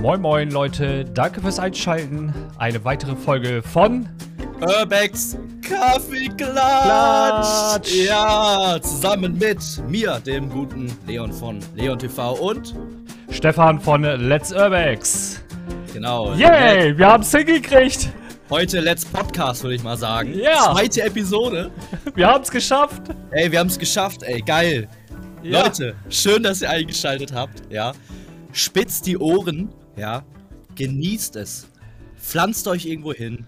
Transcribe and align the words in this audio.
Moin 0.00 0.20
moin 0.22 0.50
Leute, 0.50 1.04
danke 1.04 1.42
fürs 1.42 1.58
Einschalten. 1.58 2.32
Eine 2.56 2.82
weitere 2.84 3.14
Folge 3.14 3.62
von 3.62 4.08
Urbex 4.60 5.36
Kaffeeklatsch. 5.62 7.84
Klatsch. 7.84 7.94
Ja, 8.06 8.78
zusammen 8.80 9.36
mit 9.38 9.58
mir, 9.88 10.18
dem 10.24 10.48
guten 10.48 10.90
Leon 11.06 11.32
von 11.32 11.58
Leon 11.76 11.98
TV 11.98 12.32
und 12.32 12.74
Stefan 13.30 13.78
von 13.78 14.02
Let's 14.02 14.52
Urbex. 14.52 15.42
genau. 15.92 16.32
Yay, 16.34 16.96
wir 16.96 17.06
haben 17.06 17.22
es 17.22 17.30
hingekriegt. 17.30 18.08
Heute 18.48 18.80
Let's 18.80 19.04
Podcast, 19.04 19.62
würde 19.62 19.76
ich 19.76 19.82
mal 19.82 19.98
sagen. 19.98 20.32
Ja. 20.34 20.72
Zweite 20.72 21.02
Episode. 21.02 21.70
Wir 22.14 22.26
haben 22.26 22.42
es 22.42 22.50
geschafft. 22.50 23.02
Ey, 23.30 23.52
wir 23.52 23.60
haben 23.60 23.68
es 23.68 23.78
geschafft, 23.78 24.24
ey, 24.24 24.40
geil. 24.40 24.88
Ja. 25.44 25.62
Leute, 25.62 25.94
schön, 26.08 26.42
dass 26.42 26.60
ihr 26.60 26.68
eingeschaltet 26.70 27.32
habt, 27.32 27.62
ja. 27.70 27.92
Spitzt 28.52 29.06
die 29.06 29.16
Ohren, 29.16 29.68
ja. 30.00 30.24
Genießt 30.76 31.36
es. 31.36 31.68
Pflanzt 32.16 32.66
euch 32.68 32.86
irgendwo 32.86 33.12
hin. 33.12 33.44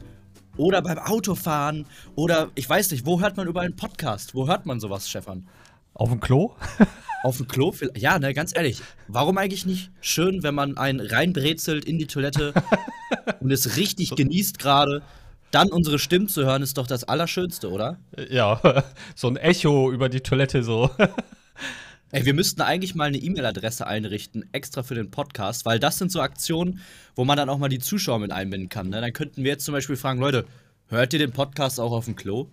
Oder 0.57 0.83
beim 0.83 0.99
Autofahren. 0.99 1.87
Oder, 2.15 2.51
ich 2.55 2.69
weiß 2.69 2.91
nicht, 2.91 3.07
wo 3.07 3.21
hört 3.21 3.37
man 3.37 3.49
überall 3.49 3.67
einen 3.67 3.77
Podcast? 3.77 4.35
Wo 4.35 4.47
hört 4.49 4.67
man 4.67 4.81
sowas, 4.81 5.09
Stefan? 5.09 5.47
Auf 5.95 6.11
dem 6.11 6.21
Klo? 6.21 6.55
Auf 7.23 7.37
dem 7.39 7.49
Klo? 7.49 7.73
Vielleicht- 7.73 7.99
Ja, 7.99 8.19
ne, 8.19 8.35
ganz 8.35 8.55
ehrlich. 8.55 8.83
Warum 9.09 9.39
eigentlich 9.39 9.65
nicht 9.67 9.91
schön, 10.01 10.43
wenn 10.43 10.55
man 10.55 10.77
einen 10.77 11.01
reinbrezelt 11.01 11.85
in 11.85 11.99
die 11.99 12.07
Toilette 12.07 12.53
und 13.41 13.51
es 13.51 13.77
richtig 13.77 14.15
genießt 14.15 14.59
gerade? 14.59 15.03
Dann 15.53 15.71
unsere 15.71 15.99
Stimmen 15.99 16.29
zu 16.29 16.45
hören, 16.47 16.63
ist 16.63 16.79
doch 16.79 16.87
das 16.87 17.05
Allerschönste, 17.05 17.71
oder? 17.71 17.99
Ja, 18.31 18.61
so 19.15 19.29
ein 19.29 19.37
Echo 19.37 19.91
über 19.93 20.09
die 20.09 20.21
Toilette 20.21 20.63
so. 20.63 20.91
Ey, 22.15 22.27
wir 22.27 22.35
müssten 22.35 22.61
eigentlich 22.61 22.95
mal 22.95 23.07
eine 23.07 23.17
E-Mail-Adresse 23.17 23.87
einrichten, 23.87 24.45
extra 24.53 24.83
für 24.83 24.95
den 24.95 25.11
Podcast, 25.11 25.65
weil 25.65 25.79
das 25.79 25.97
sind 25.97 26.13
so 26.13 26.21
Aktionen, 26.21 26.81
wo 27.15 27.25
man 27.25 27.39
dann 27.39 27.49
auch 27.49 27.57
mal 27.57 27.71
die 27.71 27.79
Zuschauer 27.79 28.19
mit 28.19 28.33
einbinden 28.33 28.69
kann. 28.69 28.91
Ne? 28.91 29.01
Dann 29.01 29.15
könnten 29.15 29.45
wir 29.45 29.53
jetzt 29.53 29.65
zum 29.65 29.73
Beispiel 29.73 29.97
fragen, 29.97 30.21
Leute, 30.21 30.45
hört 30.89 31.15
ihr 31.15 31.19
den 31.19 31.33
Podcast 31.33 31.81
auch 31.81 31.91
auf 31.91 32.05
dem 32.05 32.15
Klo? 32.15 32.51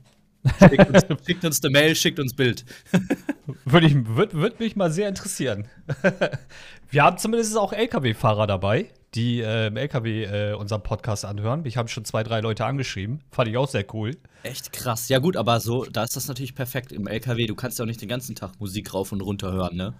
Schickt 0.60 0.90
uns, 0.90 1.06
schickt 1.26 1.44
uns 1.44 1.62
eine 1.62 1.72
Mail, 1.74 1.94
schickt 1.94 2.22
uns 2.22 2.34
Bild. 2.34 2.64
Würde 3.66 3.88
ich, 3.88 3.96
würd, 3.96 4.34
würd 4.34 4.62
mich 4.62 4.78
mal 4.78 4.92
sehr 4.92 5.10
interessieren. 5.10 5.68
Wir 6.90 7.04
haben 7.04 7.18
zumindest 7.18 7.58
auch 7.58 7.74
LKW-Fahrer 7.74 8.48
dabei, 8.48 8.90
die 9.16 9.42
äh, 9.42 9.68
im 9.68 9.78
LKW 9.78 10.24
äh, 10.24 10.54
unseren 10.54 10.84
Podcast 10.84 11.26
anhören. 11.26 11.66
Ich 11.66 11.78
habe 11.78 11.90
schon 11.90 12.06
zwei, 12.06 12.24
drei 12.24 12.42
Leute 12.42 12.66
angeschrieben. 12.66 13.22
Fand 13.32 13.48
ich 13.50 13.58
auch 13.58 13.68
sehr 13.68 13.86
cool. 13.94 14.12
Echt 14.44 14.72
krass. 14.72 15.10
Ja 15.10 15.20
gut, 15.20 15.36
aber 15.36 15.60
so, 15.60 15.86
da 15.86 16.04
ist 16.04 16.16
das 16.16 16.28
natürlich 16.28 16.54
perfekt 16.56 16.92
im 16.92 17.08
LKW. 17.08 17.48
Du 17.48 17.56
kannst 17.56 17.80
ja 17.80 17.84
auch 17.84 17.88
nicht 17.88 18.02
den 18.02 18.10
ganzen 18.10 18.36
Tag 18.36 18.52
Musik 18.60 18.94
rauf 18.94 19.12
und 19.12 19.22
runter 19.22 19.52
hören, 19.52 19.76
ne? 19.76 19.94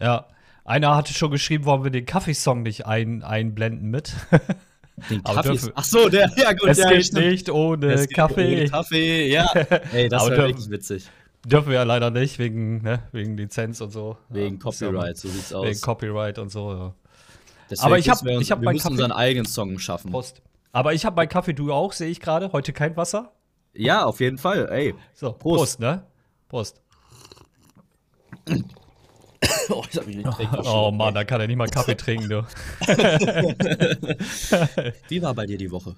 Ja. 0.00 0.26
Einer 0.64 0.94
hatte 0.94 1.12
schon 1.12 1.32
geschrieben, 1.32 1.64
wollen 1.64 1.82
wir 1.82 1.90
den 1.90 2.06
Kaffeesong 2.06 2.62
nicht 2.62 2.86
ein, 2.86 3.22
einblenden 3.24 3.90
mit. 3.90 4.12
Den 5.10 5.24
Kaffee. 5.24 5.58
Ach 5.74 5.84
so, 5.84 6.08
der, 6.10 6.30
ja 6.36 6.52
gut, 6.52 6.68
es 6.68 6.78
ja, 6.78 6.90
geht 6.90 7.06
stimmt. 7.06 7.26
nicht 7.26 7.50
ohne 7.50 7.92
Es 7.94 8.08
Kaffee. 8.10 8.58
Ohne 8.60 8.68
Kaffee, 8.68 9.32
ja. 9.32 9.46
Ey, 9.92 10.08
das 10.08 10.22
war 10.22 10.28
dürfen- 10.30 10.46
wirklich 10.48 10.70
witzig. 10.70 11.08
Dürfen 11.46 11.68
wir 11.70 11.76
ja 11.76 11.82
leider 11.82 12.10
nicht, 12.10 12.38
wegen, 12.38 12.82
ne, 12.82 13.00
wegen 13.10 13.36
Lizenz 13.36 13.80
und 13.80 13.90
so. 13.90 14.18
Wegen 14.28 14.60
Ja, 14.62 14.68
ist 14.70 14.78
Copyright, 14.80 15.16
so 15.16 15.28
sieht's 15.28 15.50
mal- 15.50 15.62
Wegen 15.62 15.70
aus. 15.76 15.80
Copyright 15.80 16.38
und 16.38 16.50
so, 16.52 16.72
ja. 16.72 16.94
Deswegen 17.72 17.86
Aber 17.86 17.98
ich 17.98 18.08
hab- 18.08 18.16
müssen 18.22 18.26
wir, 18.28 18.36
uns, 18.36 18.44
ich 18.46 18.50
hab 18.52 18.60
wir 18.60 18.70
müssen 18.70 18.82
Kaffee- 18.82 18.92
unseren 18.92 19.12
eigenen 19.12 19.46
Song 19.46 19.78
schaffen. 19.78 20.10
Prost. 20.12 20.42
Aber 20.72 20.92
ich 20.94 21.04
habe 21.06 21.16
mein 21.16 21.28
Kaffee, 21.28 21.54
du 21.54 21.72
auch, 21.72 21.92
sehe 21.92 22.08
ich 22.10 22.20
gerade. 22.20 22.52
Heute 22.52 22.72
kein 22.72 22.96
Wasser. 22.96 23.32
Ja, 23.74 24.04
auf 24.04 24.20
jeden 24.20 24.36
Fall. 24.38 24.68
Ey. 24.70 24.94
So, 25.14 25.32
Prost, 25.32 25.80
ne? 25.80 26.04
Prost. 26.48 26.80
Oh, 29.70 29.82
ich 29.90 29.96
hab 29.98 30.06
mich 30.06 30.16
nicht 30.16 30.28
Oh 30.64 30.92
Mann, 30.92 31.14
da 31.14 31.24
kann 31.24 31.40
er 31.40 31.48
nicht 31.48 31.56
mal 31.56 31.66
Kaffee 31.68 31.94
trinken, 31.96 32.28
du. 32.28 32.46
Wie 35.08 35.20
war 35.22 35.34
bei 35.34 35.46
dir 35.46 35.58
die 35.58 35.70
Woche? 35.72 35.96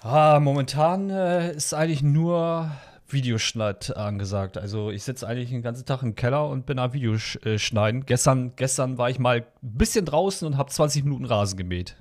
Ah, 0.00 0.38
momentan 0.40 1.08
äh, 1.10 1.52
ist 1.54 1.72
eigentlich 1.74 2.02
nur 2.02 2.70
Videoschnitt 3.08 3.96
angesagt. 3.96 4.58
Also 4.58 4.90
ich 4.90 5.02
sitze 5.02 5.26
eigentlich 5.26 5.50
den 5.50 5.62
ganzen 5.62 5.86
Tag 5.86 6.02
im 6.02 6.14
Keller 6.14 6.48
und 6.48 6.66
bin 6.66 6.78
am 6.78 6.92
Videoschneiden. 6.92 8.06
Gestern, 8.06 8.52
gestern 8.56 8.98
war 8.98 9.10
ich 9.10 9.18
mal 9.18 9.38
ein 9.38 9.46
bisschen 9.60 10.04
draußen 10.04 10.46
und 10.46 10.56
habe 10.56 10.70
20 10.70 11.04
Minuten 11.04 11.24
Rasen 11.24 11.56
gemäht. 11.56 11.96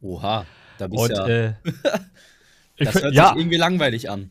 Oha, 0.00 0.46
da 0.78 0.86
bist 0.86 1.02
Und 1.02 1.16
ja. 1.16 1.26
äh, 1.26 1.54
ich, 2.76 2.88
das 2.88 3.02
hört 3.02 3.14
ja, 3.14 3.28
sich 3.28 3.38
irgendwie 3.38 3.56
langweilig 3.56 4.08
an. 4.08 4.30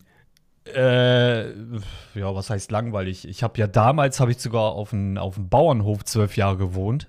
äh, 0.66 1.50
ja, 1.50 2.34
was 2.34 2.50
heißt 2.50 2.72
langweilig? 2.72 3.28
Ich 3.28 3.44
habe 3.44 3.60
ja 3.60 3.68
damals, 3.68 4.20
habe 4.20 4.32
ich 4.32 4.38
sogar 4.38 4.72
auf 4.72 4.94
einem 4.94 5.18
auf 5.18 5.36
dem 5.36 5.50
Bauernhof 5.50 6.06
zwölf 6.06 6.38
Jahre 6.38 6.58
gewohnt 6.58 7.08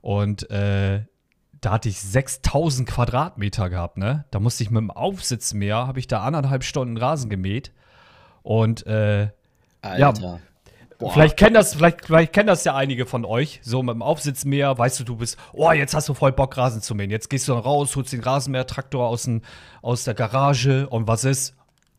und 0.00 0.50
äh, 0.50 1.04
da 1.60 1.72
hatte 1.72 1.90
ich 1.90 2.00
6000 2.00 2.88
Quadratmeter 2.88 3.68
gehabt, 3.68 3.98
ne? 3.98 4.24
Da 4.30 4.40
musste 4.40 4.62
ich 4.62 4.70
mit 4.70 4.80
dem 4.80 4.90
Aufsitzmäher, 4.90 5.86
habe 5.86 5.98
ich 5.98 6.06
da 6.06 6.22
anderthalb 6.22 6.64
Stunden 6.64 6.96
Rasen 6.96 7.28
gemäht 7.28 7.70
und 8.42 8.86
äh, 8.86 9.28
Alter. 9.82 10.40
Boah. 10.98 11.14
Vielleicht 11.14 11.38
kennen 11.38 11.54
das, 11.54 11.74
vielleicht, 11.74 12.04
vielleicht 12.04 12.34
kennen 12.34 12.48
das 12.48 12.62
ja 12.64 12.74
einige 12.76 13.06
von 13.06 13.24
euch. 13.24 13.60
So 13.62 13.82
mit 13.82 13.94
dem 13.94 14.02
Aufsitzmäher, 14.02 14.76
weißt 14.76 15.00
du, 15.00 15.04
du 15.04 15.16
bist, 15.16 15.38
oh, 15.54 15.72
jetzt 15.72 15.94
hast 15.94 16.10
du 16.10 16.14
voll 16.14 16.32
Bock, 16.32 16.58
Rasen 16.58 16.82
zu 16.82 16.94
mähen. 16.94 17.10
Jetzt 17.10 17.30
gehst 17.30 17.48
du 17.48 17.52
dann 17.52 17.62
raus, 17.62 17.96
holst 17.96 18.12
den 18.12 18.20
Rasenmähertraktor 18.20 19.08
aus, 19.08 19.22
dem- 19.22 19.40
aus 19.80 20.04
der 20.04 20.12
Garage 20.12 20.86
und 20.90 21.08
was 21.08 21.24
ist? 21.24 21.54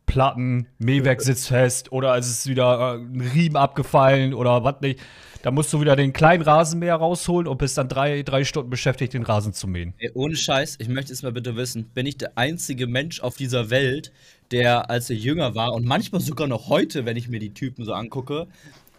Platten, 0.05 0.67
Mähwerk 0.77 1.21
sitzt 1.21 1.47
fest 1.47 1.91
oder 1.91 2.15
es 2.17 2.29
ist 2.29 2.47
wieder 2.47 2.95
äh, 2.95 2.97
ein 2.97 3.21
Riemen 3.33 3.55
abgefallen 3.55 4.33
oder 4.35 4.63
was 4.63 4.81
nicht. 4.81 4.99
Da 5.41 5.49
musst 5.49 5.71
du 5.73 5.81
wieder 5.81 5.95
den 5.95 6.13
kleinen 6.13 6.43
Rasenmäher 6.43 6.95
rausholen 6.95 7.47
und 7.47 7.57
bist 7.57 7.77
dann 7.77 7.87
drei, 7.87 8.21
drei 8.21 8.43
Stunden 8.43 8.69
beschäftigt, 8.69 9.13
den 9.13 9.23
Rasen 9.23 9.53
zu 9.53 9.67
mähen. 9.67 9.93
Ey, 9.97 10.11
ohne 10.13 10.35
Scheiß, 10.35 10.75
ich 10.79 10.89
möchte 10.89 11.13
es 11.13 11.23
mal 11.23 11.31
bitte 11.31 11.55
wissen, 11.55 11.85
bin 11.85 12.05
ich 12.05 12.17
der 12.17 12.37
einzige 12.37 12.85
Mensch 12.85 13.21
auf 13.21 13.37
dieser 13.37 13.69
Welt, 13.69 14.11
der, 14.51 14.89
als 14.89 15.09
er 15.09 15.15
jünger 15.15 15.55
war 15.55 15.73
und 15.73 15.85
manchmal 15.85 16.21
sogar 16.21 16.47
noch 16.47 16.69
heute, 16.69 17.05
wenn 17.05 17.17
ich 17.17 17.29
mir 17.29 17.39
die 17.39 17.53
Typen 17.53 17.85
so 17.85 17.93
angucke, 17.93 18.47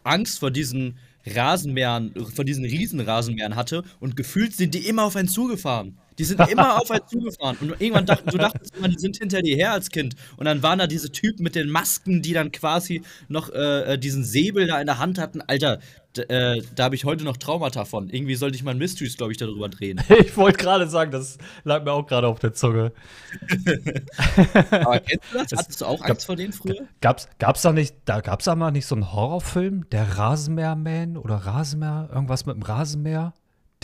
Angst 0.04 0.38
vor 0.40 0.50
diesen 0.50 0.98
Rasenmähern, 1.26 2.14
vor 2.34 2.44
diesen 2.44 2.64
Riesenrasenmähern 2.64 3.54
hatte 3.56 3.84
und 4.00 4.16
gefühlt 4.16 4.54
sind 4.54 4.74
die 4.74 4.86
immer 4.86 5.04
auf 5.04 5.16
einen 5.16 5.28
zugefahren. 5.28 5.98
Die 6.22 6.26
sind 6.26 6.40
immer 6.48 6.80
auf 6.80 6.88
einen 6.88 7.04
zugefahren. 7.08 7.56
Und 7.60 7.80
irgendwann 7.80 8.06
dacht, 8.06 8.32
du 8.32 8.38
dachtest 8.38 8.76
immer, 8.76 8.86
die 8.86 8.96
sind 8.96 9.16
hinter 9.16 9.42
dir 9.42 9.56
her 9.56 9.72
als 9.72 9.90
Kind. 9.90 10.14
Und 10.36 10.44
dann 10.44 10.62
waren 10.62 10.78
da 10.78 10.86
diese 10.86 11.10
Typen 11.10 11.42
mit 11.42 11.56
den 11.56 11.68
Masken, 11.68 12.22
die 12.22 12.32
dann 12.32 12.52
quasi 12.52 13.02
noch 13.26 13.50
äh, 13.50 13.94
äh, 13.94 13.98
diesen 13.98 14.22
Säbel 14.22 14.68
da 14.68 14.80
in 14.80 14.86
der 14.86 15.00
Hand 15.00 15.18
hatten. 15.18 15.40
Alter, 15.40 15.80
äh, 16.16 16.62
da 16.76 16.84
habe 16.84 16.94
ich 16.94 17.04
heute 17.04 17.24
noch 17.24 17.38
Traumata 17.38 17.84
von. 17.84 18.08
Irgendwie 18.08 18.36
sollte 18.36 18.54
ich 18.54 18.62
mal 18.62 18.70
ein 18.70 18.78
Mysteries, 18.78 19.16
glaube 19.16 19.32
ich, 19.32 19.38
darüber 19.38 19.68
drehen. 19.68 20.00
Ich 20.20 20.36
wollte 20.36 20.58
gerade 20.58 20.88
sagen, 20.88 21.10
das 21.10 21.38
lag 21.64 21.82
mir 21.82 21.90
auch 21.90 22.06
gerade 22.06 22.28
auf 22.28 22.38
der 22.38 22.52
Zunge. 22.52 22.92
Aber 24.70 25.00
kennst 25.00 25.24
du 25.32 25.38
das? 25.38 25.58
Hattest 25.58 25.80
du 25.80 25.86
auch 25.86 26.00
Angst 26.02 26.26
vor 26.26 26.36
denen 26.36 26.52
früher? 26.52 26.86
Gab's, 27.00 27.28
gab's 27.40 27.62
da 27.62 27.72
nicht, 27.72 27.96
da 28.04 28.20
gab's 28.20 28.44
da 28.44 28.54
mal 28.54 28.70
nicht 28.70 28.86
so 28.86 28.94
einen 28.94 29.12
Horrorfilm, 29.12 29.90
der 29.90 30.18
Rasenmäherman 30.18 31.16
oder 31.16 31.34
Rasenmäher, 31.34 32.10
irgendwas 32.12 32.46
mit 32.46 32.54
dem 32.54 32.62
Rasenmäher, 32.62 33.34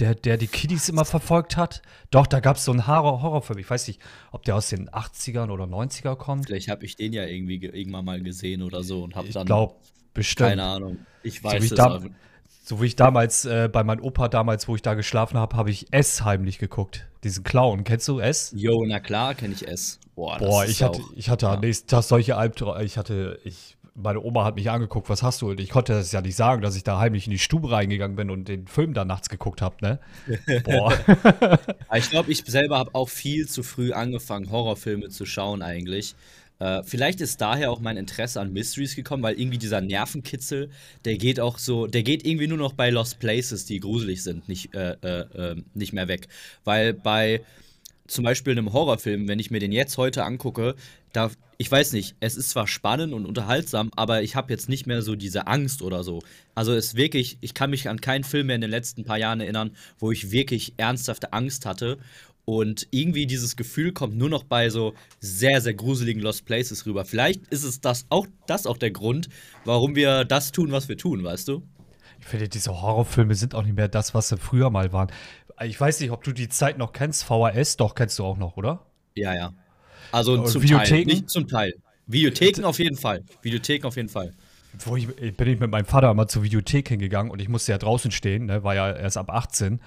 der, 0.00 0.14
der 0.14 0.36
die 0.36 0.46
Kiddies 0.46 0.88
immer 0.88 1.04
verfolgt 1.04 1.56
hat? 1.56 1.82
Doch, 2.10 2.26
da 2.26 2.40
gab's 2.40 2.64
so 2.64 2.72
einen 2.72 2.86
Horror 2.86 3.22
Horrorfilm. 3.22 3.58
Ich 3.58 3.68
weiß 3.68 3.88
nicht, 3.88 4.00
ob 4.32 4.44
der 4.44 4.56
aus 4.56 4.68
den 4.68 4.88
80ern 4.90 5.50
oder 5.50 5.64
90er 5.64 6.16
kommt. 6.16 6.46
Vielleicht 6.46 6.68
habe 6.68 6.84
ich 6.84 6.96
den 6.96 7.12
ja 7.12 7.24
irgendwie 7.24 7.58
ge- 7.58 7.70
irgendwann 7.78 8.04
mal 8.04 8.20
gesehen 8.22 8.62
oder 8.62 8.82
so 8.82 9.02
und 9.04 9.14
habe 9.16 9.28
Ich 9.28 9.34
dann 9.34 9.46
glaube, 9.46 9.74
bestimmt. 10.14 10.50
keine 10.50 10.64
Ahnung. 10.64 10.98
Ich 11.22 11.40
So 11.40 11.44
weiß 11.48 11.64
ich 11.64 11.70
es 11.72 11.76
da- 11.76 11.86
aber. 11.86 12.06
So 12.64 12.82
wie 12.82 12.86
ich 12.86 12.96
damals 12.96 13.46
äh, 13.46 13.70
bei 13.72 13.82
meinem 13.82 14.02
Opa 14.02 14.28
damals, 14.28 14.68
wo 14.68 14.74
ich 14.76 14.82
da 14.82 14.92
geschlafen 14.92 15.38
habe, 15.38 15.56
habe 15.56 15.70
ich 15.70 15.90
S 15.90 16.22
heimlich 16.24 16.58
geguckt. 16.58 17.06
Diesen 17.24 17.42
Clown. 17.42 17.82
Kennst 17.82 18.06
du 18.08 18.20
S? 18.20 18.52
Jo, 18.54 18.84
na 18.86 19.00
klar, 19.00 19.34
kenne 19.34 19.54
ich 19.54 19.66
es. 19.66 19.98
Boah, 20.14 20.36
Boah, 20.38 20.66
ich 20.66 20.82
hatte, 20.82 21.00
ich 21.16 21.30
hatte 21.30 21.46
ja. 21.46 21.54
am 21.54 21.60
nächsten 21.60 21.88
Tag 21.88 22.02
solche 22.02 22.36
Albträume. 22.36 22.84
Ich 22.84 22.98
hatte, 22.98 23.38
ich, 23.44 23.77
meine 24.00 24.22
Oma 24.22 24.44
hat 24.44 24.54
mich 24.54 24.70
angeguckt, 24.70 25.08
was 25.08 25.22
hast 25.22 25.42
du? 25.42 25.50
Und 25.50 25.60
ich 25.60 25.70
konnte 25.70 25.92
das 25.92 26.12
ja 26.12 26.20
nicht 26.20 26.36
sagen, 26.36 26.62
dass 26.62 26.76
ich 26.76 26.84
da 26.84 26.98
heimlich 26.98 27.26
in 27.26 27.32
die 27.32 27.38
Stube 27.38 27.70
reingegangen 27.70 28.16
bin 28.16 28.30
und 28.30 28.48
den 28.48 28.66
Film 28.66 28.94
da 28.94 29.04
nachts 29.04 29.28
geguckt 29.28 29.60
habe, 29.60 29.76
ne? 29.80 29.98
Boah. 30.64 30.92
Ich 31.94 32.10
glaube, 32.10 32.30
ich 32.30 32.44
selber 32.46 32.78
habe 32.78 32.94
auch 32.94 33.08
viel 33.08 33.48
zu 33.48 33.62
früh 33.62 33.92
angefangen, 33.92 34.50
Horrorfilme 34.50 35.08
zu 35.08 35.26
schauen 35.26 35.62
eigentlich. 35.62 36.14
Äh, 36.58 36.82
vielleicht 36.84 37.20
ist 37.20 37.40
daher 37.40 37.70
auch 37.70 37.80
mein 37.80 37.96
Interesse 37.96 38.40
an 38.40 38.52
Mysteries 38.52 38.94
gekommen, 38.94 39.22
weil 39.22 39.38
irgendwie 39.38 39.58
dieser 39.58 39.80
Nervenkitzel, 39.80 40.70
der 41.04 41.16
geht 41.16 41.40
auch 41.40 41.58
so, 41.58 41.86
der 41.86 42.02
geht 42.02 42.26
irgendwie 42.26 42.46
nur 42.46 42.58
noch 42.58 42.72
bei 42.72 42.90
Lost 42.90 43.18
Places, 43.20 43.64
die 43.64 43.80
gruselig 43.80 44.22
sind, 44.22 44.48
nicht, 44.48 44.74
äh, 44.74 44.96
äh, 45.02 45.52
äh, 45.52 45.62
nicht 45.74 45.92
mehr 45.92 46.08
weg. 46.08 46.28
Weil 46.64 46.94
bei 46.94 47.42
zum 48.08 48.24
Beispiel 48.24 48.52
einem 48.52 48.72
Horrorfilm, 48.72 49.28
wenn 49.28 49.38
ich 49.38 49.50
mir 49.50 49.60
den 49.60 49.70
jetzt 49.70 49.96
heute 49.98 50.24
angucke, 50.24 50.74
da, 51.12 51.30
ich 51.58 51.70
weiß 51.70 51.92
nicht, 51.92 52.16
es 52.20 52.36
ist 52.36 52.50
zwar 52.50 52.66
spannend 52.66 53.12
und 53.12 53.26
unterhaltsam, 53.26 53.90
aber 53.96 54.22
ich 54.22 54.34
habe 54.34 54.52
jetzt 54.52 54.68
nicht 54.68 54.86
mehr 54.86 55.02
so 55.02 55.14
diese 55.14 55.46
Angst 55.46 55.82
oder 55.82 56.02
so. 56.02 56.20
Also 56.54 56.72
es 56.72 56.86
ist 56.86 56.96
wirklich, 56.96 57.38
ich 57.40 57.54
kann 57.54 57.70
mich 57.70 57.88
an 57.88 58.00
keinen 58.00 58.24
Film 58.24 58.48
mehr 58.48 58.56
in 58.56 58.62
den 58.62 58.70
letzten 58.70 59.04
paar 59.04 59.18
Jahren 59.18 59.40
erinnern, 59.40 59.70
wo 59.98 60.10
ich 60.10 60.30
wirklich 60.30 60.74
ernsthafte 60.76 61.32
Angst 61.32 61.66
hatte. 61.66 61.98
Und 62.44 62.88
irgendwie 62.90 63.26
dieses 63.26 63.56
Gefühl 63.56 63.92
kommt 63.92 64.16
nur 64.16 64.30
noch 64.30 64.42
bei 64.42 64.70
so 64.70 64.94
sehr, 65.20 65.60
sehr 65.60 65.74
gruseligen 65.74 66.22
Lost 66.22 66.46
Places 66.46 66.86
rüber. 66.86 67.04
Vielleicht 67.04 67.46
ist 67.48 67.62
es 67.62 67.82
das 67.82 68.06
auch, 68.08 68.26
das 68.46 68.66
auch 68.66 68.78
der 68.78 68.90
Grund, 68.90 69.28
warum 69.66 69.94
wir 69.94 70.24
das 70.24 70.50
tun, 70.50 70.72
was 70.72 70.88
wir 70.88 70.96
tun, 70.96 71.22
weißt 71.22 71.46
du? 71.48 71.62
Ich 72.28 72.30
finde, 72.30 72.50
diese 72.50 72.82
Horrorfilme 72.82 73.34
sind 73.34 73.54
auch 73.54 73.62
nicht 73.62 73.74
mehr 73.74 73.88
das, 73.88 74.12
was 74.12 74.28
sie 74.28 74.36
früher 74.36 74.68
mal 74.68 74.92
waren. 74.92 75.10
Ich 75.64 75.80
weiß 75.80 75.98
nicht, 76.00 76.10
ob 76.10 76.22
du 76.24 76.32
die 76.32 76.50
Zeit 76.50 76.76
noch 76.76 76.92
kennst. 76.92 77.24
VHS, 77.24 77.78
doch, 77.78 77.94
kennst 77.94 78.18
du 78.18 78.24
auch 78.26 78.36
noch, 78.36 78.58
oder? 78.58 78.84
Ja, 79.14 79.34
ja. 79.34 79.54
Also 80.12 80.34
Und 80.34 80.46
zum 80.46 80.62
Videotheken? 80.62 80.90
Teil, 80.90 81.04
nicht 81.06 81.30
zum 81.30 81.48
Teil. 81.48 81.72
Videotheken 82.06 82.64
auf 82.66 82.78
jeden 82.80 82.96
Fall. 82.98 83.24
Videotheken 83.40 83.86
auf 83.86 83.96
jeden 83.96 84.10
Fall. 84.10 84.34
Wo 84.84 84.96
ich, 84.96 85.06
bin 85.08 85.48
ich 85.48 85.58
mit 85.58 85.70
meinem 85.70 85.86
Vater 85.86 86.10
immer 86.10 86.28
zur 86.28 86.42
Videothek 86.42 86.90
hingegangen 86.90 87.32
und 87.32 87.40
ich 87.40 87.48
musste 87.48 87.72
ja 87.72 87.78
draußen 87.78 88.10
stehen, 88.10 88.44
ne, 88.44 88.62
war 88.62 88.74
ja 88.74 88.92
erst 88.92 89.16
ab 89.16 89.30
18. 89.30 89.80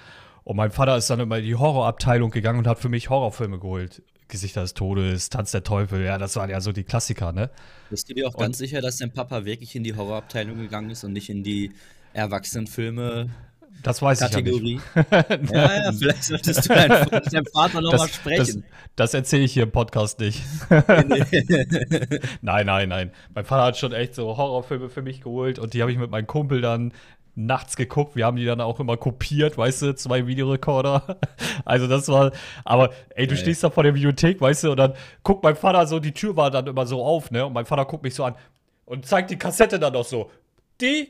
Und 0.43 0.55
mein 0.55 0.71
Vater 0.71 0.97
ist 0.97 1.11
dann 1.11 1.19
immer 1.19 1.37
in 1.37 1.45
die 1.45 1.55
Horrorabteilung 1.55 2.31
gegangen 2.31 2.57
und 2.57 2.65
hat 2.65 2.79
für 2.79 2.89
mich 2.89 3.11
Horrorfilme 3.11 3.59
geholt. 3.59 4.01
Gesichter 4.29 4.61
des 4.61 4.73
Todes, 4.73 5.29
Tanz 5.29 5.51
der 5.51 5.61
Teufel, 5.61 6.03
ja, 6.03 6.17
das 6.17 6.35
waren 6.37 6.49
ja 6.49 6.59
so 6.59 6.71
die 6.71 6.85
Klassiker, 6.85 7.33
ne? 7.33 7.51
Bist 7.91 8.09
du 8.09 8.15
dir 8.15 8.27
auch 8.27 8.35
ganz 8.35 8.57
sicher, 8.57 8.81
dass 8.81 8.97
dein 8.97 9.11
Papa 9.11 9.45
wirklich 9.45 9.75
in 9.75 9.83
die 9.83 9.93
Horrorabteilung 9.93 10.57
gegangen 10.57 10.89
ist 10.89 11.03
und 11.03 11.13
nicht 11.13 11.29
in 11.29 11.43
die 11.43 11.71
Erwachsenenfilme 12.13 13.29
Das 13.83 14.01
weiß 14.01 14.19
Kategorie? 14.19 14.79
ich 14.95 14.95
ja 14.95 15.25
nicht. 15.37 15.51
Ja, 15.53 15.83
ja, 15.83 15.91
vielleicht 15.91 16.23
solltest 16.23 16.69
du 16.69 16.73
mit 16.73 17.33
deinem 17.33 17.45
Vater 17.47 17.81
nochmal 17.81 17.99
Das, 17.99 18.09
das, 18.11 18.15
sprechen. 18.15 18.63
das 18.95 19.13
erzähle 19.13 19.43
ich 19.43 19.53
hier 19.53 19.63
im 19.63 19.71
Podcast 19.71 20.19
nicht. 20.19 20.41
nein, 22.41 22.65
nein, 22.65 22.89
nein. 22.89 23.11
Mein 23.33 23.45
Vater 23.45 23.63
hat 23.65 23.77
schon 23.77 23.93
echt 23.93 24.15
so 24.15 24.37
Horrorfilme 24.37 24.89
für 24.89 25.01
mich 25.01 25.21
geholt 25.21 25.59
und 25.59 25.73
die 25.73 25.81
habe 25.81 25.91
ich 25.91 25.97
mit 25.97 26.11
meinem 26.11 26.27
Kumpel 26.27 26.61
dann 26.61 26.93
nachts 27.33 27.77
geguckt. 27.77 28.15
Wir 28.17 28.25
haben 28.25 28.35
die 28.35 28.45
dann 28.45 28.59
auch 28.59 28.79
immer 28.81 28.97
kopiert, 28.97 29.57
weißt 29.57 29.81
du, 29.83 29.95
zwei 29.95 30.27
Videorekorder. 30.27 31.17
Also 31.63 31.87
das 31.87 32.07
war, 32.09 32.31
aber 32.65 32.91
ey, 33.15 33.25
du 33.25 33.35
Geil. 33.35 33.41
stehst 33.41 33.63
da 33.63 33.69
vor 33.69 33.83
der 33.83 33.93
Bibliothek, 33.93 34.41
weißt 34.41 34.65
du, 34.65 34.71
und 34.71 34.77
dann 34.77 34.93
guckt 35.23 35.41
mein 35.43 35.55
Vater 35.55 35.87
so, 35.87 35.99
die 35.99 36.11
Tür 36.11 36.35
war 36.35 36.51
dann 36.51 36.67
immer 36.67 36.85
so 36.85 37.01
auf, 37.03 37.31
ne? 37.31 37.45
Und 37.45 37.53
mein 37.53 37.65
Vater 37.65 37.85
guckt 37.85 38.03
mich 38.03 38.13
so 38.15 38.25
an 38.25 38.35
und 38.85 39.05
zeigt 39.05 39.31
die 39.31 39.37
Kassette 39.37 39.79
dann 39.79 39.93
noch 39.93 40.03
so. 40.03 40.29
Die? 40.81 41.07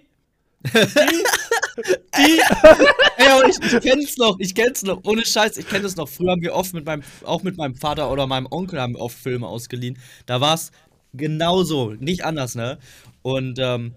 Ja, 2.17 3.33
aber 3.35 3.47
ich, 3.47 3.57
ich 3.61 3.81
kenn's 3.81 4.17
noch, 4.17 4.37
ich 4.39 4.53
kenn's 4.55 4.83
noch. 4.83 5.01
Ohne 5.03 5.25
Scheiß, 5.25 5.57
ich 5.57 5.67
kenn 5.67 5.83
das 5.83 5.95
noch. 5.95 6.07
Früher 6.09 6.31
haben 6.31 6.41
wir 6.41 6.53
oft 6.53 6.73
mit 6.73 6.85
meinem, 6.85 7.03
auch 7.25 7.43
mit 7.43 7.57
meinem 7.57 7.75
Vater 7.75 8.11
oder 8.11 8.27
meinem 8.27 8.47
Onkel 8.49 8.79
haben 8.79 8.93
wir 8.93 8.99
oft 9.01 9.17
Filme 9.17 9.47
ausgeliehen. 9.47 9.97
Da 10.25 10.41
war's 10.41 10.71
genauso, 11.13 11.91
nicht 11.93 12.23
anders, 12.25 12.55
ne? 12.55 12.77
Und 13.21 13.59
ähm, 13.59 13.95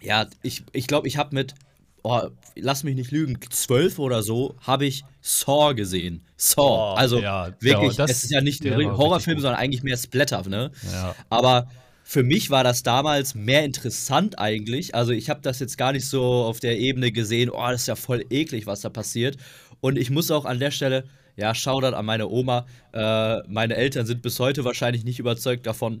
ja, 0.00 0.26
ich 0.42 0.56
glaube, 0.64 0.70
ich, 0.78 0.86
glaub, 0.86 1.06
ich 1.06 1.16
habe 1.16 1.34
mit, 1.34 1.54
oh, 2.02 2.22
lass 2.56 2.84
mich 2.84 2.94
nicht 2.94 3.10
lügen, 3.10 3.38
zwölf 3.50 3.98
oder 3.98 4.22
so, 4.22 4.54
habe 4.60 4.86
ich 4.86 5.04
Saw 5.20 5.74
gesehen. 5.74 6.24
Saw. 6.36 6.62
Oh, 6.62 6.94
also 6.96 7.18
ja, 7.20 7.52
wirklich, 7.60 7.96
das- 7.96 8.10
es 8.10 8.24
ist 8.24 8.30
ja 8.30 8.40
nicht 8.40 8.64
ein 8.64 8.96
Horrorfilm, 8.96 9.40
sondern 9.40 9.58
eigentlich 9.60 9.82
mehr 9.82 9.96
Splatter, 9.96 10.48
ne? 10.48 10.70
Ja. 10.92 11.14
Aber 11.30 11.68
für 12.10 12.22
mich 12.22 12.48
war 12.48 12.64
das 12.64 12.82
damals 12.82 13.34
mehr 13.34 13.66
interessant 13.66 14.38
eigentlich. 14.38 14.94
Also 14.94 15.12
ich 15.12 15.28
habe 15.28 15.42
das 15.42 15.60
jetzt 15.60 15.76
gar 15.76 15.92
nicht 15.92 16.06
so 16.06 16.22
auf 16.22 16.58
der 16.58 16.78
Ebene 16.78 17.12
gesehen, 17.12 17.50
oh, 17.50 17.66
das 17.68 17.82
ist 17.82 17.86
ja 17.88 17.96
voll 17.96 18.24
eklig, 18.30 18.66
was 18.66 18.80
da 18.80 18.88
passiert. 18.88 19.36
Und 19.82 19.98
ich 19.98 20.08
muss 20.08 20.30
auch 20.30 20.46
an 20.46 20.58
der 20.58 20.70
Stelle, 20.70 21.04
ja, 21.36 21.54
Shoutout 21.54 21.94
an 21.94 22.06
meine 22.06 22.26
Oma. 22.28 22.64
Äh, 22.94 23.46
meine 23.46 23.76
Eltern 23.76 24.06
sind 24.06 24.22
bis 24.22 24.40
heute 24.40 24.64
wahrscheinlich 24.64 25.04
nicht 25.04 25.18
überzeugt 25.18 25.66
davon. 25.66 26.00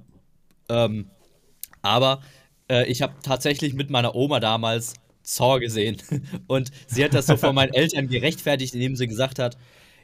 Ähm, 0.70 1.10
aber 1.82 2.22
äh, 2.70 2.90
ich 2.90 3.02
habe 3.02 3.12
tatsächlich 3.22 3.74
mit 3.74 3.90
meiner 3.90 4.14
Oma 4.14 4.40
damals 4.40 4.94
Saw 5.22 5.60
gesehen. 5.60 5.98
Und 6.46 6.70
sie 6.86 7.04
hat 7.04 7.12
das 7.12 7.26
so 7.26 7.36
von 7.36 7.54
meinen 7.54 7.74
Eltern 7.74 8.08
gerechtfertigt, 8.08 8.72
indem 8.72 8.96
sie 8.96 9.08
gesagt 9.08 9.38
hat, 9.38 9.58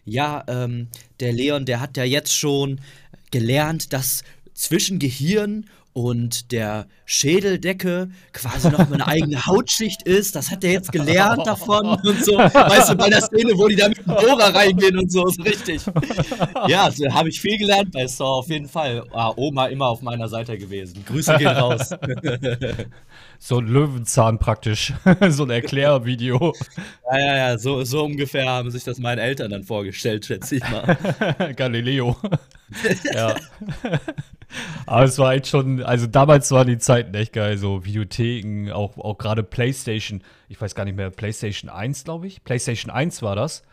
ja, 0.05 0.45
ähm, 0.49 0.89
der 1.21 1.33
Leon, 1.33 1.65
der 1.65 1.81
hat 1.81 1.97
ja 1.97 2.05
jetzt 2.05 2.37
schon 2.37 2.83
gelernt, 3.31 3.95
dass 3.95 4.23
zwischen 4.53 4.99
Gehirn 4.99 5.65
und 5.95 6.51
der 6.51 6.87
Schädeldecke 7.07 8.09
quasi 8.33 8.69
noch 8.69 8.91
eine 8.91 9.07
eigene 9.07 9.47
Hautschicht 9.47 10.03
ist. 10.03 10.35
Das 10.35 10.51
hat 10.51 10.65
er 10.65 10.73
jetzt 10.73 10.91
gelernt 10.91 11.47
davon 11.47 11.87
und 12.03 12.25
so. 12.25 12.37
Weißt 12.37 12.91
du, 12.91 12.97
bei 12.97 13.09
der 13.09 13.23
Szene, 13.23 13.53
wo 13.55 13.69
die 13.69 13.77
da 13.77 13.89
mit 13.89 13.99
dem 13.99 14.07
Bohrer 14.07 14.55
reingehen 14.55 14.99
und 14.99 15.11
so, 15.11 15.27
ist 15.29 15.43
richtig. 15.45 15.83
Ja, 16.67 16.91
so 16.91 17.07
habe 17.15 17.29
ich 17.29 17.41
viel 17.41 17.59
gelernt 17.59 17.93
bei 17.93 18.07
Saw, 18.09 18.41
auf 18.41 18.49
jeden 18.49 18.69
Fall. 18.69 19.05
Ah, 19.13 19.33
Oma 19.37 19.67
immer 19.67 19.87
auf 19.87 20.03
meiner 20.03 20.29
Seite 20.29 20.59
gewesen. 20.59 21.05
Grüße 21.07 21.37
gehen 21.39 21.49
raus. 21.49 21.91
So 23.39 23.59
ein 23.59 23.67
Löwenzahn 23.67 24.39
praktisch. 24.39 24.95
so 25.29 25.43
ein 25.43 25.51
Erklärvideo. 25.51 26.55
Ja, 27.11 27.19
ja, 27.19 27.37
ja, 27.37 27.59
so, 27.59 27.85
so 27.85 28.05
ungefähr 28.05 28.49
haben 28.49 28.71
sich 28.71 28.85
das 28.85 28.99
meinen 28.99 29.19
Eltern 29.19 29.51
dann 29.51 29.65
vorgestellt, 29.65 30.25
schätze 30.25 30.57
ich 30.57 30.63
mal. 30.71 30.97
Galileo. 31.55 32.17
Ja. 33.13 33.35
Aber 34.87 35.05
es 35.05 35.19
war 35.19 35.35
echt 35.35 35.49
schon, 35.49 35.83
also 35.83 36.07
damals 36.07 36.51
waren 36.51 36.67
die 36.69 36.79
Zeiten 36.79 37.15
echt 37.15 37.33
geil, 37.33 37.57
so 37.59 37.85
Videotheken, 37.85 38.71
auch, 38.73 38.97
auch 38.99 39.19
gerade 39.19 39.43
PlayStation, 39.43 40.23
ich 40.49 40.61
weiß 40.61 40.75
gar 40.75 40.85
nicht 40.85 40.97
mehr, 40.97 41.11
PlayStation 41.11 41.71
1, 41.71 42.05
glaube 42.05 42.27
ich. 42.27 42.45
PlayStation 42.45 42.91
1 42.93 43.23
war 43.23 43.37
das, 43.37 43.65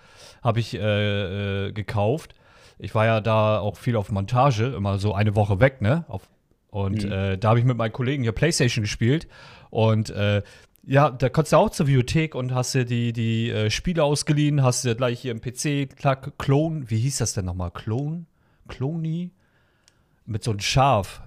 habe 0.44 0.60
ich 0.60 0.74
äh, 0.74 1.68
äh, 1.68 1.72
gekauft. 1.72 2.34
Ich 2.80 2.96
war 2.96 3.06
ja 3.06 3.22
da 3.22 3.60
auch 3.60 3.78
viel 3.78 3.96
auf 3.96 4.12
Montage, 4.12 4.66
immer 4.76 4.98
so 4.98 5.14
eine 5.14 5.36
Woche 5.36 5.60
weg, 5.60 5.82
ne? 5.82 6.06
Auf, 6.08 6.28
und 6.72 7.04
Mhm. 7.04 7.12
äh, 7.12 7.38
da 7.38 7.50
habe 7.50 7.60
ich 7.60 7.66
mit 7.66 7.78
meinen 7.78 7.92
Kollegen 7.92 8.24
hier 8.24 8.32
PlayStation 8.32 8.84
gespielt 8.84 9.28
und 9.70 10.10
äh, 10.10 10.42
ja, 10.84 11.12
da 11.12 11.30
konntest 11.30 11.54
du 11.54 11.58
auch 11.58 11.70
zur 11.70 11.86
Bibliothek 11.86 12.34
und 12.34 12.56
hast 12.56 12.74
dir 12.74 12.86
die, 12.86 13.14
die 13.14 13.52
äh, 13.52 13.70
Spiele 13.70 14.04
ausgeliehen, 14.04 14.64
hast 14.64 14.84
dir 14.84 14.96
gleich 14.96 15.20
hier 15.20 15.32
im 15.32 15.42
PC, 15.42 15.96
klack, 15.96 16.40
Clone, 16.40 16.90
wie 16.90 16.98
hieß 16.98 17.20
das 17.20 17.34
denn 17.34 17.46
nochmal? 17.46 17.70
Clone? 17.70 18.26
Clony? 18.72 19.32
Mit 20.26 20.44
so 20.44 20.52
einem 20.52 20.60
Schaf. 20.62 21.22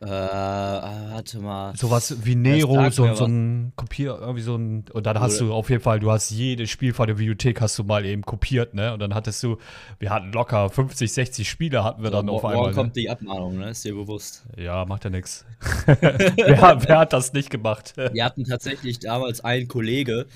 äh, 0.00 0.06
warte 0.06 1.40
mal. 1.40 1.74
Sowas 1.74 2.14
wie 2.22 2.36
Nero, 2.36 2.88
so, 2.90 3.12
so 3.14 3.24
ein 3.24 3.72
Kopier, 3.74 4.16
irgendwie 4.20 4.42
so 4.42 4.54
ein. 4.54 4.84
Und 4.92 5.06
dann 5.06 5.18
hast 5.18 5.40
Oder- 5.40 5.48
du 5.48 5.54
auf 5.54 5.70
jeden 5.70 5.82
Fall, 5.82 5.98
du 5.98 6.12
hast 6.12 6.30
jedes 6.30 6.70
Spiel 6.70 6.92
von 6.92 7.08
der 7.08 7.14
Bibliothek 7.14 7.60
hast 7.60 7.76
du 7.80 7.82
mal 7.84 8.04
eben 8.06 8.22
kopiert, 8.22 8.74
ne? 8.74 8.92
Und 8.92 9.00
dann 9.00 9.12
hattest 9.12 9.42
du, 9.42 9.56
wir 9.98 10.10
hatten 10.10 10.30
locker 10.30 10.70
50, 10.70 11.12
60 11.12 11.48
Spiele 11.50 11.82
hatten 11.82 12.04
wir 12.04 12.10
dann 12.10 12.28
auf 12.28 12.42
morgen 12.42 12.54
einmal. 12.54 12.70
Ne? 12.70 12.74
kommt 12.76 12.94
die 12.96 13.10
Abmahnung, 13.10 13.58
ne? 13.58 13.70
Ist 13.70 13.84
dir 13.84 13.94
bewusst. 13.94 14.44
Ja, 14.56 14.84
macht 14.84 15.02
ja 15.02 15.10
nix. 15.10 15.44
wer, 15.86 16.78
wer 16.86 16.98
hat 16.98 17.12
das 17.12 17.32
nicht 17.32 17.50
gemacht? 17.50 17.94
Wir 18.12 18.24
hatten 18.24 18.44
tatsächlich 18.44 19.00
damals 19.00 19.40
einen 19.40 19.66
Kollege, 19.66 20.26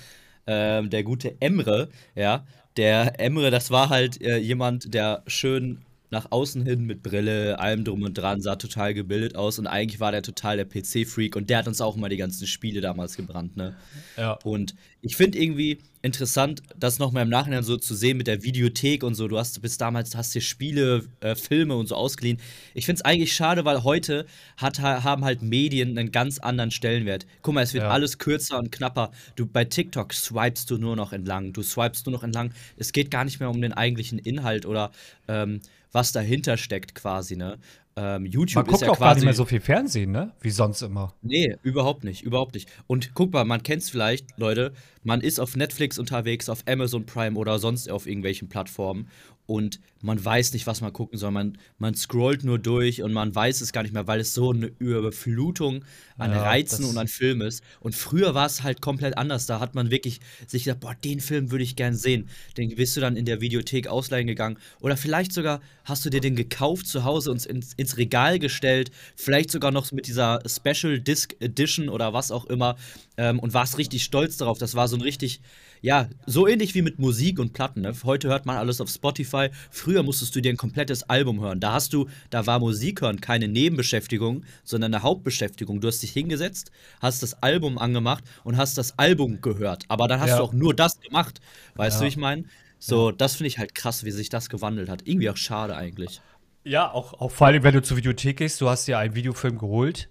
ähm, 0.45 0.89
der 0.89 1.03
gute 1.03 1.39
Emre, 1.39 1.87
ja. 2.15 2.43
Der 2.75 3.17
Emre, 3.21 3.49
das 3.51 3.71
war 3.71 3.87
halt 3.89 4.21
äh, 4.21 4.37
jemand, 4.37 4.93
der 4.93 5.23
schön 5.27 5.85
nach 6.13 6.31
außen 6.31 6.65
hin 6.65 6.85
mit 6.85 7.03
Brille, 7.03 7.59
allem 7.59 7.83
drum 7.83 8.03
und 8.03 8.17
dran, 8.17 8.41
sah 8.41 8.55
total 8.55 8.93
gebildet 8.93 9.35
aus 9.35 9.59
und 9.59 9.67
eigentlich 9.67 9.99
war 9.99 10.11
der 10.11 10.21
total 10.21 10.55
der 10.55 10.65
PC-Freak 10.65 11.35
und 11.35 11.49
der 11.49 11.57
hat 11.57 11.67
uns 11.67 11.81
auch 11.81 11.97
mal 11.97 12.09
die 12.09 12.17
ganzen 12.17 12.47
Spiele 12.47 12.79
damals 12.79 13.17
gebrannt, 13.17 13.57
ne? 13.57 13.75
ja. 14.15 14.37
Und 14.43 14.75
ich 15.05 15.17
finde 15.17 15.37
irgendwie 15.37 15.79
interessant, 16.01 16.63
das 16.77 16.97
nochmal 16.97 17.23
im 17.23 17.29
Nachhinein 17.29 17.63
so 17.63 17.75
zu 17.77 17.93
sehen 17.93 18.17
mit 18.17 18.27
der 18.27 18.41
Videothek 18.43 19.03
und 19.03 19.15
so. 19.15 19.27
Du 19.27 19.37
hast 19.37 19.61
bis 19.61 19.77
damals 19.77 20.15
hast 20.15 20.33
dir 20.33 20.41
Spiele, 20.41 21.03
äh, 21.19 21.35
Filme 21.35 21.75
und 21.75 21.87
so 21.87 21.95
ausgeliehen. 21.95 22.39
Ich 22.73 22.85
finde 22.85 22.99
es 22.99 23.05
eigentlich 23.05 23.33
schade, 23.33 23.65
weil 23.65 23.83
heute 23.83 24.25
hat, 24.57 24.79
haben 24.79 25.25
halt 25.25 25.41
Medien 25.41 25.97
einen 25.97 26.11
ganz 26.11 26.39
anderen 26.39 26.71
Stellenwert. 26.71 27.25
Guck 27.41 27.53
mal, 27.53 27.61
es 27.63 27.73
wird 27.73 27.83
Ja. 27.83 27.89
alles 27.89 28.17
kürzer 28.17 28.57
und 28.59 28.71
knapper. 28.71 29.11
Du 29.35 29.45
bei 29.45 29.65
TikTok 29.65 30.13
swipest 30.13 30.69
du 30.71 30.77
nur 30.77 30.95
noch 30.95 31.13
entlang. 31.13 31.53
Du 31.53 31.61
swipest 31.63 32.05
nur 32.05 32.13
noch 32.13 32.23
entlang. 32.23 32.53
Es 32.77 32.91
geht 32.93 33.11
gar 33.11 33.25
nicht 33.25 33.39
mehr 33.39 33.49
um 33.49 33.61
den 33.61 33.73
eigentlichen 33.73 34.19
Inhalt 34.19 34.65
oder 34.65 34.91
ähm, 35.27 35.61
was 35.91 36.11
dahinter 36.11 36.57
steckt 36.57 36.95
quasi, 36.95 37.35
ne? 37.35 37.59
Ähm, 37.95 38.25
YouTube 38.25 38.55
Man 38.55 38.65
ist 38.65 38.71
guckt 38.71 38.81
ja 38.81 38.89
auch 38.89 38.97
quasi 38.97 39.07
gar 39.07 39.15
nicht 39.15 39.25
mehr 39.25 39.33
so 39.33 39.45
viel 39.45 39.59
Fernsehen, 39.59 40.11
ne? 40.11 40.33
Wie 40.41 40.49
sonst 40.49 40.81
immer. 40.81 41.13
Nee, 41.21 41.55
überhaupt 41.61 42.03
nicht, 42.03 42.23
überhaupt 42.23 42.55
nicht. 42.55 42.69
Und 42.87 43.13
guck 43.13 43.31
mal, 43.31 43.45
man 43.45 43.61
kennt's 43.61 43.89
vielleicht, 43.89 44.37
Leute, 44.37 44.73
man 45.03 45.21
ist 45.21 45.39
auf 45.39 45.55
Netflix 45.55 45.99
unterwegs, 45.99 46.49
auf 46.49 46.63
Amazon 46.67 47.05
Prime 47.05 47.37
oder 47.37 47.59
sonst 47.59 47.91
auf 47.91 48.07
irgendwelchen 48.07 48.49
Plattformen 48.49 49.09
und 49.53 49.79
man 50.01 50.23
weiß 50.23 50.53
nicht, 50.53 50.65
was 50.65 50.81
man 50.81 50.91
gucken 50.91 51.19
soll. 51.19 51.29
Man, 51.29 51.59
man 51.77 51.93
scrollt 51.93 52.43
nur 52.43 52.57
durch 52.57 53.03
und 53.03 53.13
man 53.13 53.35
weiß 53.35 53.61
es 53.61 53.71
gar 53.71 53.83
nicht 53.83 53.93
mehr, 53.93 54.07
weil 54.07 54.19
es 54.19 54.33
so 54.33 54.51
eine 54.51 54.71
Überflutung 54.79 55.85
an 56.17 56.31
Ja, 56.31 56.41
Reizen 56.41 56.85
und 56.85 56.97
an 56.97 57.07
Filmen 57.07 57.47
ist. 57.47 57.63
Und 57.79 57.93
früher 57.93 58.33
war 58.33 58.47
es 58.47 58.63
halt 58.63 58.81
komplett 58.81 59.15
anders. 59.15 59.45
Da 59.45 59.59
hat 59.59 59.75
man 59.75 59.91
wirklich 59.91 60.21
sich 60.47 60.63
gedacht, 60.63 60.79
boah, 60.79 60.95
den 60.95 61.19
Film 61.19 61.51
würde 61.51 61.63
ich 61.63 61.75
gern 61.75 61.93
sehen. 61.93 62.29
Den 62.57 62.75
bist 62.75 62.97
du 62.97 63.01
dann 63.01 63.15
in 63.15 63.25
der 63.25 63.41
Videothek 63.41 63.87
ausleihen 63.87 64.25
gegangen. 64.25 64.57
Oder 64.79 64.97
vielleicht 64.97 65.33
sogar 65.33 65.61
hast 65.85 66.03
du 66.03 66.09
dir 66.09 66.19
den 66.19 66.35
gekauft 66.35 66.87
zu 66.87 67.03
Hause 67.03 67.29
und 67.29 67.45
ins, 67.45 67.73
ins 67.73 67.97
Regal 67.97 68.39
gestellt. 68.39 68.89
Vielleicht 69.15 69.51
sogar 69.51 69.71
noch 69.71 69.91
mit 69.91 70.07
dieser 70.07 70.41
Special 70.47 70.99
Disc 70.99 71.35
Edition 71.41 71.89
oder 71.89 72.11
was 72.11 72.31
auch 72.31 72.45
immer. 72.45 72.75
Ähm, 73.17 73.37
und 73.37 73.53
warst 73.53 73.77
richtig 73.77 74.03
stolz 74.03 74.37
darauf. 74.37 74.57
Das 74.57 74.73
war 74.73 74.87
so 74.87 74.97
ein 74.97 75.01
richtig, 75.01 75.39
ja, 75.83 76.07
so 76.25 76.47
ähnlich 76.47 76.73
wie 76.75 76.81
mit 76.81 76.97
Musik 76.97 77.39
und 77.39 77.51
Platten. 77.51 77.81
Ne? 77.81 77.93
Heute 78.05 78.29
hört 78.29 78.45
man 78.45 78.55
alles 78.55 78.79
auf 78.79 78.89
Spotify. 78.89 79.49
Früher 79.69 80.01
musstest 80.01 80.33
du 80.33 80.39
dir 80.41 80.49
ein 80.53 80.57
komplettes 80.57 81.03
Album 81.09 81.41
hören. 81.41 81.59
Da 81.59 81.73
hast 81.73 81.91
du, 81.91 82.07
da 82.29 82.47
war 82.47 82.59
Musik 82.59 83.01
hören 83.01 83.19
keine 83.19 83.49
Nebenbeschäftigung, 83.49 84.45
sondern 84.63 84.93
eine 84.93 85.03
Hauptbeschäftigung. 85.03 85.81
Du 85.81 85.89
hast 85.89 86.01
dich 86.01 86.11
hingesetzt, 86.11 86.71
hast 87.01 87.21
das 87.21 87.43
Album 87.43 87.77
angemacht 87.77 88.23
und 88.45 88.55
hast 88.55 88.77
das 88.77 88.97
Album 88.97 89.41
gehört. 89.41 89.83
Aber 89.89 90.07
dann 90.07 90.21
hast 90.21 90.29
Ja. 90.29 90.37
du 90.37 90.43
auch 90.43 90.53
nur 90.53 90.73
das 90.73 91.01
gemacht. 91.01 91.41
Weißt 91.75 91.95
Ja. 91.95 91.99
du, 91.99 92.05
wie 92.05 92.09
ich 92.09 92.17
meine? 92.17 92.45
So, 92.79 93.11
das 93.11 93.35
finde 93.35 93.49
ich 93.49 93.59
halt 93.59 93.75
krass, 93.75 94.05
wie 94.05 94.11
sich 94.11 94.29
das 94.29 94.47
gewandelt 94.49 94.87
hat. 94.87 95.05
Irgendwie 95.05 95.29
auch 95.29 95.37
schade 95.37 95.75
eigentlich. 95.75 96.21
Ja, 96.63 96.89
auch, 96.89 97.13
auch 97.19 97.31
vor 97.31 97.47
allem, 97.47 97.61
wenn 97.63 97.73
du 97.73 97.81
zur 97.81 97.97
Videothek 97.97 98.37
gehst, 98.37 98.61
du 98.61 98.69
hast 98.69 98.87
dir 98.87 98.97
einen 98.99 99.15
Videofilm 99.15 99.57
geholt 99.57 100.07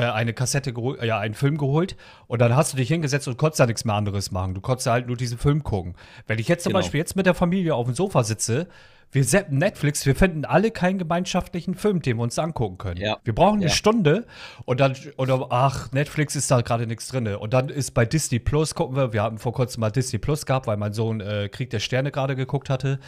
eine 0.00 0.32
Kassette 0.34 0.72
geholt, 0.72 1.00
äh, 1.00 1.06
ja, 1.06 1.18
einen 1.18 1.34
Film 1.34 1.56
geholt 1.58 1.96
und 2.26 2.40
dann 2.40 2.54
hast 2.56 2.72
du 2.72 2.76
dich 2.76 2.88
hingesetzt 2.88 3.28
und 3.28 3.36
konntest 3.38 3.60
da 3.60 3.66
nichts 3.66 3.84
mehr 3.84 3.94
anderes 3.94 4.30
machen. 4.30 4.54
Du 4.54 4.60
konntest 4.60 4.86
halt 4.88 5.06
nur 5.06 5.16
diesen 5.16 5.38
Film 5.38 5.62
gucken. 5.62 5.94
Wenn 6.26 6.38
ich 6.38 6.48
jetzt 6.48 6.64
zum 6.64 6.70
Genau. 6.70 6.80
Beispiel 6.80 6.98
jetzt 6.98 7.16
mit 7.16 7.26
der 7.26 7.34
Familie 7.34 7.74
auf 7.74 7.86
dem 7.86 7.94
Sofa 7.94 8.24
sitze, 8.24 8.68
wir 9.12 9.22
zappen 9.24 9.58
Netflix, 9.58 10.04
wir 10.06 10.16
finden 10.16 10.44
alle 10.44 10.72
keinen 10.72 10.98
gemeinschaftlichen 10.98 11.76
Film, 11.76 12.02
den 12.02 12.16
wir 12.16 12.24
uns 12.24 12.36
angucken 12.36 12.78
können. 12.78 13.00
Ja. 13.00 13.18
Wir 13.22 13.32
brauchen 13.32 13.56
eine 13.60 13.66
Ja. 13.66 13.70
Stunde 13.70 14.26
und 14.64 14.80
dann, 14.80 14.96
oder 15.18 15.46
ach, 15.50 15.92
Netflix 15.92 16.34
ist 16.34 16.50
da 16.50 16.62
gerade 16.62 16.88
nichts 16.88 17.06
drin. 17.08 17.28
Und 17.28 17.52
dann 17.54 17.68
ist 17.68 17.92
bei 17.92 18.04
Disney 18.06 18.40
Plus, 18.40 18.74
gucken 18.74 18.96
wir, 18.96 19.12
wir 19.12 19.22
hatten 19.22 19.38
vor 19.38 19.52
kurzem 19.52 19.82
mal 19.82 19.90
Disney 19.90 20.18
Plus 20.18 20.46
gehabt, 20.46 20.66
weil 20.66 20.78
mein 20.78 20.92
Sohn 20.94 21.20
äh, 21.20 21.48
Krieg 21.48 21.70
der 21.70 21.78
Sterne 21.78 22.10
gerade 22.10 22.34
geguckt 22.34 22.68
hatte. 22.70 22.98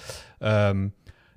Ähm, 0.40 0.92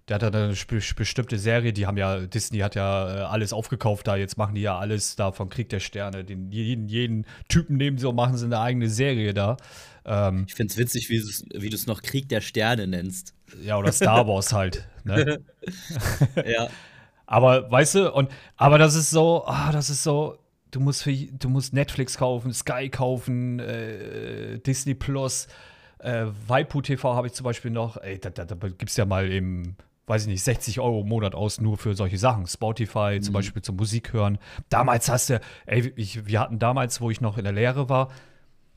der 0.09 0.15
hat 0.15 0.33
dann 0.33 0.35
eine 0.35 0.55
bestimmte 0.95 1.37
Serie, 1.37 1.71
die 1.71 1.85
haben 1.85 1.97
ja, 1.97 2.19
Disney 2.19 2.59
hat 2.59 2.75
ja 2.75 3.15
äh, 3.15 3.19
alles 3.21 3.53
aufgekauft 3.53 4.07
da, 4.07 4.15
jetzt 4.15 4.37
machen 4.37 4.55
die 4.55 4.61
ja 4.61 4.77
alles 4.77 5.15
da 5.15 5.31
von 5.31 5.49
Krieg 5.49 5.69
der 5.69 5.79
Sterne. 5.79 6.23
Den, 6.23 6.51
jeden, 6.51 6.87
jeden 6.87 7.25
Typen 7.47 7.77
nehmen 7.77 7.97
sie 7.97 8.07
und 8.07 8.15
machen 8.15 8.37
sie 8.37 8.45
eine 8.45 8.59
eigene 8.59 8.89
Serie 8.89 9.33
da. 9.33 9.57
Ähm, 10.05 10.45
Ich 10.47 10.55
finde 10.55 10.71
es 10.71 10.77
witzig, 10.77 11.09
wie 11.09 11.69
du 11.69 11.75
es 11.75 11.85
noch 11.85 12.01
Krieg 12.01 12.27
der 12.27 12.41
Sterne 12.41 12.87
nennst. 12.87 13.35
ja, 13.63 13.77
oder 13.77 13.91
Star 13.91 14.27
Wars 14.27 14.51
halt. 14.51 14.87
Ne? 15.03 15.41
ja. 16.45 16.69
Aber 17.27 17.69
weißt 17.69 17.95
du, 17.95 18.11
und 18.11 18.31
aber 18.57 18.79
das 18.79 18.95
ist 18.95 19.11
so, 19.11 19.43
ah, 19.45 19.71
das 19.71 19.91
ist 19.91 20.03
so, 20.03 20.39
du 20.71 20.79
musst 20.79 21.03
für, 21.03 21.13
du 21.13 21.49
musst 21.49 21.73
Netflix 21.73 22.17
kaufen, 22.17 22.51
Sky 22.53 22.89
kaufen, 22.89 23.59
äh, 23.59 24.57
Disney 24.59 24.95
Plus, 24.95 25.47
äh, 25.99 26.25
Waipu 26.47 26.81
TV 26.81 27.13
habe 27.13 27.27
ich 27.27 27.33
zum 27.33 27.43
Beispiel 27.43 27.71
noch. 27.71 27.97
Ey, 27.97 28.19
da, 28.19 28.29
da, 28.29 28.45
da 28.45 28.55
gibt's 28.55 28.97
ja 28.97 29.05
mal 29.05 29.29
eben, 29.31 29.75
weiß 30.09 30.23
ich 30.23 30.27
nicht, 30.27 30.43
60 30.43 30.79
Euro 30.79 31.01
im 31.01 31.07
Monat 31.07 31.35
aus 31.35 31.61
nur 31.61 31.77
für 31.77 31.93
solche 31.95 32.17
Sachen. 32.17 32.47
Spotify 32.47 33.19
zum 33.21 33.33
Beispiel 33.33 33.61
zum 33.61 33.75
Musik 33.77 34.11
hören. 34.13 34.37
Damals 34.69 35.07
hast 35.09 35.29
du, 35.29 35.39
ey, 35.67 35.93
ich, 35.95 36.25
wir 36.25 36.39
hatten 36.39 36.59
damals, 36.59 36.99
wo 36.99 37.09
ich 37.11 37.21
noch 37.21 37.37
in 37.37 37.43
der 37.45 37.53
Lehre 37.53 37.87
war, 37.89 38.09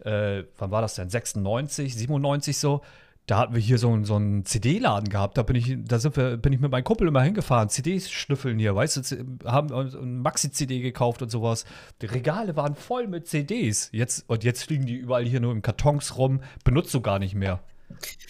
äh, 0.05 0.45
wann 0.59 0.71
war 0.71 0.83
das 0.83 0.95
denn? 0.95 1.09
96, 1.11 1.95
97 1.97 2.57
so. 2.59 2.83
Da 3.27 3.39
hatten 3.39 3.55
wir 3.55 3.61
hier 3.61 3.79
so, 3.79 3.89
einen- 3.93 4.05
so 4.05 4.17
einen 4.17 4.45
CD-Laden 4.45 5.09
gehabt. 5.09 5.39
Da 5.39 5.45
bin 5.45 5.55
ich, 5.55 5.77
da 5.85 6.01
sind 6.01 6.17
wir, 6.17 6.37
bin 6.37 6.53
ich 6.53 6.59
mit 6.59 6.73
meinem 6.73 6.83
Kumpel 6.83 7.07
immer 7.07 7.23
hingefahren, 7.23 7.69
CDs 7.69 8.11
schnüffeln 8.11 8.59
hier, 8.59 8.75
weißt 8.75 9.13
du, 9.13 9.39
haben 9.49 9.71
uns 9.71 9.95
ein 9.95 10.19
Maxi-CD 10.23 10.81
gekauft 10.81 11.23
und 11.23 11.29
sowas. 11.31 11.65
Die 12.03 12.07
Regale 12.07 12.57
waren 12.57 12.75
voll 12.75 13.07
mit 13.07 13.29
CDs. 13.29 13.91
Jetzt, 13.93 14.29
und 14.29 14.43
jetzt 14.43 14.65
fliegen 14.65 14.87
die 14.87 14.97
überall 14.97 15.25
hier 15.25 15.39
nur 15.39 15.53
in 15.53 15.63
Kartons 15.63 16.19
rum, 16.19 16.41
benutzt 16.65 16.93
du 16.95 17.01
gar 17.01 17.21
nicht 17.21 17.37
mehr. 17.37 17.61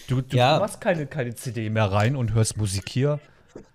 Du, 0.07 0.21
du 0.21 0.35
Ja. 0.37 0.59
machst 0.59 0.81
keine, 0.81 1.05
keine 1.07 1.35
CD 1.35 1.69
mehr 1.69 1.91
rein 1.91 2.15
und 2.15 2.33
hörst 2.33 2.57
Musik 2.57 2.89
hier. 2.89 3.19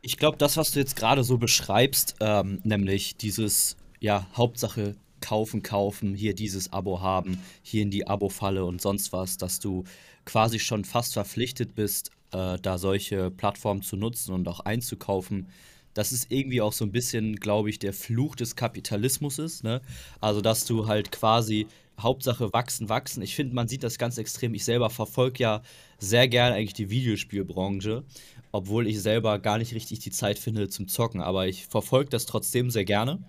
Ich 0.03 0.17
glaube, 0.17 0.37
das, 0.39 0.57
was 0.57 0.73
du 0.73 0.81
jetzt 0.81 0.97
gerade 0.97 1.25
so 1.25 1.39
beschreibst, 1.39 2.17
ähm, 2.21 2.61
nämlich 2.65 3.17
dieses, 3.17 3.77
ja, 4.01 4.27
Hauptsache 4.35 4.95
kaufen, 5.21 5.63
kaufen, 5.63 6.15
hier 6.15 6.35
dieses 6.35 6.73
Abo 6.73 7.01
haben, 7.01 7.43
hier 7.63 7.83
in 7.83 7.91
die 7.91 8.07
Abo-Falle 8.07 8.65
und 8.65 8.81
sonst 8.81 9.13
was, 9.13 9.37
dass 9.37 9.59
du 9.59 9.85
quasi 10.25 10.59
schon 10.61 10.85
fast 10.85 11.15
verpflichtet 11.15 11.75
bist, 11.75 12.11
äh, 12.33 12.59
da 12.61 12.79
solche 12.79 13.31
Plattformen 13.31 13.83
zu 13.83 13.97
nutzen 13.97 14.33
und 14.35 14.47
auch 14.49 14.61
einzukaufen. 14.61 15.49
Das 15.95 16.13
ist 16.13 16.31
irgendwie 16.31 16.61
auch 16.61 16.73
so 16.73 16.85
ein 16.85 16.93
bisschen, 16.93 17.37
glaube 17.37 17.71
ich, 17.71 17.79
der 17.81 17.93
Fluch 17.93 18.37
des 18.37 18.55
Kapitalismus 18.55 19.39
ist, 19.41 19.65
ne? 19.65 19.81
Also, 20.21 20.41
dass 20.41 20.65
du 20.65 20.87
halt 20.87 21.11
quasi 21.11 21.67
Hauptsache 21.99 22.53
wachsen, 22.53 22.89
wachsen. 22.89 23.23
Ich 23.23 23.35
finde, 23.35 23.55
man 23.55 23.69
sieht 23.69 23.83
das 23.83 23.99
ganz 23.99 24.19
extrem. 24.19 24.55
Ich 24.55 24.65
selber 24.65 24.91
verfolge 24.91 25.43
ja 25.43 25.63
sehr 25.99 26.29
gerne 26.29 26.55
eigentlich 26.55 26.75
die 26.75 26.91
Videospielbranche, 26.91 28.05
obwohl 28.53 28.87
ich 28.87 29.01
selber 29.01 29.39
gar 29.39 29.59
nicht 29.59 29.75
richtig 29.75 29.99
die 30.01 30.11
Zeit 30.11 30.39
finde 30.39 30.69
zum 30.69 30.89
Zocken. 30.89 31.21
Aber 31.21 31.47
ich 31.47 31.67
verfolge 31.67 32.11
das 32.11 32.27
trotzdem 32.27 32.71
sehr 32.71 32.85
gerne. 32.85 33.23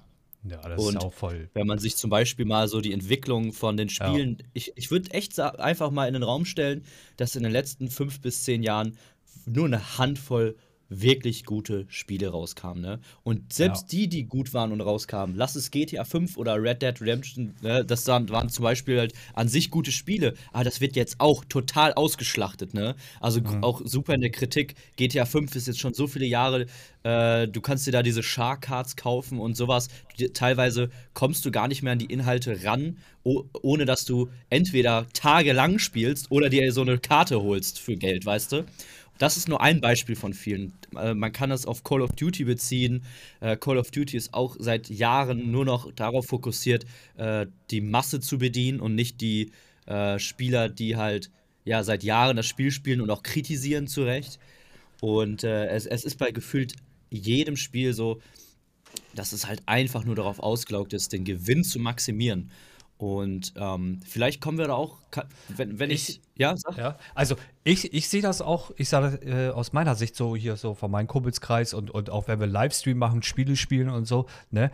Ja, 0.43 0.61
das 0.67 0.81
Und 0.81 0.95
ist 0.95 1.03
auch 1.03 1.13
voll. 1.13 1.49
Wenn 1.53 1.67
man 1.67 1.79
sich 1.79 1.97
zum 1.97 2.09
Beispiel 2.09 2.45
mal 2.45 2.67
so 2.67 2.79
die 2.79 2.93
Entwicklung 2.93 3.51
von 3.51 3.75
den 3.75 3.89
Spielen, 3.89 4.37
ich, 4.53 4.71
ich 4.75 4.89
würde 4.89 5.11
echt 5.11 5.39
einfach 5.39 5.91
mal 5.91 6.07
in 6.07 6.13
den 6.13 6.23
Raum 6.23 6.45
stellen, 6.45 6.83
dass 7.17 7.35
in 7.35 7.43
den 7.43 7.51
letzten 7.51 7.89
fünf 7.89 8.21
bis 8.21 8.43
zehn 8.43 8.63
Jahren 8.63 8.97
nur 9.45 9.65
eine 9.65 9.97
Handvoll 9.97 10.55
wirklich 10.89 11.45
gute 11.45 11.85
Spiele 11.87 12.29
rauskamen. 12.29 12.81
Ne? 12.81 12.99
Und 13.23 13.53
selbst 13.53 13.83
Ja. 13.93 13.99
die, 13.99 14.07
die 14.09 14.23
gut 14.25 14.53
waren 14.53 14.71
und 14.71 14.81
rauskamen, 14.81 15.35
lass 15.35 15.55
es 15.55 15.71
GTA 15.71 16.03
5 16.03 16.35
oder 16.37 16.61
Red 16.61 16.81
Dead 16.81 16.99
Redemption, 16.99 17.53
ne? 17.61 17.85
das 17.85 18.07
waren, 18.07 18.49
zum 18.49 18.63
Beispiel 18.63 18.99
halt 18.99 19.13
an 19.33 19.47
sich 19.47 19.69
gute 19.69 19.91
Spiele, 19.91 20.33
aber 20.51 20.63
das 20.63 20.81
wird 20.81 20.95
jetzt 20.95 21.19
auch 21.19 21.45
total 21.45 21.93
ausgeschlachtet. 21.93 22.73
Ne? 22.73 22.95
Also 23.19 23.39
Mhm. 23.41 23.63
auch 23.63 23.81
super 23.85 24.13
in 24.15 24.21
der 24.21 24.31
Kritik. 24.31 24.75
GTA 24.97 25.25
5 25.25 25.55
ist 25.55 25.67
jetzt 25.67 25.79
schon 25.79 25.93
so 25.93 26.07
viele 26.07 26.25
Jahre, 26.25 26.65
äh, 27.03 27.47
du 27.47 27.61
kannst 27.61 27.85
dir 27.87 27.91
da 27.91 28.03
diese 28.03 28.23
Shark 28.23 28.61
Cards 28.61 28.95
kaufen 28.95 29.39
und 29.39 29.55
sowas. 29.55 29.87
Teilweise 30.33 30.89
kommst 31.13 31.45
du 31.45 31.51
gar 31.51 31.67
nicht 31.67 31.83
mehr 31.83 31.93
an 31.93 31.99
die 31.99 32.05
Inhalte 32.11 32.63
ran, 32.63 32.97
oh, 33.23 33.43
ohne 33.61 33.85
dass 33.85 34.05
du 34.05 34.29
entweder 34.49 35.07
tagelang 35.13 35.79
spielst 35.79 36.31
oder 36.31 36.49
dir 36.49 36.71
so 36.73 36.81
eine 36.81 36.97
Karte 36.97 37.41
holst 37.41 37.79
für 37.79 37.95
Geld, 37.95 38.25
weißt 38.25 38.51
du? 38.51 38.65
Das 39.19 39.35
ist 39.35 39.49
nur 39.49 39.61
ein 39.61 39.81
Beispiel 39.81 40.15
von 40.15 40.33
vielen. 40.33 40.73
Äh, 40.95 41.13
man 41.13 41.31
kann 41.31 41.51
das 41.51 41.65
auf 41.65 41.83
Call 41.83 42.01
of 42.01 42.13
Duty 42.13 42.45
beziehen. 42.45 43.03
Äh, 43.41 43.57
Call 43.57 43.77
of 43.77 43.91
Duty 43.91 44.17
ist 44.17 44.33
auch 44.33 44.55
seit 44.57 44.89
Jahren 44.89 45.51
nur 45.51 45.65
noch 45.65 45.91
darauf 45.91 46.25
fokussiert, 46.25 46.85
äh, 47.17 47.45
die 47.69 47.81
Masse 47.81 48.21
zu 48.21 48.39
bedienen 48.39 48.79
und 48.79 48.95
nicht 48.95 49.21
die 49.21 49.51
Spieler, 50.17 50.69
die 50.69 50.97
halt 50.97 51.31
ja 51.65 51.83
seit 51.83 52.03
Jahren 52.03 52.37
das 52.37 52.45
Spiel 52.45 52.69
spielen 52.69 53.01
und 53.01 53.09
auch 53.09 53.23
kritisieren 53.23 53.87
zu 53.87 54.03
Recht. 54.03 54.37
Und 55.01 55.43
es, 55.43 55.87
es 55.87 56.03
ist 56.03 56.19
bei 56.19 56.29
gefühlt 56.29 56.75
jedem 57.09 57.55
Spiel 57.55 57.93
so, 57.93 58.21
dass 59.15 59.31
es 59.31 59.47
halt 59.47 59.63
einfach 59.65 60.03
nur 60.05 60.13
darauf 60.13 60.37
ausgelaugt 60.41 60.93
ist, 60.93 61.11
den 61.11 61.23
Gewinn 61.23 61.63
zu 61.63 61.79
maximieren. 61.79 62.51
Und 62.99 63.53
ähm, 63.55 64.01
vielleicht 64.05 64.41
kommen 64.41 64.57
wir 64.57 64.67
da 64.67 64.73
auch, 64.73 64.97
wenn, 65.47 65.79
wenn 65.79 65.89
ich, 65.89 66.09
Ich- 66.09 66.21
ja, 66.35 66.55
sag. 66.57 66.77
Ja, 66.77 66.97
also 67.15 67.35
ich, 67.63 67.93
ich 67.93 68.09
sehe 68.09 68.21
das 68.21 68.41
auch, 68.41 68.71
ich 68.75 68.89
sage 68.89 69.15
äh, 69.25 69.49
aus 69.51 69.71
meiner 69.71 69.95
Sicht 69.95 70.17
so 70.17 70.35
hier 70.35 70.57
so 70.57 70.73
von 70.73 70.91
meinem 70.91 71.07
Kumpelskreis 71.07 71.73
und, 71.73 71.89
und 71.91 72.09
auch 72.09 72.27
wenn 72.27 72.41
wir 72.41 72.47
Livestream 72.47 72.97
machen, 72.97 73.23
Spiele 73.23 73.55
spielen 73.55 73.89
und 73.89 74.03
so, 74.05 74.25
ne? 74.51 74.69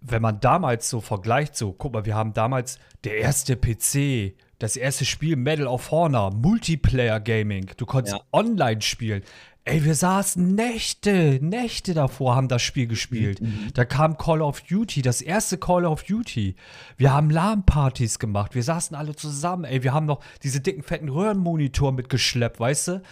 Wenn 0.00 0.22
man 0.22 0.38
damals 0.40 0.88
so 0.88 1.00
vergleicht, 1.02 1.56
so, 1.56 1.72
guck 1.72 1.92
mal, 1.92 2.06
wir 2.06 2.14
haben 2.14 2.32
damals 2.32 2.78
der 3.04 3.18
erste 3.18 3.56
PC, 3.56 4.34
das 4.60 4.76
erste 4.76 5.04
Spiel 5.04 5.36
Medal 5.36 5.66
of 5.66 5.90
Honor, 5.90 6.32
Multiplayer 6.32 7.20
Gaming, 7.20 7.66
du 7.76 7.84
konntest 7.84 8.16
Ja. 8.16 8.22
online 8.32 8.80
spielen. 8.80 9.22
Ey, 9.68 9.84
wir 9.84 9.94
saßen 9.94 10.54
Nächte, 10.54 11.40
Nächte 11.42 11.92
davor, 11.92 12.36
haben 12.36 12.48
das 12.48 12.62
Spiel 12.62 12.86
gespielt. 12.86 13.38
Da 13.74 13.84
kam 13.84 14.16
Call 14.16 14.40
of 14.40 14.62
Duty, 14.62 15.02
das 15.02 15.20
erste 15.20 15.58
Call 15.58 15.84
of 15.84 16.04
Duty. 16.04 16.56
Wir 16.96 17.12
haben 17.12 17.28
LAN-Partys 17.28 18.18
gemacht, 18.18 18.54
wir 18.54 18.62
saßen 18.62 18.96
alle 18.96 19.14
zusammen. 19.14 19.64
Ey, 19.64 19.82
wir 19.82 19.92
haben 19.92 20.06
noch 20.06 20.20
diese 20.42 20.60
dicken, 20.60 20.82
fetten 20.82 21.10
Röhrenmonitor 21.10 21.92
mitgeschleppt, 21.92 22.58
weißt 22.58 22.88
du? 22.88 23.02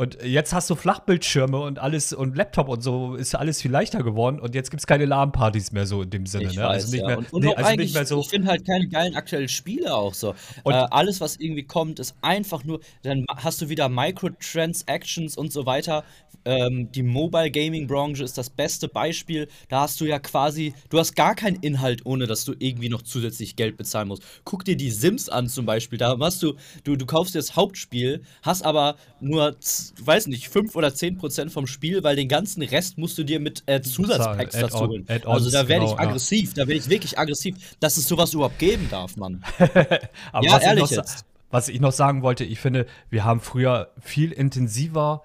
Und 0.00 0.16
jetzt 0.24 0.54
hast 0.54 0.70
du 0.70 0.76
Flachbildschirme 0.76 1.60
und 1.60 1.78
alles 1.78 2.14
und 2.14 2.34
Laptop 2.34 2.70
und 2.70 2.80
so 2.80 3.16
ist 3.16 3.34
alles 3.34 3.60
viel 3.60 3.70
leichter 3.70 4.02
geworden 4.02 4.40
und 4.40 4.54
jetzt 4.54 4.70
gibt 4.70 4.80
es 4.80 4.86
keine 4.86 5.04
LAN-Partys 5.04 5.72
mehr 5.72 5.84
so 5.84 6.00
in 6.00 6.08
dem 6.08 6.24
Sinne. 6.24 6.44
Ich 6.44 6.56
ne? 6.56 6.62
weiß, 6.62 6.84
also 6.84 6.92
nicht 6.92 7.00
ja. 7.02 7.06
mehr, 7.06 7.18
und, 7.18 7.30
und 7.34 7.44
nee, 7.44 7.50
auch 7.50 7.56
also 7.58 7.76
nicht 7.76 7.92
mehr 7.92 8.06
so. 8.06 8.20
ich 8.20 8.30
finde 8.30 8.48
halt 8.48 8.66
keine 8.66 8.88
geilen 8.88 9.14
aktuellen 9.14 9.50
Spiele 9.50 9.94
auch 9.94 10.14
so. 10.14 10.34
Und- 10.62 10.72
äh, 10.72 10.86
alles, 10.90 11.20
was 11.20 11.36
irgendwie 11.36 11.64
kommt, 11.64 11.98
ist 11.98 12.14
einfach 12.22 12.64
nur, 12.64 12.80
dann 13.02 13.26
hast 13.28 13.60
du 13.60 13.68
wieder 13.68 13.90
Microtransactions 13.90 15.36
und 15.36 15.52
so 15.52 15.66
weiter. 15.66 16.02
Ähm, 16.44 16.90
die 16.92 17.02
Mobile 17.02 17.50
Gaming 17.50 17.86
Branche 17.86 18.24
ist 18.24 18.38
das 18.38 18.50
beste 18.50 18.88
Beispiel. 18.88 19.48
Da 19.68 19.82
hast 19.82 20.00
du 20.00 20.04
ja 20.04 20.18
quasi, 20.18 20.74
du 20.88 20.98
hast 20.98 21.14
gar 21.14 21.34
keinen 21.34 21.56
Inhalt, 21.56 22.06
ohne 22.06 22.26
dass 22.26 22.44
du 22.44 22.54
irgendwie 22.58 22.88
noch 22.88 23.02
zusätzlich 23.02 23.56
Geld 23.56 23.76
bezahlen 23.76 24.08
musst. 24.08 24.22
Guck 24.44 24.64
dir 24.64 24.76
die 24.76 24.90
Sims 24.90 25.28
an 25.28 25.48
zum 25.48 25.66
Beispiel. 25.66 25.98
Da 25.98 26.16
hast 26.18 26.42
du, 26.42 26.54
du, 26.84 26.96
du 26.96 27.06
kaufst 27.06 27.34
dir 27.34 27.38
das 27.38 27.56
Hauptspiel, 27.56 28.22
hast 28.42 28.64
aber 28.64 28.96
nur, 29.20 29.56
weiß 30.02 30.28
nicht, 30.28 30.48
5 30.48 30.74
oder 30.76 30.94
10 30.94 31.18
Prozent 31.18 31.52
vom 31.52 31.66
Spiel, 31.66 32.02
weil 32.02 32.16
den 32.16 32.28
ganzen 32.28 32.62
Rest 32.62 32.98
musst 32.98 33.18
du 33.18 33.24
dir 33.24 33.40
mit 33.40 33.62
äh, 33.66 33.80
Zusatzpacks 33.82 34.56
dazu 34.58 34.80
holen. 34.80 35.06
Also 35.24 35.50
da 35.50 35.68
werde 35.68 35.84
ich 35.84 35.90
genau, 35.90 36.02
ja. 36.02 36.08
aggressiv, 36.08 36.54
da 36.54 36.62
werde 36.62 36.74
ich 36.74 36.88
wirklich 36.88 37.18
aggressiv, 37.18 37.56
dass 37.80 37.96
es 37.96 38.08
sowas 38.08 38.32
überhaupt 38.34 38.58
geben 38.58 38.88
darf, 38.90 39.16
Mann. 39.16 39.42
Aber 40.32 40.46
Ja, 40.46 40.58
ehrlich 40.58 40.84
ich 40.84 40.90
jetzt. 40.90 41.24
was 41.50 41.68
ich 41.68 41.80
noch 41.80 41.92
sagen 41.92 42.22
wollte, 42.22 42.44
ich 42.44 42.60
finde, 42.60 42.86
wir 43.10 43.24
haben 43.24 43.40
früher 43.40 43.90
viel 44.00 44.32
intensiver 44.32 45.22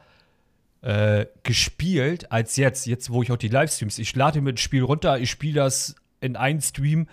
äh, 0.86 1.26
gespielt 1.42 2.32
als 2.32 2.56
jetzt. 2.58 2.86
Jetzt, 2.86 3.10
wo 3.10 3.24
ich 3.24 3.32
auch 3.32 3.38
die 3.38 3.48
Livestreams, 3.48 3.98
ich 3.98 4.16
lade 4.16 4.40
mir 4.40 4.52
ein 4.52 4.58
Spiel 4.58 4.84
runter, 4.84 5.18
ich 5.20 5.32
spiele 5.32 5.56
das 5.56 5.96
in 6.22 6.36
einen 6.36 6.62
Stream, 6.62 7.08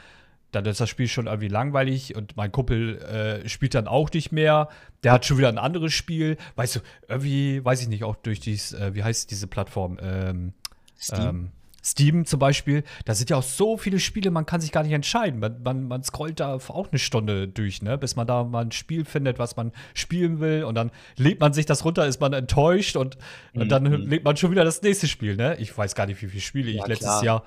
dann 0.51 0.67
ist 0.67 0.81
das 0.81 0.91
Spiel 0.91 1.09
schon 1.09 1.27
irgendwie 1.27 1.49
langweilig 1.49 2.15
und 2.15 2.37
mein 2.37 2.53
Kumpel 2.53 2.99
äh, 2.99 3.49
spielt 3.49 3.75
dann 3.75 3.89
auch 3.89 4.13
nicht 4.13 4.31
mehr. 4.31 4.69
Der 5.03 5.13
hat 5.13 5.25
schon 5.25 5.39
wieder 5.39 5.49
ein 5.49 5.57
anderes 5.57 5.95
Spiel. 5.95 6.37
Weißt 6.57 6.77
du, 6.77 6.81
irgendwie, 7.09 7.65
weiß 7.65 7.81
ich 7.81 7.89
nicht, 7.89 8.05
auch 8.05 8.17
durch 8.17 8.41
dies, 8.41 8.75
äh, 8.75 8.95
wie 8.95 9.03
heißt 9.03 9.31
diese 9.31 9.47
Plattform? 9.47 9.99
Ähm, 10.03 10.53
Steam? 11.01 11.29
Ähm, 11.29 11.51
Steam 11.85 12.25
zum 12.27 12.39
Beispiel, 12.39 12.85
da 13.05 13.15
sind 13.15 13.31
ja 13.31 13.37
auch 13.37 13.43
so 13.43 13.77
viele 13.77 13.99
Spiele, 13.99 14.31
man 14.31 14.47
kann 14.47 14.61
sich 14.61 14.71
gar 14.71 14.85
nicht 14.85 14.93
entscheiden. 14.93 15.41
Man, 15.41 15.63
man, 15.63 15.89
man 15.89 16.03
scrollt 16.05 16.39
da 16.41 16.55
auch 16.55 16.89
eine 16.91 16.99
Stunde 16.99 17.49
durch, 17.49 17.83
ne? 17.83 17.99
bis 17.99 18.15
man 18.15 18.27
da 18.27 18.45
mal 18.45 18.65
ein 18.65 18.73
Spiel 18.73 19.05
findet, 19.05 19.39
was 19.39 19.57
man 19.57 19.73
spielen 19.95 20.39
will. 20.41 20.65
Und 20.65 20.77
dann 20.77 20.91
lädt 21.17 21.41
man 21.41 21.53
sich 21.53 21.67
das 21.67 21.85
runter, 21.85 22.07
ist 22.07 22.21
man 22.21 22.33
enttäuscht 22.33 22.97
und, 22.97 23.19
und 23.55 23.69
dann 23.69 23.83
Mhm. 23.83 24.09
lädt 24.09 24.25
man 24.25 24.37
schon 24.37 24.51
wieder 24.53 24.65
das 24.65 24.81
nächste 24.83 25.09
Spiel. 25.09 25.37
Ne? 25.37 25.57
Ich 25.59 25.77
weiß 25.77 25.95
gar 25.95 26.07
nicht, 26.07 26.23
wie 26.23 26.29
viele 26.29 26.41
Spiele 26.41 26.71
Ja, 26.71 26.83
ich 26.83 26.87
letztes 26.89 27.07
klar. 27.09 27.25
Jahr 27.25 27.45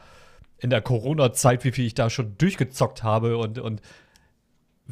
in 0.60 0.70
der 0.70 0.82
Corona-Zeit, 0.82 1.64
wie 1.64 1.72
viel 1.72 1.86
ich 1.86 1.94
da 1.96 2.10
schon 2.10 2.38
durchgezockt 2.38 3.04
habe 3.04 3.38
und, 3.38 3.60
und 3.60 3.82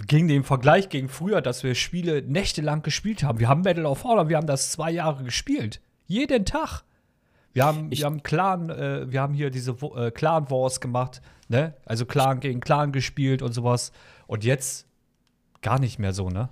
gegen 0.08 0.28
den 0.28 0.44
Vergleich 0.44 0.90
gegen 0.90 1.08
früher, 1.10 1.42
dass 1.42 1.64
wir 1.64 1.76
Spiele 1.76 2.22
nächtelang 2.24 2.82
gespielt 2.82 3.24
haben. 3.24 3.40
Wir 3.40 3.48
haben 3.48 3.62
Medal 3.62 3.86
of 3.86 4.04
Honor, 4.04 4.28
wir 4.30 4.38
haben 4.38 4.48
das 4.48 4.72
zwei 4.72 4.90
Jahre 4.92 5.24
gespielt. 5.24 5.82
Jeden 6.08 6.46
Tag. 6.46 6.84
Wir 7.54 7.66
haben, 7.66 7.92
ich 7.92 8.00
wir 8.00 8.06
haben 8.08 8.24
Clan, 8.24 8.70
äh, 8.70 9.12
wir 9.12 9.22
haben 9.22 9.34
hier 9.34 9.50
diese 9.50 9.72
äh, 9.72 10.12
Clan 10.12 10.50
Wars 10.50 10.82
gemacht, 10.82 11.22
ne? 11.48 11.76
Also 11.86 12.06
Clan 12.06 12.40
gegen 12.40 12.60
Clan 12.60 12.92
gespielt 12.92 13.42
und 13.42 13.54
sowas. 13.54 13.92
Und 14.28 14.44
jetzt 14.44 14.88
gar 15.62 15.80
nicht 15.80 16.00
mehr 16.00 16.14
so, 16.14 16.30
ne? 16.30 16.50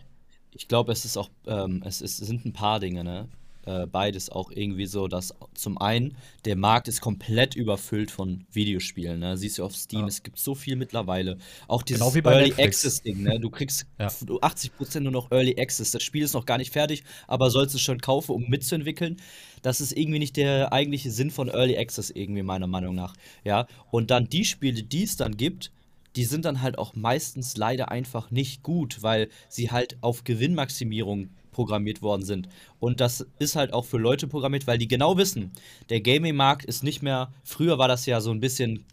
Ich 0.51 0.67
glaube, 0.67 0.91
es 0.91 1.05
ist 1.05 1.17
auch, 1.17 1.29
ähm, 1.47 1.81
es, 1.85 2.01
ist, 2.01 2.21
es 2.21 2.27
sind 2.27 2.45
ein 2.45 2.53
paar 2.53 2.79
Dinge, 2.79 3.03
ne? 3.03 3.29
Äh, 3.65 3.85
beides 3.85 4.29
auch 4.29 4.51
irgendwie 4.51 4.85
so, 4.85 5.07
dass 5.07 5.33
zum 5.53 5.77
einen 5.77 6.15
der 6.45 6.55
Markt 6.55 6.87
ist 6.87 7.01
komplett 7.01 7.55
überfüllt 7.55 8.11
von 8.11 8.45
Videospielen. 8.51 9.19
Ne? 9.19 9.37
Siehst 9.37 9.57
du 9.57 9.63
auf 9.63 9.75
Steam, 9.75 10.01
ja. 10.01 10.07
es 10.07 10.23
gibt 10.23 10.39
so 10.39 10.55
viel 10.55 10.75
mittlerweile. 10.75 11.37
Auch 11.67 11.83
dieses 11.83 12.01
genau 12.01 12.29
Early 12.29 12.49
Netflix. 12.49 12.67
Access 12.67 13.01
Ding. 13.03 13.23
Ne? 13.23 13.39
Du 13.39 13.49
kriegst 13.49 13.85
ja. 13.99 14.07
80% 14.07 15.01
nur 15.01 15.11
noch 15.11 15.31
Early 15.31 15.55
Access. 15.59 15.91
Das 15.91 16.03
Spiel 16.03 16.23
ist 16.23 16.33
noch 16.33 16.45
gar 16.45 16.57
nicht 16.57 16.73
fertig, 16.73 17.03
aber 17.27 17.49
sollst 17.49 17.75
es 17.75 17.81
schon 17.81 17.99
kaufen, 17.99 18.31
um 18.31 18.49
mitzuentwickeln. 18.49 19.17
Das 19.61 19.79
ist 19.81 19.95
irgendwie 19.95 20.19
nicht 20.19 20.37
der 20.37 20.73
eigentliche 20.73 21.11
Sinn 21.11 21.29
von 21.29 21.47
Early 21.47 21.77
Access 21.77 22.09
irgendwie 22.09 22.43
meiner 22.43 22.67
Meinung 22.67 22.95
nach. 22.95 23.13
Ja, 23.43 23.67
und 23.91 24.09
dann 24.11 24.27
die 24.27 24.45
Spiele, 24.45 24.83
die 24.83 25.03
es 25.03 25.17
dann 25.17 25.37
gibt, 25.37 25.71
die 26.15 26.25
sind 26.25 26.45
dann 26.45 26.61
halt 26.61 26.77
auch 26.77 26.95
meistens 26.95 27.55
leider 27.57 27.89
einfach 27.91 28.31
nicht 28.31 28.63
gut, 28.63 29.01
weil 29.01 29.29
sie 29.47 29.71
halt 29.71 29.97
auf 30.01 30.23
Gewinnmaximierung 30.23 31.29
programmiert 31.61 32.01
worden 32.01 32.23
sind. 32.23 32.49
Und 32.79 33.01
das 33.01 33.23
ist 33.37 33.55
halt 33.55 33.71
auch 33.71 33.85
für 33.85 33.99
Leute 33.99 34.27
programmiert, 34.27 34.65
weil 34.65 34.79
die 34.79 34.87
genau 34.87 35.17
wissen, 35.17 35.51
der 35.91 36.01
Gaming-Markt 36.01 36.65
ist 36.65 36.83
nicht 36.83 37.03
mehr, 37.03 37.31
früher 37.43 37.77
war 37.77 37.87
das 37.87 38.07
ja 38.07 38.19
so 38.19 38.31
ein 38.31 38.39
bisschen 38.39 38.83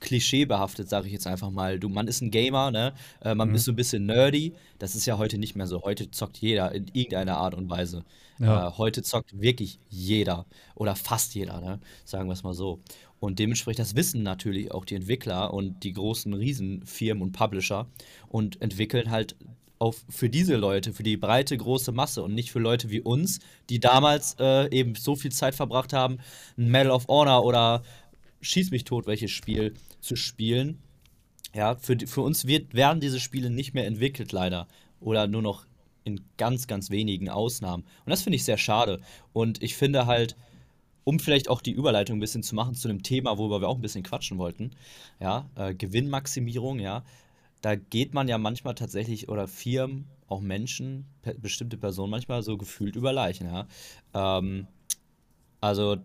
klischeebehaftet, 0.00 0.88
sage 0.88 1.06
ich 1.06 1.12
jetzt 1.12 1.26
einfach 1.26 1.50
mal. 1.50 1.78
Du, 1.78 1.90
man 1.90 2.08
ist 2.08 2.22
ein 2.22 2.30
Gamer, 2.30 2.70
ne? 2.70 2.94
Äh, 3.20 3.34
man 3.34 3.50
mhm. 3.50 3.56
ist 3.56 3.64
so 3.64 3.72
ein 3.72 3.76
bisschen 3.76 4.06
nerdy. 4.06 4.54
Das 4.78 4.94
ist 4.94 5.04
ja 5.04 5.18
heute 5.18 5.36
nicht 5.36 5.54
mehr 5.54 5.66
so. 5.66 5.82
Heute 5.82 6.10
zockt 6.10 6.38
jeder 6.38 6.72
in 6.72 6.86
irgendeiner 6.94 7.36
Art 7.36 7.54
und 7.54 7.68
Weise. 7.68 8.04
Ja. 8.38 8.68
Äh, 8.68 8.72
heute 8.78 9.02
zockt 9.02 9.38
wirklich 9.38 9.78
jeder 9.90 10.46
oder 10.74 10.96
fast 10.96 11.34
jeder, 11.34 11.60
ne? 11.60 11.78
Sagen 12.06 12.28
wir 12.28 12.32
es 12.32 12.42
mal 12.42 12.54
so. 12.54 12.80
Und 13.20 13.38
dementsprechend, 13.38 13.80
das 13.80 13.96
wissen 13.96 14.22
natürlich 14.22 14.72
auch 14.72 14.86
die 14.86 14.94
Entwickler 14.94 15.52
und 15.52 15.84
die 15.84 15.92
großen 15.92 16.32
Riesenfirmen 16.32 17.22
und 17.22 17.32
Publisher 17.32 17.86
und 18.28 18.62
entwickeln 18.62 19.10
halt 19.10 19.36
auf, 19.84 20.02
für 20.08 20.30
diese 20.30 20.56
Leute, 20.56 20.92
für 20.92 21.02
die 21.02 21.16
breite, 21.16 21.56
große 21.56 21.92
Masse 21.92 22.22
und 22.22 22.34
nicht 22.34 22.50
für 22.50 22.58
Leute 22.58 22.90
wie 22.90 23.00
uns, 23.00 23.40
die 23.68 23.80
damals 23.80 24.36
äh, 24.40 24.70
eben 24.74 24.94
so 24.94 25.14
viel 25.14 25.30
Zeit 25.30 25.54
verbracht 25.54 25.92
haben, 25.92 26.18
ein 26.56 26.70
Medal 26.70 26.90
of 26.90 27.06
Honor 27.08 27.44
oder 27.44 27.82
Schieß 28.40 28.70
mich 28.70 28.84
tot, 28.84 29.06
welches 29.06 29.30
Spiel 29.30 29.74
zu 30.00 30.16
spielen. 30.16 30.78
Ja, 31.54 31.76
für, 31.76 31.96
für 32.06 32.20
uns 32.20 32.46
wird, 32.46 32.74
werden 32.74 33.00
diese 33.00 33.18
Spiele 33.18 33.48
nicht 33.48 33.72
mehr 33.72 33.86
entwickelt, 33.86 34.32
leider. 34.32 34.68
Oder 35.00 35.26
nur 35.26 35.40
noch 35.40 35.66
in 36.04 36.20
ganz, 36.36 36.66
ganz 36.66 36.90
wenigen 36.90 37.30
Ausnahmen. 37.30 37.84
Und 38.04 38.10
das 38.10 38.22
finde 38.22 38.36
ich 38.36 38.44
sehr 38.44 38.58
schade. 38.58 39.00
Und 39.32 39.62
ich 39.62 39.76
finde 39.76 40.06
halt, 40.06 40.36
um 41.04 41.18
vielleicht 41.20 41.48
auch 41.48 41.62
die 41.62 41.72
Überleitung 41.72 42.18
ein 42.18 42.20
bisschen 42.20 42.42
zu 42.42 42.54
machen 42.54 42.74
zu 42.74 42.88
einem 42.88 43.02
Thema, 43.02 43.38
worüber 43.38 43.62
wir 43.62 43.68
auch 43.68 43.76
ein 43.76 43.82
bisschen 43.82 44.02
quatschen 44.02 44.36
wollten, 44.36 44.72
ja, 45.20 45.48
äh, 45.54 45.74
Gewinnmaximierung, 45.74 46.80
ja, 46.80 47.02
da 47.64 47.76
geht 47.76 48.12
man 48.12 48.28
ja 48.28 48.36
manchmal 48.36 48.74
tatsächlich, 48.74 49.30
oder 49.30 49.48
Firmen, 49.48 50.04
auch 50.28 50.40
Menschen, 50.40 51.06
pe 51.22 51.34
bestimmte 51.34 51.78
Personen 51.78 52.10
manchmal 52.10 52.42
so 52.42 52.58
gefühlt 52.58 52.94
über 52.94 53.10
Leichen, 53.10 53.46
ja. 53.46 53.66
Ähm, 54.12 54.66
also 55.62 55.96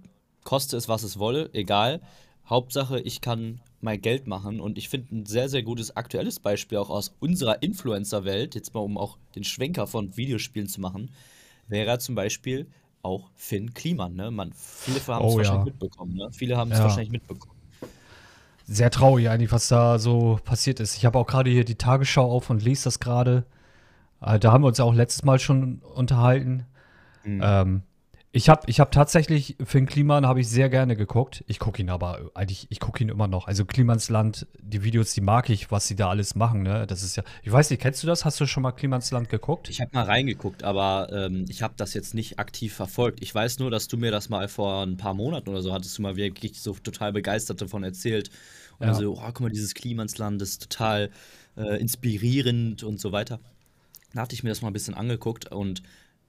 koste 0.46 0.78
es, 0.78 0.88
was 0.88 1.04
es 1.04 1.20
wolle, 1.20 1.50
egal. 1.52 2.02
Hauptsache, 2.50 3.02
ich 3.02 3.20
kann 3.20 3.60
mein 3.82 4.00
Geld 4.00 4.26
machen 4.26 4.62
und 4.62 4.78
ich 4.78 4.88
finde 4.88 5.14
ein 5.14 5.26
sehr, 5.26 5.50
sehr 5.50 5.62
gutes 5.62 5.98
aktuelles 5.98 6.40
Beispiel 6.40 6.78
auch 6.78 6.90
aus 6.90 7.14
unserer 7.20 7.62
Influencer-Welt, 7.62 8.56
jetzt 8.56 8.74
mal 8.74 8.80
um 8.80 8.98
auch 8.98 9.18
den 9.36 9.44
Schwenker 9.44 9.86
von 9.86 10.16
Videospielen 10.16 10.70
zu 10.70 10.80
machen, 10.80 11.12
wäre 11.68 12.00
zum 12.00 12.16
Beispiel 12.16 12.68
auch 13.02 13.30
Finn 13.36 13.74
Kliman. 13.74 14.16
Ne? 14.16 14.32
Man, 14.32 14.54
viele 14.54 15.06
haben 15.08 15.26
es 15.26 15.34
oh, 15.34 15.38
wahrscheinlich 15.38 15.66
ja. 15.66 15.72
mitbekommen. 15.74 16.16
Ne? 16.16 16.30
Viele 16.32 16.56
haben 16.56 16.72
es 16.72 16.78
ja. 16.78 16.86
wahrscheinlich 16.86 17.12
mitbekommen 17.12 17.59
sehr 18.70 18.92
traurig 18.92 19.30
eigentlich, 19.30 19.52
was 19.52 19.68
da 19.68 19.98
so 19.98 20.40
passiert 20.44 20.80
ist. 20.80 20.96
Ich 20.96 21.06
habe 21.06 21.18
auch 21.18 21.26
gerade 21.26 21.50
hier 21.50 21.66
die 21.66 21.76
Tagesschau 21.76 22.30
auf 22.32 22.50
und 22.50 22.64
lese 22.64 22.84
das 22.86 23.00
gerade. 23.00 23.46
Äh, 24.22 24.38
da 24.38 24.52
haben 24.52 24.64
wir 24.64 24.68
uns 24.68 24.78
ja 24.78 24.86
auch 24.86 24.94
letztes 24.94 25.24
Mal 25.24 25.40
schon 25.40 25.82
unterhalten. 25.96 26.66
Mhm. 27.24 27.42
Ähm, 27.44 27.82
ich 28.32 28.48
habe 28.48 28.62
ich 28.68 28.80
hab 28.80 28.92
tatsächlich 28.92 29.56
Finn 29.64 29.88
Kliman 29.88 30.28
habe 30.28 30.42
ich 30.42 30.48
sehr 30.48 30.70
gerne 30.70 30.96
geguckt. 30.96 31.44
Ich 31.48 31.58
gucke 31.58 31.82
ihn 31.82 31.90
aber 31.90 32.30
eigentlich, 32.36 32.68
ich 32.70 32.80
gucke 32.80 33.04
ihn 33.04 33.10
immer 33.10 33.28
noch. 33.28 33.48
Also 33.48 33.66
Klimans 33.66 34.10
Land, 34.10 34.46
die 34.60 34.84
Videos, 34.84 35.14
die 35.14 35.22
mag 35.22 35.50
ich, 35.50 35.72
was 35.72 35.88
sie 35.88 35.96
da 35.96 36.10
alles 36.10 36.36
machen. 36.36 36.62
Ne? 36.62 36.86
Das 36.86 37.02
ist 37.02 37.16
ja, 37.16 37.24
ich 37.42 37.52
weiß 37.52 37.72
nicht, 37.72 37.82
kennst 37.82 38.04
du 38.04 38.08
das? 38.08 38.26
Hast 38.26 38.40
du 38.40 38.46
schon 38.46 38.62
mal 38.62 38.72
Klimans 38.72 39.10
Land 39.10 39.30
geguckt? 39.30 39.70
Ich 39.70 39.82
habe 39.82 39.90
mal 39.94 40.04
reingeguckt, 40.04 40.64
aber 40.64 41.10
ähm, 41.12 41.46
ich 41.50 41.64
habe 41.64 41.74
das 41.76 41.96
jetzt 41.96 42.14
nicht 42.14 42.38
aktiv 42.38 42.72
verfolgt. 42.74 43.24
Ich 43.24 43.34
weiß 43.34 43.58
nur, 43.58 43.72
dass 43.72 43.88
du 43.88 43.98
mir 43.98 44.12
das 44.12 44.30
mal 44.30 44.48
vor 44.48 44.84
ein 44.84 44.98
paar 44.98 45.16
Monaten 45.16 45.50
oder 45.50 45.64
so 45.64 45.74
hattest 45.74 45.98
du 45.98 46.04
mal 46.04 46.16
wirklich 46.16 46.62
so 46.62 46.74
total 46.74 47.12
begeistert 47.12 47.62
davon 47.62 47.84
erzählt. 47.84 48.30
Und 48.78 48.88
ja. 48.88 48.94
so, 48.94 49.14
oh, 49.14 49.22
guck 49.26 49.42
mal, 49.42 49.50
dieses 49.50 49.74
Klimansland 49.74 50.40
ist 50.44 50.70
total 50.70 51.10
äh, 51.58 51.82
inspirierend 51.82 52.84
und 52.84 53.00
so 53.00 53.12
weiter. 53.12 53.40
Da 54.14 54.22
hatte 54.22 54.36
ich 54.36 54.44
mir 54.44 54.50
das 54.50 54.62
mal 54.62 54.70
ein 54.70 54.74
bisschen 54.74 54.94
angeguckt 54.94 55.52
und 55.52 55.82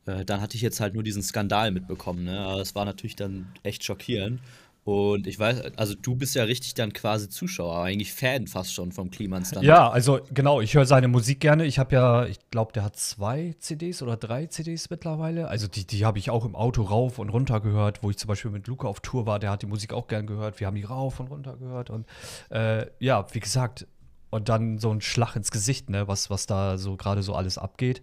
äh, 0.06 0.24
dann 0.24 0.40
hatte 0.40 0.56
ich 0.56 0.62
jetzt 0.62 0.80
halt 0.80 0.94
nur 0.94 1.02
diesen 1.02 1.22
Skandal 1.22 1.70
mitbekommen. 1.70 2.24
Ne? 2.24 2.38
Aber 2.40 2.58
das 2.58 2.74
war 2.74 2.84
natürlich 2.84 3.16
dann 3.16 3.52
echt 3.62 3.84
schockierend. 3.84 4.40
Und 4.82 5.26
ich 5.26 5.38
weiß, 5.38 5.76
also 5.76 5.94
du 5.94 6.16
bist 6.16 6.34
ja 6.34 6.44
richtig 6.44 6.72
dann 6.72 6.92
quasi 6.94 7.28
Zuschauer, 7.28 7.84
eigentlich 7.84 8.14
Fan 8.14 8.46
fast 8.46 8.72
schon 8.72 8.92
vom 8.92 9.10
Klimans 9.10 9.50
dann. 9.50 9.62
Ja, 9.62 9.90
also 9.90 10.20
genau, 10.32 10.62
ich 10.62 10.74
höre 10.74 10.86
seine 10.86 11.06
Musik 11.06 11.40
gerne. 11.40 11.66
Ich 11.66 11.78
habe 11.78 11.94
ja, 11.94 12.24
ich 12.24 12.38
glaube, 12.50 12.72
der 12.72 12.84
hat 12.84 12.96
zwei 12.96 13.54
CDs 13.58 14.02
oder 14.02 14.16
drei 14.16 14.46
CDs 14.46 14.88
mittlerweile. 14.88 15.48
Also 15.48 15.68
die, 15.68 15.86
die 15.86 16.06
habe 16.06 16.18
ich 16.18 16.30
auch 16.30 16.46
im 16.46 16.56
Auto 16.56 16.82
rauf 16.82 17.18
und 17.18 17.28
runter 17.28 17.60
gehört, 17.60 18.02
wo 18.02 18.10
ich 18.10 18.16
zum 18.16 18.28
Beispiel 18.28 18.50
mit 18.50 18.66
Luca 18.68 18.88
auf 18.88 19.00
Tour 19.00 19.26
war, 19.26 19.38
der 19.38 19.50
hat 19.50 19.60
die 19.60 19.66
Musik 19.66 19.92
auch 19.92 20.08
gern 20.08 20.26
gehört. 20.26 20.60
Wir 20.60 20.66
haben 20.66 20.76
die 20.76 20.84
rauf 20.84 21.20
und 21.20 21.28
runter 21.28 21.56
gehört. 21.58 21.90
Und 21.90 22.06
äh, 22.48 22.86
ja, 23.00 23.26
wie 23.32 23.40
gesagt, 23.40 23.86
und 24.30 24.48
dann 24.48 24.78
so 24.78 24.90
ein 24.90 25.02
Schlag 25.02 25.36
ins 25.36 25.50
Gesicht, 25.50 25.90
ne, 25.90 26.08
was, 26.08 26.30
was 26.30 26.46
da 26.46 26.78
so 26.78 26.96
gerade 26.96 27.22
so 27.22 27.34
alles 27.34 27.58
abgeht. 27.58 28.02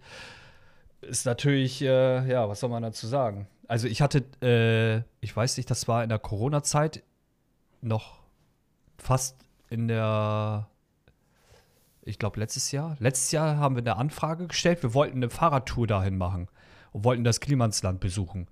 Ist 1.01 1.25
natürlich, 1.25 1.81
äh, 1.81 2.27
ja, 2.27 2.49
was 2.49 2.60
soll 2.60 2.69
man 2.69 2.83
dazu 2.83 3.07
sagen? 3.07 3.47
Also 3.67 3.88
ich 3.88 4.01
hatte, 4.01 4.23
äh, 4.41 5.03
ich 5.23 5.36
weiß 5.36 5.57
nicht, 5.57 5.69
das 5.69 5.88
war 5.88 6.03
in 6.03 6.10
der 6.10 6.19
Corona-Zeit 6.19 7.03
noch 7.81 8.19
fast 8.97 9.38
in 9.69 9.88
der, 9.88 10.67
ich 12.03 12.17
glaube 12.17 12.39
letztes 12.39 12.71
Jahr. 12.71 12.95
Letztes 12.99 13.31
Jahr 13.31 13.57
haben 13.57 13.75
wir 13.75 13.81
eine 13.81 13.97
Anfrage 13.97 14.47
gestellt. 14.47 14.81
Wir 14.83 14.93
wollten 14.93 15.17
eine 15.17 15.29
Fahrradtour 15.29 15.88
dahin 15.88 16.17
machen 16.17 16.47
und 16.93 17.03
wollten 17.03 17.23
das 17.23 17.39
Klimansland 17.39 17.99
besuchen. 17.99 18.47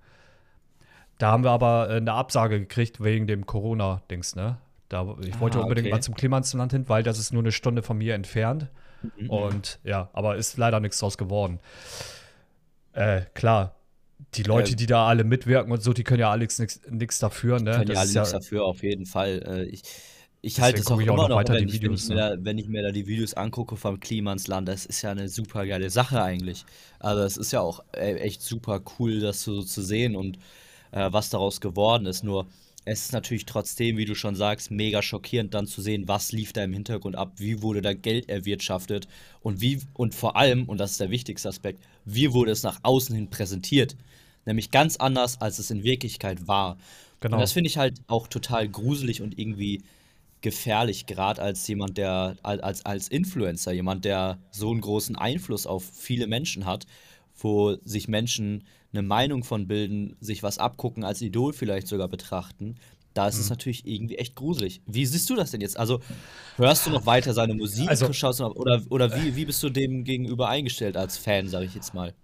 Da 1.18 1.30
haben 1.30 1.44
wir 1.44 1.50
aber 1.50 1.88
äh, 1.90 1.96
eine 1.96 2.12
Absage 2.12 2.60
gekriegt 2.60 3.02
wegen 3.02 3.26
dem 3.26 3.46
Corona-Dings, 3.46 4.36
ne? 4.36 4.58
Da, 4.88 5.16
ich 5.22 5.40
wollte 5.40 5.58
ah, 5.58 5.62
unbedingt 5.62 5.86
okay. 5.86 5.94
mal 5.94 6.00
zum 6.00 6.14
Klimansland 6.14 6.72
hin, 6.72 6.88
weil 6.88 7.02
das 7.02 7.18
ist 7.18 7.32
nur 7.32 7.42
eine 7.42 7.50
Stunde 7.50 7.82
von 7.82 7.98
mir 7.98 8.14
entfernt. 8.14 8.68
Mhm. 9.18 9.30
Und 9.30 9.80
ja, 9.82 10.10
aber 10.12 10.36
ist 10.36 10.56
leider 10.58 10.78
nichts 10.78 11.00
draus 11.00 11.18
geworden. 11.18 11.58
Äh, 12.96 13.26
klar, 13.34 13.76
die 14.34 14.42
Leute, 14.42 14.74
die 14.74 14.86
da 14.86 15.06
alle 15.06 15.22
mitwirken 15.22 15.70
und 15.70 15.82
so, 15.82 15.92
die 15.92 16.02
können 16.02 16.20
ja 16.20 16.30
Alex 16.30 16.58
nichts 16.88 17.18
dafür, 17.18 17.60
ne? 17.60 17.72
Können 17.72 17.90
ja 17.92 18.00
alle 18.00 18.10
nichts 18.10 18.32
ja 18.32 18.38
dafür, 18.38 18.64
auf 18.64 18.82
jeden 18.82 19.04
Fall. 19.04 19.42
Äh, 19.46 19.64
ich, 19.64 19.82
ich 20.40 20.60
halte 20.60 20.80
es 20.80 20.86
auch 20.86 20.98
immer 20.98 21.12
auch 21.12 21.28
noch, 21.28 21.36
weiter 21.36 21.54
wenn, 21.54 21.68
ich, 21.68 21.74
Videos, 21.74 22.08
wenn, 22.08 22.16
ich 22.16 22.22
ne? 22.22 22.36
da, 22.36 22.44
wenn, 22.44 22.56
ich, 22.56 22.68
mir 22.68 22.82
da 22.82 22.92
die 22.92 23.06
Videos 23.06 23.34
angucke 23.34 23.76
vom 23.76 24.00
Klimansland, 24.00 24.66
das 24.66 24.86
ist 24.86 25.02
ja 25.02 25.10
eine 25.10 25.28
super 25.28 25.66
geile 25.66 25.90
Sache 25.90 26.22
eigentlich. 26.22 26.64
Also 26.98 27.22
es 27.22 27.36
ist 27.36 27.52
ja 27.52 27.60
auch 27.60 27.84
echt 27.92 28.40
super 28.40 28.80
cool, 28.98 29.20
das 29.20 29.42
so 29.42 29.62
zu 29.62 29.82
sehen 29.82 30.16
und 30.16 30.38
äh, 30.92 31.12
was 31.12 31.28
daraus 31.28 31.60
geworden 31.60 32.06
ist. 32.06 32.24
Nur 32.24 32.46
es 32.86 33.06
ist 33.06 33.12
natürlich 33.12 33.46
trotzdem, 33.46 33.96
wie 33.96 34.04
du 34.04 34.14
schon 34.14 34.36
sagst, 34.36 34.70
mega 34.70 35.02
schockierend 35.02 35.52
dann 35.54 35.66
zu 35.66 35.82
sehen, 35.82 36.06
was 36.06 36.30
lief 36.30 36.52
da 36.52 36.62
im 36.62 36.72
Hintergrund 36.72 37.16
ab, 37.16 37.32
wie 37.36 37.60
wurde 37.60 37.82
da 37.82 37.92
Geld 37.92 38.28
erwirtschaftet 38.28 39.08
und 39.42 39.60
wie 39.60 39.80
und 39.92 40.14
vor 40.14 40.36
allem, 40.36 40.68
und 40.68 40.78
das 40.78 40.92
ist 40.92 41.00
der 41.00 41.10
wichtigste 41.10 41.48
Aspekt, 41.48 41.82
wie 42.04 42.32
wurde 42.32 42.52
es 42.52 42.62
nach 42.62 42.78
außen 42.84 43.14
hin 43.14 43.28
präsentiert. 43.28 43.96
Nämlich 44.44 44.70
ganz 44.70 44.96
anders, 44.98 45.40
als 45.40 45.58
es 45.58 45.72
in 45.72 45.82
Wirklichkeit 45.82 46.46
war. 46.46 46.78
Genau. 47.18 47.36
Und 47.36 47.40
das 47.40 47.52
finde 47.52 47.66
ich 47.66 47.76
halt 47.76 48.00
auch 48.06 48.28
total 48.28 48.68
gruselig 48.68 49.20
und 49.20 49.36
irgendwie 49.36 49.82
gefährlich, 50.40 51.06
gerade 51.06 51.42
als 51.42 51.66
jemand, 51.66 51.98
der, 51.98 52.36
als, 52.44 52.86
als 52.86 53.08
Influencer, 53.08 53.72
jemand, 53.72 54.04
der 54.04 54.38
so 54.52 54.70
einen 54.70 54.80
großen 54.80 55.16
Einfluss 55.16 55.66
auf 55.66 55.82
viele 55.92 56.28
Menschen 56.28 56.66
hat, 56.66 56.86
wo 57.36 57.76
sich 57.84 58.08
Menschen 58.08 58.64
eine 58.92 59.02
Meinung 59.02 59.44
von 59.44 59.66
bilden, 59.66 60.16
sich 60.20 60.42
was 60.42 60.58
abgucken, 60.58 61.04
als 61.04 61.20
Idol 61.20 61.52
vielleicht 61.52 61.86
sogar 61.86 62.08
betrachten. 62.08 62.76
Da 63.14 63.28
ist 63.28 63.36
mhm. 63.36 63.40
es 63.42 63.50
natürlich 63.50 63.86
irgendwie 63.86 64.16
echt 64.16 64.34
gruselig. 64.34 64.82
Wie 64.86 65.06
siehst 65.06 65.28
du 65.30 65.36
das 65.36 65.50
denn 65.50 65.60
jetzt? 65.60 65.78
Also, 65.78 66.00
hörst 66.56 66.86
du 66.86 66.90
noch 66.90 67.06
weiter 67.06 67.32
seine 67.32 67.54
Musik? 67.54 67.88
Also, 67.88 68.12
schaust 68.12 68.40
du 68.40 68.44
noch, 68.44 68.56
oder 68.56 68.82
oder 68.90 69.14
wie, 69.16 69.36
wie 69.36 69.46
bist 69.46 69.62
du 69.62 69.70
dem 69.70 70.04
gegenüber 70.04 70.48
eingestellt 70.48 70.96
als 70.96 71.16
Fan, 71.16 71.48
sage 71.48 71.64
ich 71.64 71.74
jetzt 71.74 71.94
mal? 71.94 72.14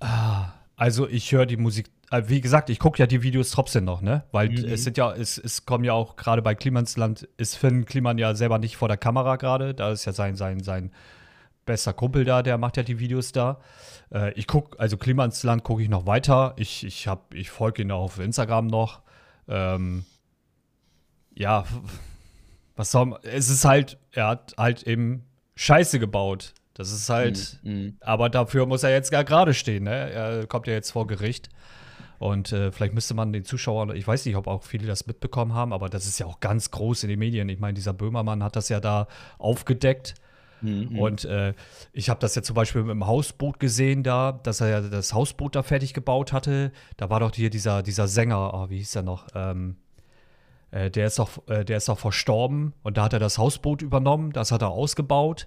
Ah, 0.00 0.52
also 0.76 1.08
ich 1.08 1.32
höre 1.32 1.44
die 1.44 1.56
Musik 1.56 1.90
äh, 2.10 2.22
wie 2.26 2.40
gesagt, 2.40 2.70
ich 2.70 2.78
gucke 2.78 2.98
ja 2.98 3.06
die 3.06 3.22
Videos 3.22 3.50
trotzdem 3.50 3.84
noch, 3.84 4.00
ne? 4.00 4.24
Weil 4.32 4.48
mhm. 4.48 4.64
es 4.64 4.84
sind 4.84 4.96
ja, 4.96 5.12
es, 5.12 5.38
es 5.38 5.66
kommen 5.66 5.84
ja 5.84 5.92
auch 5.92 6.16
gerade 6.16 6.42
bei 6.42 6.54
Klimansland, 6.54 7.28
ist 7.36 7.56
Finn 7.56 7.84
Kliman 7.84 8.18
ja 8.18 8.34
selber 8.34 8.58
nicht 8.58 8.76
vor 8.76 8.88
der 8.88 8.96
Kamera 8.96 9.36
gerade. 9.36 9.74
Da 9.74 9.92
ist 9.92 10.04
ja 10.04 10.12
sein, 10.12 10.36
sein, 10.36 10.60
sein 10.60 10.90
bester 11.68 11.92
Kumpel 11.92 12.24
da, 12.24 12.42
der 12.42 12.58
macht 12.58 12.76
ja 12.76 12.82
die 12.82 12.98
Videos 12.98 13.30
da. 13.30 13.60
Äh, 14.12 14.32
ich 14.32 14.48
gucke, 14.48 14.78
also 14.80 14.96
Klimansland 14.96 15.62
gucke 15.62 15.82
ich 15.82 15.88
noch 15.88 16.06
weiter. 16.06 16.54
Ich, 16.56 16.84
ich, 16.84 17.08
ich 17.32 17.50
folge 17.50 17.82
ihn 17.82 17.92
auf 17.92 18.18
Instagram 18.18 18.66
noch. 18.66 19.02
Ähm, 19.46 20.04
ja, 21.34 21.64
was 22.74 22.90
soll 22.90 23.06
man, 23.06 23.20
es 23.22 23.50
ist 23.50 23.64
halt, 23.64 23.98
er 24.12 24.28
hat 24.28 24.54
halt 24.56 24.82
eben 24.82 25.24
Scheiße 25.54 25.98
gebaut. 25.98 26.54
Das 26.74 26.90
ist 26.90 27.08
halt, 27.10 27.58
mhm. 27.62 27.72
mhm. 27.72 27.96
aber 28.00 28.30
dafür 28.30 28.66
muss 28.66 28.82
er 28.82 28.90
jetzt 28.90 29.10
gar 29.10 29.24
gerade 29.24 29.52
stehen, 29.52 29.84
ne? 29.84 30.10
Er 30.10 30.46
kommt 30.46 30.66
ja 30.66 30.72
jetzt 30.72 30.92
vor 30.92 31.06
Gericht. 31.06 31.48
Und 32.18 32.52
äh, 32.52 32.72
vielleicht 32.72 32.94
müsste 32.94 33.14
man 33.14 33.32
den 33.32 33.44
Zuschauern, 33.44 33.94
ich 33.94 34.06
weiß 34.06 34.26
nicht, 34.26 34.36
ob 34.36 34.48
auch 34.48 34.64
viele 34.64 34.86
das 34.86 35.06
mitbekommen 35.06 35.54
haben, 35.54 35.72
aber 35.72 35.88
das 35.88 36.06
ist 36.06 36.18
ja 36.18 36.26
auch 36.26 36.40
ganz 36.40 36.70
groß 36.70 37.04
in 37.04 37.10
den 37.10 37.18
Medien. 37.18 37.48
Ich 37.48 37.60
meine, 37.60 37.74
dieser 37.74 37.92
Böhmermann 37.92 38.42
hat 38.42 38.56
das 38.56 38.68
ja 38.68 38.80
da 38.80 39.06
aufgedeckt. 39.38 40.14
Mhm. 40.60 40.98
Und 40.98 41.24
äh, 41.24 41.54
ich 41.92 42.10
habe 42.10 42.20
das 42.20 42.34
ja 42.34 42.42
zum 42.42 42.54
Beispiel 42.54 42.82
mit 42.82 42.90
dem 42.90 43.06
Hausboot 43.06 43.60
gesehen, 43.60 44.02
da, 44.02 44.32
dass 44.32 44.60
er 44.60 44.68
ja 44.68 44.80
das 44.80 45.14
Hausboot 45.14 45.56
da 45.56 45.62
fertig 45.62 45.94
gebaut 45.94 46.32
hatte. 46.32 46.72
Da 46.96 47.10
war 47.10 47.20
doch 47.20 47.34
hier 47.34 47.50
dieser, 47.50 47.82
dieser 47.82 48.08
Sänger, 48.08 48.52
oh, 48.54 48.70
wie 48.70 48.78
hieß 48.78 48.92
der 48.92 49.02
noch? 49.02 49.26
Ähm, 49.34 49.76
äh, 50.70 50.90
der, 50.90 51.06
ist 51.06 51.18
doch, 51.18 51.46
äh, 51.48 51.64
der 51.64 51.78
ist 51.78 51.88
doch 51.88 51.98
verstorben 51.98 52.74
und 52.82 52.96
da 52.96 53.04
hat 53.04 53.12
er 53.12 53.18
das 53.18 53.38
Hausboot 53.38 53.82
übernommen, 53.82 54.32
das 54.32 54.52
hat 54.52 54.62
er 54.62 54.70
ausgebaut. 54.70 55.46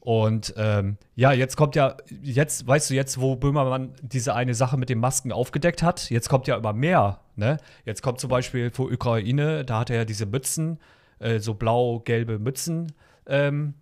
Und 0.00 0.54
ähm, 0.56 0.96
ja, 1.16 1.32
jetzt 1.32 1.56
kommt 1.56 1.76
ja, 1.76 1.96
jetzt, 2.22 2.66
weißt 2.66 2.90
du, 2.90 2.94
jetzt, 2.94 3.20
wo 3.20 3.36
Böhmermann 3.36 3.92
diese 4.00 4.34
eine 4.34 4.54
Sache 4.54 4.76
mit 4.78 4.88
den 4.88 5.00
Masken 5.00 5.32
aufgedeckt 5.32 5.82
hat, 5.82 6.08
jetzt 6.08 6.28
kommt 6.28 6.46
ja 6.46 6.56
immer 6.56 6.72
mehr. 6.72 7.20
Ne? 7.36 7.58
Jetzt 7.84 8.02
kommt 8.02 8.20
zum 8.20 8.30
Beispiel 8.30 8.70
für 8.70 8.84
Ukraine, 8.84 9.64
da 9.64 9.80
hat 9.80 9.90
er 9.90 9.96
ja 9.96 10.04
diese 10.04 10.24
Mützen, 10.24 10.78
äh, 11.18 11.40
so 11.40 11.54
blau-gelbe 11.54 12.38
Mützen 12.38 12.92
ähm, 13.26 13.74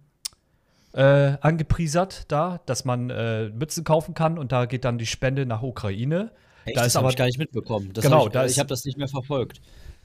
äh, 0.97 1.37
angepriesert, 1.43 2.25
da, 2.29 2.61
dass 2.65 2.85
man 2.85 3.11
äh, 3.11 3.51
Mützen 3.51 3.85
kaufen 3.85 4.15
kann 4.15 4.39
und 4.39 4.51
da 4.51 4.65
geht 4.65 4.85
dann 4.85 4.97
die 4.97 5.07
Spende 5.07 5.45
nach 5.45 5.63
Ukraine. 5.63 6.31
Echt? 6.65 6.77
Da 6.77 6.85
das 6.85 6.97
habe 6.97 7.11
ich 7.11 7.17
gar 7.17 7.27
nicht 7.27 7.39
mitbekommen. 7.39 7.91
Das 7.93 8.03
genau, 8.03 8.21
hab 8.21 8.27
ich, 8.29 8.33
da 8.33 8.47
ich 8.47 8.59
habe 8.59 8.69
das 8.69 8.85
nicht 8.85 8.97
mehr 8.97 9.09
verfolgt. 9.09 9.61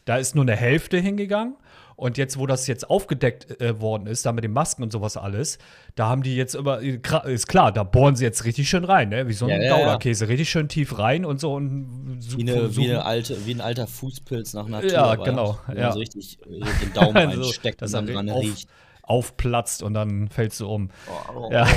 Da 0.05 0.17
ist 0.17 0.35
nur 0.35 0.43
eine 0.43 0.55
Hälfte 0.55 0.97
hingegangen. 0.97 1.55
Und 1.95 2.17
jetzt, 2.17 2.39
wo 2.39 2.47
das 2.47 2.65
jetzt 2.65 2.89
aufgedeckt 2.89 3.61
äh, 3.61 3.79
worden 3.79 4.07
ist, 4.07 4.25
da 4.25 4.31
mit 4.31 4.43
den 4.43 4.53
Masken 4.53 4.81
und 4.81 4.91
sowas 4.91 5.17
alles, 5.17 5.59
da 5.93 6.07
haben 6.07 6.23
die 6.23 6.35
jetzt 6.35 6.55
immer, 6.55 6.79
ist 6.79 7.47
klar, 7.47 7.71
da 7.71 7.83
bohren 7.83 8.15
sie 8.15 8.25
jetzt 8.25 8.43
richtig 8.43 8.67
schön 8.67 8.85
rein, 8.85 9.09
ne? 9.09 9.27
Wie 9.27 9.33
so 9.33 9.45
ein 9.45 9.61
ja, 9.61 9.77
Gouda-Käse, 9.77 10.27
richtig 10.27 10.49
schön 10.49 10.67
tief 10.67 10.97
rein 10.97 11.25
und 11.25 11.39
so. 11.39 11.53
Und 11.53 12.17
wie, 12.21 12.41
eine, 12.41 12.75
wie, 12.75 12.89
eine 12.89 13.05
alte, 13.05 13.45
wie 13.45 13.53
ein 13.53 13.61
alter 13.61 13.85
Fußpilz 13.85 14.53
nach 14.55 14.67
Natur. 14.67 14.91
Ja, 14.91 15.15
genau. 15.15 15.59
Ja. 15.75 15.91
So 15.91 15.99
richtig 15.99 16.39
den 16.49 16.93
Daumen 16.93 17.17
also, 17.17 17.43
einsteckt 17.43 17.83
und 17.83 17.93
dann 17.93 18.07
dran 18.07 18.29
riecht 18.29 18.67
aufplatzt 19.03 19.83
und 19.83 19.93
dann 19.93 20.29
fällst 20.29 20.59
du 20.59 20.67
um. 20.67 20.89
Oh, 21.35 21.49
ja. 21.51 21.67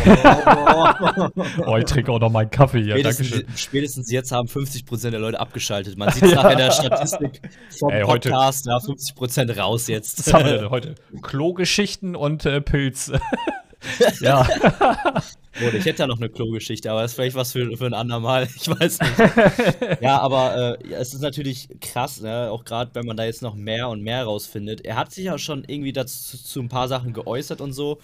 oh, 1.67 1.77
ich 1.77 1.85
trinke 1.85 2.13
auch 2.13 2.21
noch 2.21 2.31
meinen 2.31 2.51
Kaffee 2.51 2.83
hier. 2.83 2.95
Spätestens, 2.95 3.61
spätestens 3.61 4.11
jetzt 4.11 4.33
haben 4.33 4.49
50% 4.49 5.11
der 5.11 5.21
Leute 5.21 5.41
abgeschaltet. 5.41 5.97
Man 5.99 6.11
sieht 6.13 6.25
es 6.25 6.35
nachher 6.35 6.53
in 6.53 6.59
der 6.59 6.71
Statistik 6.71 7.41
vom 7.79 7.91
Ey, 7.91 8.05
Podcast, 8.05 8.67
ja, 8.67 8.77
50% 8.77 9.59
raus 9.59 9.89
jetzt. 9.89 10.27
Was 10.27 10.33
haben 10.33 10.47
wir 10.47 10.59
denn 10.59 10.71
heute? 10.71 10.95
Klogeschichten 11.23 12.17
und 12.17 12.45
äh, 12.47 12.61
Pilz. 12.61 13.13
ja. 14.21 14.47
Oder 15.61 15.75
ich 15.75 15.85
hätte 15.85 16.03
ja 16.03 16.07
noch 16.07 16.19
eine 16.19 16.29
Klo-Geschichte, 16.29 16.91
aber 16.91 17.03
das 17.03 17.13
ist 17.13 17.15
vielleicht 17.17 17.37
was 17.37 17.53
für, 17.53 17.77
für 17.77 17.87
ein 17.87 17.95
andermal. 17.95 18.49
Ich 18.57 18.69
weiß 18.69 18.99
nicht. 19.01 20.01
ja, 20.01 20.19
aber 20.21 20.79
äh, 20.81 20.95
es 20.95 21.13
ist 21.13 21.21
natürlich 21.21 21.69
krass, 21.81 22.21
ne? 22.21 22.49
auch 22.51 22.65
gerade 22.65 22.91
wenn 22.95 23.05
man 23.05 23.17
da 23.17 23.25
jetzt 23.25 23.43
noch 23.43 23.55
mehr 23.55 23.89
und 23.89 24.03
mehr 24.03 24.25
rausfindet. 24.25 24.85
Er 24.85 24.97
hat 24.97 25.13
sich 25.13 25.25
ja 25.25 25.39
schon 25.39 25.65
irgendwie 25.67 25.93
dazu 25.93 26.39
zu 26.39 26.61
ein 26.61 26.69
paar 26.69 26.89
Sachen 26.89 27.13
geäußert 27.13 27.61
und 27.61 27.73
so. 27.73 27.99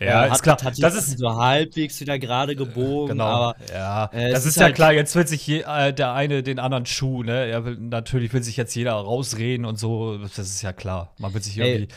Ja, 0.00 0.24
äh, 0.24 0.32
ist 0.32 0.42
klar. 0.42 0.56
Hat 0.62 0.82
das 0.82 0.94
ist 0.94 1.18
so 1.18 1.36
halbwegs 1.36 2.00
wieder 2.00 2.18
gerade 2.18 2.56
gebogen. 2.56 3.18
Genau. 3.18 3.24
Aber, 3.24 3.56
ja, 3.70 4.06
äh, 4.12 4.30
das 4.30 4.40
ist, 4.40 4.52
ist 4.52 4.56
ja 4.56 4.64
halt 4.64 4.74
klar. 4.74 4.92
Jetzt 4.92 5.14
will 5.14 5.26
sich 5.26 5.46
je, 5.46 5.60
äh, 5.60 5.92
der 5.92 6.14
eine 6.14 6.42
den 6.42 6.58
anderen 6.58 6.86
Schuh. 6.86 7.22
Ne, 7.22 7.46
er 7.46 7.64
will 7.66 7.76
natürlich 7.78 8.32
will 8.32 8.42
sich 8.42 8.56
jetzt 8.56 8.74
jeder 8.74 8.92
rausreden 8.92 9.66
und 9.66 9.78
so. 9.78 10.16
Das 10.18 10.38
ist 10.38 10.62
ja 10.62 10.72
klar. 10.72 11.12
Man 11.18 11.34
will 11.34 11.42
sich 11.42 11.58
irgendwie 11.58 11.82
Ey. 11.82 11.88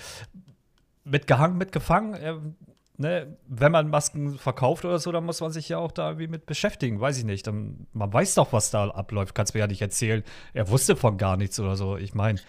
mitgehangen, 1.05 1.57
mitgefangen 1.57 2.55
ne, 2.97 3.37
wenn 3.47 3.71
man 3.71 3.89
Masken 3.89 4.37
verkauft 4.37 4.85
oder 4.85 4.99
so, 4.99 5.11
dann 5.11 5.25
muss 5.25 5.41
man 5.41 5.51
sich 5.51 5.69
ja 5.69 5.77
auch 5.77 5.91
da 5.91 6.09
irgendwie 6.09 6.27
mit 6.27 6.45
beschäftigen. 6.45 6.99
Weiß 6.99 7.17
ich 7.17 7.25
nicht. 7.25 7.47
Dann, 7.47 7.87
man 7.93 8.11
weiß 8.11 8.35
doch, 8.35 8.53
was 8.53 8.71
da 8.71 8.89
abläuft. 8.89 9.35
Kannst 9.35 9.53
mir 9.53 9.61
ja 9.61 9.67
nicht 9.67 9.81
erzählen, 9.81 10.23
er 10.53 10.69
wusste 10.69 10.95
von 10.95 11.17
gar 11.17 11.37
nichts 11.37 11.59
oder 11.59 11.75
so. 11.75 11.97
Ich 11.97 12.13
meine. 12.13 12.39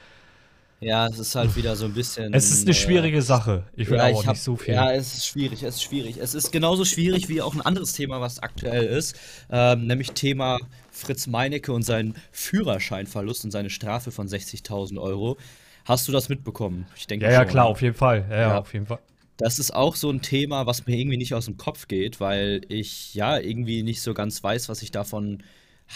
Ja, 0.80 1.06
es 1.06 1.18
ist 1.18 1.34
halt 1.34 1.56
wieder 1.56 1.76
so 1.76 1.86
ein 1.86 1.94
bisschen. 1.94 2.34
Es 2.34 2.50
ist 2.50 2.66
eine 2.66 2.74
schwierige 2.74 3.18
äh, 3.18 3.22
Sache. 3.22 3.64
Ich 3.74 3.88
will 3.88 3.96
ja, 3.96 4.08
auch 4.08 4.26
hab, 4.26 4.34
nicht 4.34 4.42
so 4.42 4.56
viel. 4.56 4.74
Ja, 4.74 4.92
es 4.92 5.14
ist 5.14 5.26
schwierig, 5.26 5.62
es 5.62 5.76
ist 5.76 5.82
schwierig. 5.82 6.18
Es 6.18 6.34
ist 6.34 6.52
genauso 6.52 6.84
schwierig 6.84 7.28
wie 7.28 7.40
auch 7.40 7.54
ein 7.54 7.62
anderes 7.62 7.94
Thema, 7.94 8.20
was 8.20 8.40
aktuell 8.40 8.84
ist, 8.84 9.16
ähm, 9.50 9.86
nämlich 9.86 10.12
Thema 10.12 10.58
Fritz 10.90 11.26
Meinecke 11.26 11.72
und 11.72 11.84
seinen 11.84 12.16
Führerscheinverlust 12.32 13.46
und 13.46 13.50
seine 13.50 13.70
Strafe 13.70 14.10
von 14.10 14.28
60.000 14.28 15.00
Euro. 15.00 15.38
Hast 15.86 16.06
du 16.06 16.12
das 16.12 16.28
mitbekommen? 16.28 16.86
Ich 16.96 17.06
denke 17.06 17.26
Ja, 17.26 17.32
ja, 17.32 17.44
klar, 17.46 17.66
auf 17.66 17.80
jeden 17.80 17.94
Fall. 17.94 18.26
Ja, 18.28 18.40
ja, 18.40 18.58
auf 18.58 18.72
jeden 18.74 18.86
Fall. 18.86 18.98
Das 19.36 19.58
ist 19.58 19.74
auch 19.74 19.96
so 19.96 20.10
ein 20.10 20.22
Thema, 20.22 20.66
was 20.66 20.86
mir 20.86 20.96
irgendwie 20.96 21.16
nicht 21.16 21.34
aus 21.34 21.46
dem 21.46 21.56
Kopf 21.56 21.88
geht, 21.88 22.20
weil 22.20 22.60
ich 22.68 23.14
ja 23.14 23.38
irgendwie 23.38 23.82
nicht 23.82 24.00
so 24.00 24.14
ganz 24.14 24.42
weiß, 24.42 24.68
was 24.68 24.82
ich 24.82 24.92
davon 24.92 25.42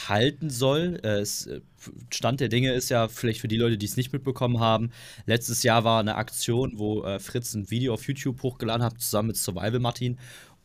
halten 0.08 0.50
soll. 0.50 1.00
Äh, 1.02 1.20
es, 1.20 1.46
äh, 1.46 1.60
Stand 2.12 2.40
der 2.40 2.48
Dinge 2.48 2.72
ist 2.72 2.88
ja, 2.88 3.08
vielleicht 3.08 3.40
für 3.40 3.48
die 3.48 3.56
Leute, 3.56 3.78
die 3.78 3.86
es 3.86 3.96
nicht 3.96 4.12
mitbekommen 4.12 4.60
haben, 4.60 4.90
letztes 5.26 5.62
Jahr 5.62 5.84
war 5.84 6.00
eine 6.00 6.16
Aktion, 6.16 6.72
wo 6.78 7.04
äh, 7.04 7.18
Fritz 7.20 7.54
ein 7.54 7.70
Video 7.70 7.94
auf 7.94 8.06
YouTube 8.06 8.42
hochgeladen 8.42 8.82
hat, 8.82 9.00
zusammen 9.00 9.28
mit 9.28 9.36
Survival 9.36 9.78
Martin 9.78 10.18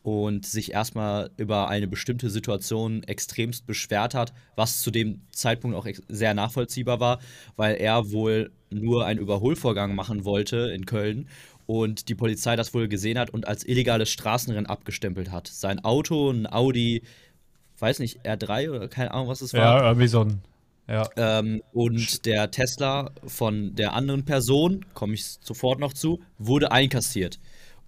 und 0.03 0.45
sich 0.45 0.73
erstmal 0.73 1.31
über 1.37 1.69
eine 1.69 1.87
bestimmte 1.87 2.29
Situation 2.29 3.03
extremst 3.03 3.65
beschwert 3.65 4.13
hat, 4.13 4.33
was 4.55 4.81
zu 4.81 4.91
dem 4.91 5.21
Zeitpunkt 5.31 5.77
auch 5.77 5.87
sehr 6.09 6.33
nachvollziehbar 6.33 6.99
war, 6.99 7.19
weil 7.55 7.75
er 7.75 8.11
wohl 8.11 8.51
nur 8.69 9.05
einen 9.05 9.19
Überholvorgang 9.21 9.95
machen 9.95 10.25
wollte 10.25 10.71
in 10.75 10.85
Köln 10.85 11.29
und 11.65 12.09
die 12.09 12.15
Polizei 12.15 12.55
das 12.55 12.73
wohl 12.73 12.87
gesehen 12.87 13.17
hat 13.17 13.29
und 13.29 13.47
als 13.47 13.65
illegales 13.65 14.09
Straßenrennen 14.09 14.65
abgestempelt 14.65 15.31
hat. 15.31 15.47
Sein 15.47 15.83
Auto, 15.83 16.29
ein 16.29 16.51
Audi, 16.51 17.03
weiß 17.79 17.99
nicht, 17.99 18.25
R3 18.25 18.69
oder 18.69 18.87
keine 18.87 19.11
Ahnung, 19.11 19.27
was 19.27 19.41
es 19.41 19.53
war. 19.53 19.61
Ja, 19.61 19.87
irgendwie 19.87 20.07
so 20.07 20.21
ein. 20.21 20.41
Ja. 20.87 21.09
Ähm, 21.15 21.63
und 21.71 22.25
der 22.25 22.51
Tesla 22.51 23.11
von 23.25 23.75
der 23.75 23.93
anderen 23.93 24.25
Person, 24.25 24.85
komme 24.93 25.13
ich 25.13 25.25
sofort 25.41 25.79
noch 25.79 25.93
zu, 25.93 26.21
wurde 26.37 26.71
einkassiert. 26.71 27.39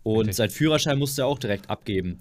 Und 0.03 0.17
Richtig. 0.17 0.35
sein 0.35 0.49
Führerschein 0.51 0.99
musste 0.99 1.23
er 1.23 1.25
auch 1.25 1.39
direkt 1.39 1.69
abgeben. 1.69 2.19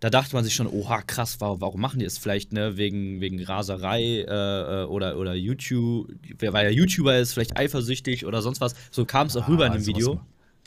Da 0.00 0.10
dachte 0.10 0.34
man 0.34 0.42
sich 0.42 0.54
schon, 0.54 0.66
oha, 0.66 1.02
krass, 1.02 1.36
warum 1.38 1.80
machen 1.80 2.00
die 2.00 2.04
es 2.04 2.18
vielleicht, 2.18 2.52
ne? 2.52 2.76
Wegen, 2.76 3.20
wegen 3.20 3.40
Raserei 3.40 4.02
äh, 4.02 4.24
äh 4.24 4.84
oder, 4.86 5.16
oder 5.16 5.32
YouTube, 5.32 6.08
weil 6.40 6.66
er 6.66 6.72
YouTuber 6.72 7.16
ist, 7.18 7.34
vielleicht 7.34 7.56
eifersüchtig 7.56 8.26
oder 8.26 8.42
sonst 8.42 8.60
was. 8.60 8.74
So 8.90 9.04
kam 9.04 9.28
es 9.28 9.36
auch 9.36 9.44
ah, 9.44 9.48
rüber 9.48 9.66
in 9.68 9.74
dem 9.74 9.86
Video. 9.86 10.20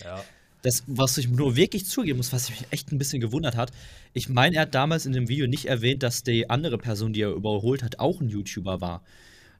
Ja. 0.03 0.23
Das, 0.61 0.83
was 0.87 1.17
ich 1.17 1.29
nur 1.29 1.55
wirklich 1.55 1.85
zugeben 1.85 2.17
muss, 2.17 2.33
was 2.33 2.49
mich 2.49 2.65
echt 2.71 2.91
ein 2.91 2.97
bisschen 2.97 3.21
gewundert 3.21 3.55
hat, 3.55 3.71
ich 4.13 4.29
meine, 4.29 4.55
er 4.55 4.63
hat 4.63 4.73
damals 4.73 5.05
in 5.05 5.13
dem 5.13 5.27
Video 5.27 5.45
nicht 5.45 5.65
erwähnt, 5.65 6.01
dass 6.01 6.23
die 6.23 6.49
andere 6.49 6.77
Person, 6.77 7.13
die 7.13 7.21
er 7.21 7.31
überholt 7.31 7.83
hat, 7.83 7.99
auch 7.99 8.19
ein 8.19 8.29
YouTuber 8.29 8.81
war. 8.81 9.03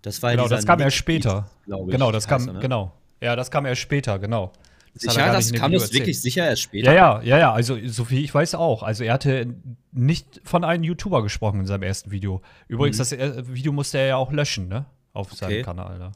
Das 0.01 0.21
war 0.23 0.31
genau, 0.31 0.47
das 0.47 0.65
kam 0.65 0.79
erst 0.79 0.97
später. 0.97 1.49
Ich, 1.65 1.91
genau, 1.91 2.11
das 2.11 2.27
kam, 2.27 2.45
ne? 2.45 2.59
genau. 2.59 2.93
Ja, 3.21 3.35
das 3.35 3.51
kam 3.51 3.65
erst 3.65 3.81
später, 3.81 4.17
genau. 4.19 4.51
Das 4.93 5.13
sicher, 5.13 5.33
das 5.33 5.51
kam 5.51 5.73
das 5.73 5.91
wirklich 5.91 6.21
sicher 6.21 6.47
erst 6.47 6.61
später. 6.61 6.93
Ja, 6.93 7.21
ja, 7.21 7.21
ja, 7.21 7.37
ja, 7.37 7.53
also 7.53 7.77
so 7.85 8.05
viel 8.05 8.23
ich 8.23 8.33
weiß 8.33 8.55
auch. 8.55 8.81
Also 8.81 9.03
er 9.03 9.13
hatte 9.13 9.53
nicht 9.91 10.41
von 10.43 10.63
einem 10.63 10.83
YouTuber 10.83 11.21
gesprochen 11.21 11.59
in 11.59 11.65
seinem 11.65 11.83
ersten 11.83 12.11
Video. 12.11 12.41
Übrigens, 12.67 12.97
mhm. 12.97 13.17
das 13.17 13.53
Video 13.53 13.73
musste 13.73 13.97
er 13.97 14.05
ja 14.07 14.15
auch 14.15 14.31
löschen, 14.31 14.69
ne? 14.69 14.85
Auf 15.11 15.33
okay. 15.33 15.37
seinem 15.37 15.65
Kanal. 15.65 15.99
Ne? 15.99 16.11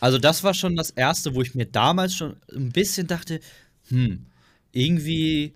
Also 0.00 0.18
das 0.18 0.44
war 0.44 0.54
schon 0.54 0.76
das 0.76 0.90
erste, 0.90 1.34
wo 1.34 1.42
ich 1.42 1.54
mir 1.54 1.66
damals 1.66 2.14
schon 2.14 2.36
ein 2.54 2.72
bisschen 2.72 3.06
dachte, 3.06 3.40
hm, 3.88 4.26
irgendwie 4.72 5.54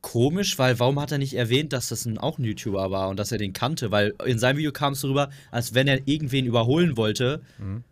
komisch, 0.00 0.58
weil 0.58 0.78
warum 0.78 1.00
hat 1.00 1.12
er 1.12 1.18
nicht 1.18 1.34
erwähnt, 1.34 1.72
dass 1.72 1.88
das 1.88 2.04
ein, 2.06 2.18
auch 2.18 2.38
ein 2.38 2.44
YouTuber 2.44 2.90
war 2.90 3.08
und 3.08 3.18
dass 3.18 3.32
er 3.32 3.38
den 3.38 3.52
kannte? 3.52 3.90
Weil 3.90 4.14
in 4.24 4.38
seinem 4.38 4.58
Video 4.58 4.72
kam 4.72 4.92
es 4.92 5.00
so 5.00 5.08
rüber, 5.08 5.30
als 5.50 5.74
wenn 5.74 5.88
er 5.88 6.06
irgendwen 6.06 6.46
überholen 6.46 6.96
wollte. 6.96 7.42
Mhm. 7.58 7.84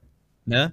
Ne? 0.45 0.73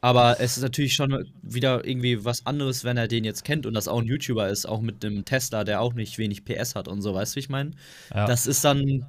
Aber 0.00 0.40
es 0.40 0.56
ist 0.56 0.64
natürlich 0.64 0.94
schon 0.94 1.30
wieder 1.42 1.86
irgendwie 1.86 2.24
was 2.24 2.44
anderes, 2.44 2.82
wenn 2.82 2.96
er 2.96 3.06
den 3.06 3.22
jetzt 3.22 3.44
kennt 3.44 3.66
und 3.66 3.74
das 3.74 3.86
auch 3.86 4.00
ein 4.00 4.06
YouTuber 4.06 4.48
ist, 4.48 4.66
auch 4.66 4.80
mit 4.80 5.04
einem 5.04 5.24
Tesla, 5.24 5.62
der 5.62 5.80
auch 5.80 5.94
nicht 5.94 6.18
wenig 6.18 6.44
PS 6.44 6.74
hat 6.74 6.88
und 6.88 7.02
so, 7.02 7.14
weißt 7.14 7.34
du, 7.34 7.36
wie 7.36 7.40
ich 7.40 7.48
meine? 7.48 7.70
Ja. 8.12 8.26
Das 8.26 8.48
ist 8.48 8.64
dann, 8.64 9.06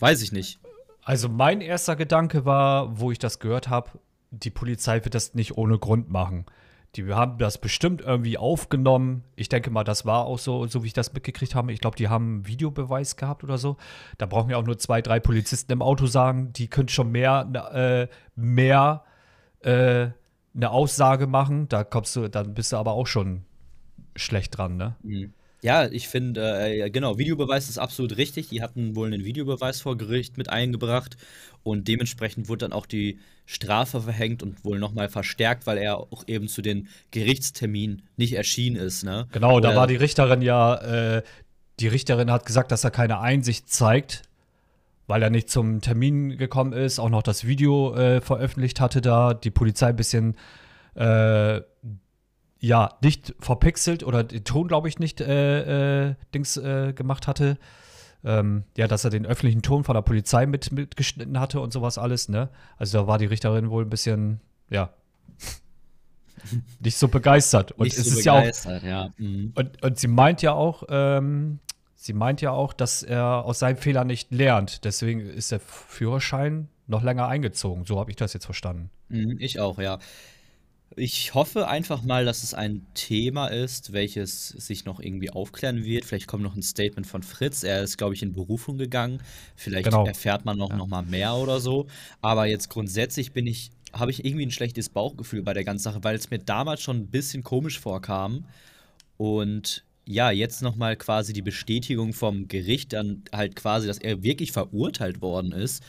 weiß 0.00 0.20
ich 0.22 0.32
nicht. 0.32 0.58
Also 1.04 1.28
mein 1.28 1.60
erster 1.60 1.96
Gedanke 1.96 2.44
war, 2.44 2.98
wo 3.00 3.10
ich 3.10 3.18
das 3.18 3.38
gehört 3.38 3.68
habe, 3.68 3.90
die 4.30 4.50
Polizei 4.50 5.04
wird 5.04 5.14
das 5.14 5.34
nicht 5.34 5.56
ohne 5.56 5.78
Grund 5.78 6.10
machen. 6.10 6.46
Die 6.94 7.12
haben 7.12 7.38
das 7.38 7.58
bestimmt 7.58 8.02
irgendwie 8.02 8.36
aufgenommen. 8.36 9.24
Ich 9.34 9.48
denke 9.48 9.70
mal, 9.70 9.82
das 9.82 10.04
war 10.04 10.26
auch 10.26 10.38
so, 10.38 10.66
so 10.66 10.82
wie 10.82 10.88
ich 10.88 10.92
das 10.92 11.12
mitgekriegt 11.14 11.54
habe. 11.54 11.72
Ich 11.72 11.80
glaube, 11.80 11.96
die 11.96 12.08
haben 12.08 12.26
einen 12.26 12.46
Videobeweis 12.46 13.16
gehabt 13.16 13.44
oder 13.44 13.56
so. 13.56 13.78
Da 14.18 14.26
brauchen 14.26 14.50
wir 14.50 14.58
auch 14.58 14.64
nur 14.64 14.78
zwei, 14.78 15.00
drei 15.00 15.18
Polizisten 15.18 15.72
im 15.72 15.80
Auto 15.80 16.06
sagen. 16.06 16.52
Die 16.52 16.68
können 16.68 16.88
schon 16.88 17.10
mehr, 17.10 17.48
äh, 17.72 18.08
mehr 18.36 19.04
äh, 19.60 20.10
eine 20.54 20.70
Aussage 20.70 21.26
machen. 21.26 21.66
Da 21.68 21.82
kommst 21.82 22.14
du, 22.14 22.28
dann 22.28 22.52
bist 22.52 22.72
du 22.72 22.76
aber 22.76 22.92
auch 22.92 23.06
schon 23.06 23.44
schlecht 24.14 24.58
dran, 24.58 24.76
ne? 24.76 24.96
Mhm. 25.02 25.32
Ja, 25.62 25.86
ich 25.86 26.08
finde, 26.08 26.58
äh, 26.60 26.90
genau, 26.90 27.18
Videobeweis 27.18 27.68
ist 27.68 27.78
absolut 27.78 28.16
richtig. 28.16 28.48
Die 28.48 28.62
hatten 28.62 28.96
wohl 28.96 29.06
einen 29.06 29.24
Videobeweis 29.24 29.80
vor 29.80 29.96
Gericht 29.96 30.36
mit 30.36 30.50
eingebracht 30.50 31.16
und 31.62 31.86
dementsprechend 31.86 32.48
wurde 32.48 32.66
dann 32.66 32.72
auch 32.72 32.84
die 32.84 33.20
Strafe 33.46 34.00
verhängt 34.00 34.42
und 34.42 34.64
wohl 34.64 34.80
nochmal 34.80 35.08
verstärkt, 35.08 35.66
weil 35.68 35.78
er 35.78 35.98
auch 35.98 36.24
eben 36.26 36.48
zu 36.48 36.62
den 36.62 36.88
Gerichtsterminen 37.12 38.02
nicht 38.16 38.32
erschienen 38.32 38.74
ist. 38.74 39.04
Ne? 39.04 39.28
Genau, 39.30 39.60
da 39.60 39.76
war 39.76 39.86
die 39.86 39.94
Richterin 39.94 40.42
ja, 40.42 41.18
äh, 41.18 41.22
die 41.78 41.88
Richterin 41.88 42.30
hat 42.32 42.44
gesagt, 42.44 42.72
dass 42.72 42.82
er 42.82 42.90
keine 42.90 43.20
Einsicht 43.20 43.68
zeigt, 43.68 44.22
weil 45.06 45.22
er 45.22 45.30
nicht 45.30 45.48
zum 45.48 45.80
Termin 45.80 46.38
gekommen 46.38 46.72
ist, 46.72 46.98
auch 46.98 47.08
noch 47.08 47.22
das 47.22 47.46
Video 47.46 47.94
äh, 47.94 48.20
veröffentlicht 48.20 48.80
hatte 48.80 49.00
da, 49.00 49.32
die 49.32 49.50
Polizei 49.50 49.88
ein 49.88 49.96
bisschen 49.96 50.36
äh, 50.96 51.60
ja, 52.62 52.96
nicht 53.02 53.34
verpixelt 53.40 54.04
oder 54.04 54.22
den 54.22 54.44
Ton, 54.44 54.68
glaube 54.68 54.88
ich, 54.88 55.00
nicht 55.00 55.20
äh, 55.20 56.10
äh, 56.10 56.14
Dings 56.32 56.56
äh, 56.56 56.92
gemacht 56.92 57.26
hatte. 57.26 57.58
Ähm, 58.24 58.62
ja, 58.76 58.86
dass 58.86 59.02
er 59.02 59.10
den 59.10 59.26
öffentlichen 59.26 59.62
Ton 59.62 59.82
von 59.82 59.94
der 59.94 60.02
Polizei 60.02 60.46
mit, 60.46 60.70
mitgeschnitten 60.70 61.40
hatte 61.40 61.58
und 61.60 61.72
sowas 61.72 61.98
alles, 61.98 62.28
ne? 62.28 62.50
Also 62.76 62.98
da 62.98 63.06
war 63.08 63.18
die 63.18 63.26
Richterin 63.26 63.68
wohl 63.68 63.84
ein 63.84 63.90
bisschen, 63.90 64.40
ja, 64.70 64.90
nicht 66.78 66.96
so 66.96 67.08
begeistert. 67.08 67.72
Und 67.72 67.86
nicht 67.86 67.98
es 67.98 68.10
so 68.10 68.18
ist 68.20 68.24
ja 68.24 68.34
auch. 68.34 68.82
Ja. 68.84 69.10
Mhm. 69.16 69.52
Und, 69.56 69.82
und 69.82 69.98
sie 69.98 70.06
meint 70.06 70.40
ja 70.40 70.52
auch, 70.52 70.84
ähm, 70.88 71.58
sie 71.96 72.12
meint 72.12 72.40
ja 72.42 72.52
auch, 72.52 72.72
dass 72.72 73.02
er 73.02 73.44
aus 73.44 73.58
seinem 73.58 73.76
Fehler 73.76 74.04
nicht 74.04 74.30
lernt. 74.30 74.84
Deswegen 74.84 75.18
ist 75.18 75.50
der 75.50 75.58
Führerschein 75.58 76.68
noch 76.86 77.02
länger 77.02 77.26
eingezogen. 77.26 77.86
So 77.86 77.98
habe 77.98 78.12
ich 78.12 78.16
das 78.16 78.34
jetzt 78.34 78.44
verstanden. 78.44 78.88
Mhm, 79.08 79.36
ich 79.40 79.58
auch, 79.58 79.78
ja. 79.78 79.98
Ich 80.96 81.34
hoffe 81.34 81.68
einfach 81.68 82.02
mal, 82.02 82.24
dass 82.24 82.42
es 82.42 82.54
ein 82.54 82.86
Thema 82.94 83.46
ist, 83.48 83.92
welches 83.92 84.48
sich 84.48 84.84
noch 84.84 85.00
irgendwie 85.00 85.30
aufklären 85.30 85.84
wird. 85.84 86.04
Vielleicht 86.04 86.26
kommt 86.26 86.42
noch 86.42 86.54
ein 86.54 86.62
Statement 86.62 87.06
von 87.06 87.22
Fritz. 87.22 87.62
Er 87.62 87.82
ist, 87.82 87.96
glaube 87.98 88.14
ich, 88.14 88.22
in 88.22 88.32
Berufung 88.32 88.78
gegangen. 88.78 89.20
Vielleicht 89.56 89.86
Genau. 89.86 90.04
erfährt 90.06 90.44
man 90.44 90.58
noch, 90.58 90.70
Ja. 90.70 90.76
noch 90.76 90.86
mal 90.88 91.02
mehr 91.02 91.34
oder 91.34 91.60
so. 91.60 91.86
Aber 92.20 92.46
jetzt 92.46 92.68
grundsätzlich 92.68 93.32
bin 93.32 93.46
ich, 93.46 93.70
habe 93.92 94.10
ich 94.10 94.24
irgendwie 94.24 94.46
ein 94.46 94.50
schlechtes 94.50 94.88
Bauchgefühl 94.88 95.42
bei 95.42 95.54
der 95.54 95.64
ganzen 95.64 95.84
Sache, 95.84 96.02
weil 96.04 96.16
es 96.16 96.30
mir 96.30 96.38
damals 96.38 96.82
schon 96.82 96.98
ein 96.98 97.06
bisschen 97.08 97.42
komisch 97.42 97.78
vorkam. 97.78 98.44
Und 99.16 99.84
ja, 100.04 100.30
jetzt 100.30 100.62
noch 100.62 100.76
mal 100.76 100.96
quasi 100.96 101.32
die 101.32 101.42
Bestätigung 101.42 102.12
vom 102.12 102.48
Gericht 102.48 102.92
dann 102.92 103.22
halt 103.32 103.54
quasi, 103.56 103.86
dass 103.86 103.98
er 103.98 104.22
wirklich 104.22 104.52
verurteilt 104.52 105.20
worden 105.22 105.52
ist. 105.52 105.82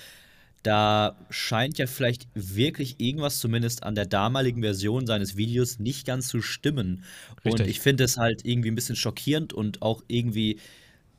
Da 0.64 1.18
scheint 1.30 1.78
ja 1.78 1.88
vielleicht 1.88 2.28
wirklich 2.34 2.96
irgendwas 3.00 3.40
zumindest 3.40 3.84
an 3.84 3.96
der 3.96 4.06
damaligen 4.06 4.62
Version 4.62 5.06
seines 5.06 5.36
Videos 5.36 5.80
nicht 5.80 6.08
ganz 6.08 6.30
zu 6.30 6.42
stimmen. 6.42 7.04
Und 7.44 7.54
Richtig. 7.54 7.68
ich 7.68 7.80
finde 7.82 8.06
es 8.06 8.18
halt 8.18 8.46
irgendwie 8.46 8.72
ein 8.72 8.76
bisschen 8.76 8.96
schockierend 8.96 9.54
und 9.54 9.82
auch 9.82 10.04
irgendwie 10.08 10.60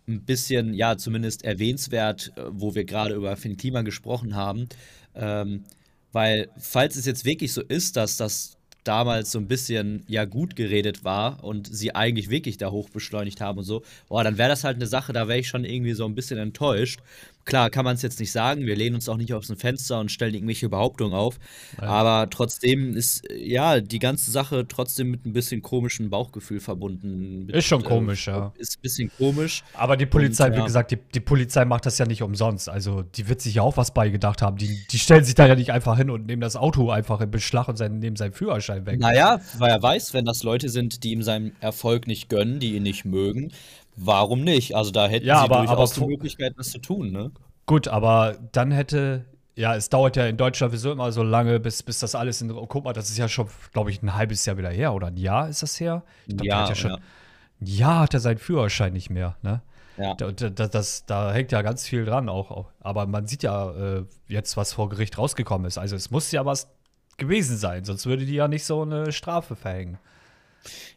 ein 0.08 0.22
bisschen, 0.22 0.74
ja, 0.74 0.96
zumindest 0.96 1.44
erwähnenswert, 1.44 2.32
äh, 2.36 2.42
wo 2.50 2.74
wir 2.74 2.84
gerade 2.84 3.14
über 3.14 3.36
Finn 3.36 3.56
Kliman 3.56 3.84
gesprochen 3.84 4.34
haben. 4.34 4.68
Ähm, 5.14 5.64
weil, 6.12 6.48
falls 6.58 6.96
es 6.96 7.06
jetzt 7.06 7.24
wirklich 7.24 7.52
so 7.52 7.62
ist, 7.62 7.96
dass 7.96 8.16
das 8.16 8.56
damals 8.84 9.32
so 9.32 9.38
ein 9.38 9.48
bisschen 9.48 10.04
ja 10.06 10.26
gut 10.26 10.56
geredet 10.56 11.04
war 11.04 11.42
und 11.42 11.74
sie 11.74 11.94
eigentlich 11.94 12.30
wirklich 12.30 12.58
da 12.58 12.70
hoch 12.70 12.90
beschleunigt 12.90 13.40
haben 13.40 13.58
und 13.58 13.64
so, 13.64 13.82
boah, 14.08 14.22
dann 14.22 14.38
wäre 14.38 14.50
das 14.50 14.62
halt 14.62 14.76
eine 14.76 14.86
Sache, 14.86 15.12
da 15.12 15.26
wäre 15.26 15.38
ich 15.38 15.48
schon 15.48 15.64
irgendwie 15.64 15.94
so 15.94 16.04
ein 16.04 16.14
bisschen 16.14 16.38
enttäuscht. 16.38 17.00
Klar, 17.44 17.70
kann 17.70 17.84
man 17.84 17.94
es 17.94 18.02
jetzt 18.02 18.20
nicht 18.20 18.32
sagen, 18.32 18.64
wir 18.66 18.76
lehnen 18.76 18.94
uns 18.94 19.08
auch 19.08 19.16
nicht 19.16 19.30
dem 19.30 19.56
Fenster 19.56 20.00
und 20.00 20.10
stellen 20.10 20.34
irgendwelche 20.34 20.68
Behauptungen 20.68 21.12
auf, 21.14 21.38
Ja. 21.80 21.88
aber 21.88 22.30
trotzdem 22.30 22.96
ist 22.96 23.28
äh, 23.30 23.36
ja 23.46 23.80
die 23.80 23.98
ganze 23.98 24.30
Sache 24.30 24.66
trotzdem 24.66 25.10
mit 25.10 25.26
ein 25.26 25.32
bisschen 25.32 25.62
komischem 25.62 26.10
Bauchgefühl 26.10 26.60
verbunden. 26.60 27.46
Mit, 27.46 27.56
Ist 27.56 27.66
schon 27.66 27.82
äh, 27.82 27.88
komisch, 27.88 28.26
ja. 28.26 28.52
Ist 28.56 28.78
ein 28.78 28.82
bisschen 28.82 29.10
komisch. 29.18 29.62
Aber 29.74 29.96
die 29.96 30.06
Polizei, 30.06 30.46
Und, 30.46 30.54
wie 30.54 30.58
ja. 30.58 30.64
gesagt, 30.64 30.90
die, 30.90 30.98
die 31.14 31.20
Polizei 31.20 31.64
macht 31.64 31.86
das 31.86 31.98
ja 31.98 32.06
nicht 32.06 32.22
umsonst. 32.22 32.68
Also 32.68 33.02
die 33.02 33.28
wird 33.28 33.40
sich 33.40 33.54
ja 33.56 33.62
auch 33.62 33.76
was 33.76 33.92
beigedacht 33.92 34.40
haben. 34.42 34.56
Die, 34.56 34.78
die 34.90 34.98
stellen 34.98 35.24
sich 35.24 35.34
da 35.34 35.46
ja 35.46 35.54
nicht 35.54 35.70
einfach 35.70 35.96
hin 35.98 36.10
und 36.10 36.26
nehmen 36.26 36.40
das 36.40 36.56
Auto 36.56 36.90
einfach 36.90 37.20
in 37.20 37.30
Beschlag 37.30 37.68
und 37.68 37.76
sein, 37.76 37.98
nehmen 37.98 38.16
seinen 38.16 38.32
Führerschein 38.32 38.86
weg. 38.86 38.98
Naja, 39.00 39.40
weil 39.58 39.70
er 39.70 39.82
weiß, 39.82 40.14
wenn 40.14 40.24
das 40.24 40.42
Leute 40.42 40.68
sind, 40.68 41.04
die 41.04 41.12
ihm 41.12 41.22
seinen 41.22 41.52
Erfolg 41.60 42.06
nicht 42.06 42.28
gönnen, 42.28 42.60
die 42.60 42.74
ihn 42.74 42.82
nicht 42.82 43.04
mögen, 43.04 43.52
warum 43.96 44.42
nicht? 44.42 44.74
Also 44.76 44.90
da 44.90 45.06
hätten 45.06 45.26
Ja, 45.26 45.38
sie 45.38 45.44
aber- 45.44 45.58
durchaus 45.58 45.96
aber 45.96 46.06
die 46.06 46.12
Möglichkeit, 46.12 46.54
das 46.56 46.70
zu 46.70 46.78
tun, 46.78 47.10
ne? 47.12 47.30
Gut, 47.66 47.88
aber 47.88 48.36
dann 48.52 48.70
hätte, 48.72 49.24
ja, 49.56 49.74
es 49.74 49.88
dauert 49.88 50.16
ja 50.16 50.26
in 50.26 50.36
Deutschland 50.36 50.72
sowieso 50.72 50.92
immer 50.92 51.10
so 51.12 51.22
lange, 51.22 51.60
bis, 51.60 51.82
bis 51.82 51.98
das 52.00 52.14
alles 52.14 52.42
in. 52.42 52.50
oh, 52.50 52.66
Guck 52.66 52.84
mal, 52.84 52.92
das 52.92 53.08
ist 53.08 53.16
ja 53.18 53.28
schon, 53.28 53.48
glaube 53.72 53.90
ich, 53.90 54.02
ein 54.02 54.14
halbes 54.14 54.44
Jahr 54.46 54.58
wieder 54.58 54.70
her 54.70 54.92
oder 54.94 55.06
ein 55.08 55.16
Jahr 55.16 55.48
ist 55.48 55.62
das 55.62 55.78
her? 55.80 56.02
Ich 56.26 56.36
glaub, 56.36 56.46
Ja, 56.46 56.60
hat 56.62 56.68
ja 56.70 56.74
schon. 56.74 56.90
ja. 56.90 56.96
Ein 56.96 57.66
Jahr 57.66 58.00
hat 58.00 58.14
er 58.14 58.20
seinen 58.20 58.38
Führerschein 58.38 58.92
nicht 58.92 59.10
mehr, 59.10 59.36
ne? 59.42 59.62
Ja. 59.96 60.14
Da, 60.14 60.32
da, 60.32 60.50
da- 60.50 60.66
das, 60.66 61.06
da 61.06 61.32
hängt 61.32 61.52
ja 61.52 61.62
ganz 61.62 61.86
viel 61.86 62.04
dran 62.04 62.28
auch. 62.28 62.50
auch. 62.50 62.66
Aber 62.80 63.06
man 63.06 63.26
sieht 63.28 63.44
ja 63.44 63.70
äh, 63.70 64.04
jetzt, 64.26 64.56
was 64.56 64.72
vor 64.72 64.88
Gericht 64.88 65.16
rausgekommen 65.18 65.66
ist. 65.68 65.78
Also 65.78 65.94
es 65.94 66.10
muss 66.10 66.32
ja 66.32 66.44
was 66.44 66.68
gewesen 67.16 67.56
sein, 67.56 67.84
sonst 67.84 68.04
würde 68.06 68.26
die 68.26 68.34
ja 68.34 68.48
nicht 68.48 68.64
so 68.64 68.82
eine 68.82 69.12
Strafe 69.12 69.54
verhängen. 69.54 69.98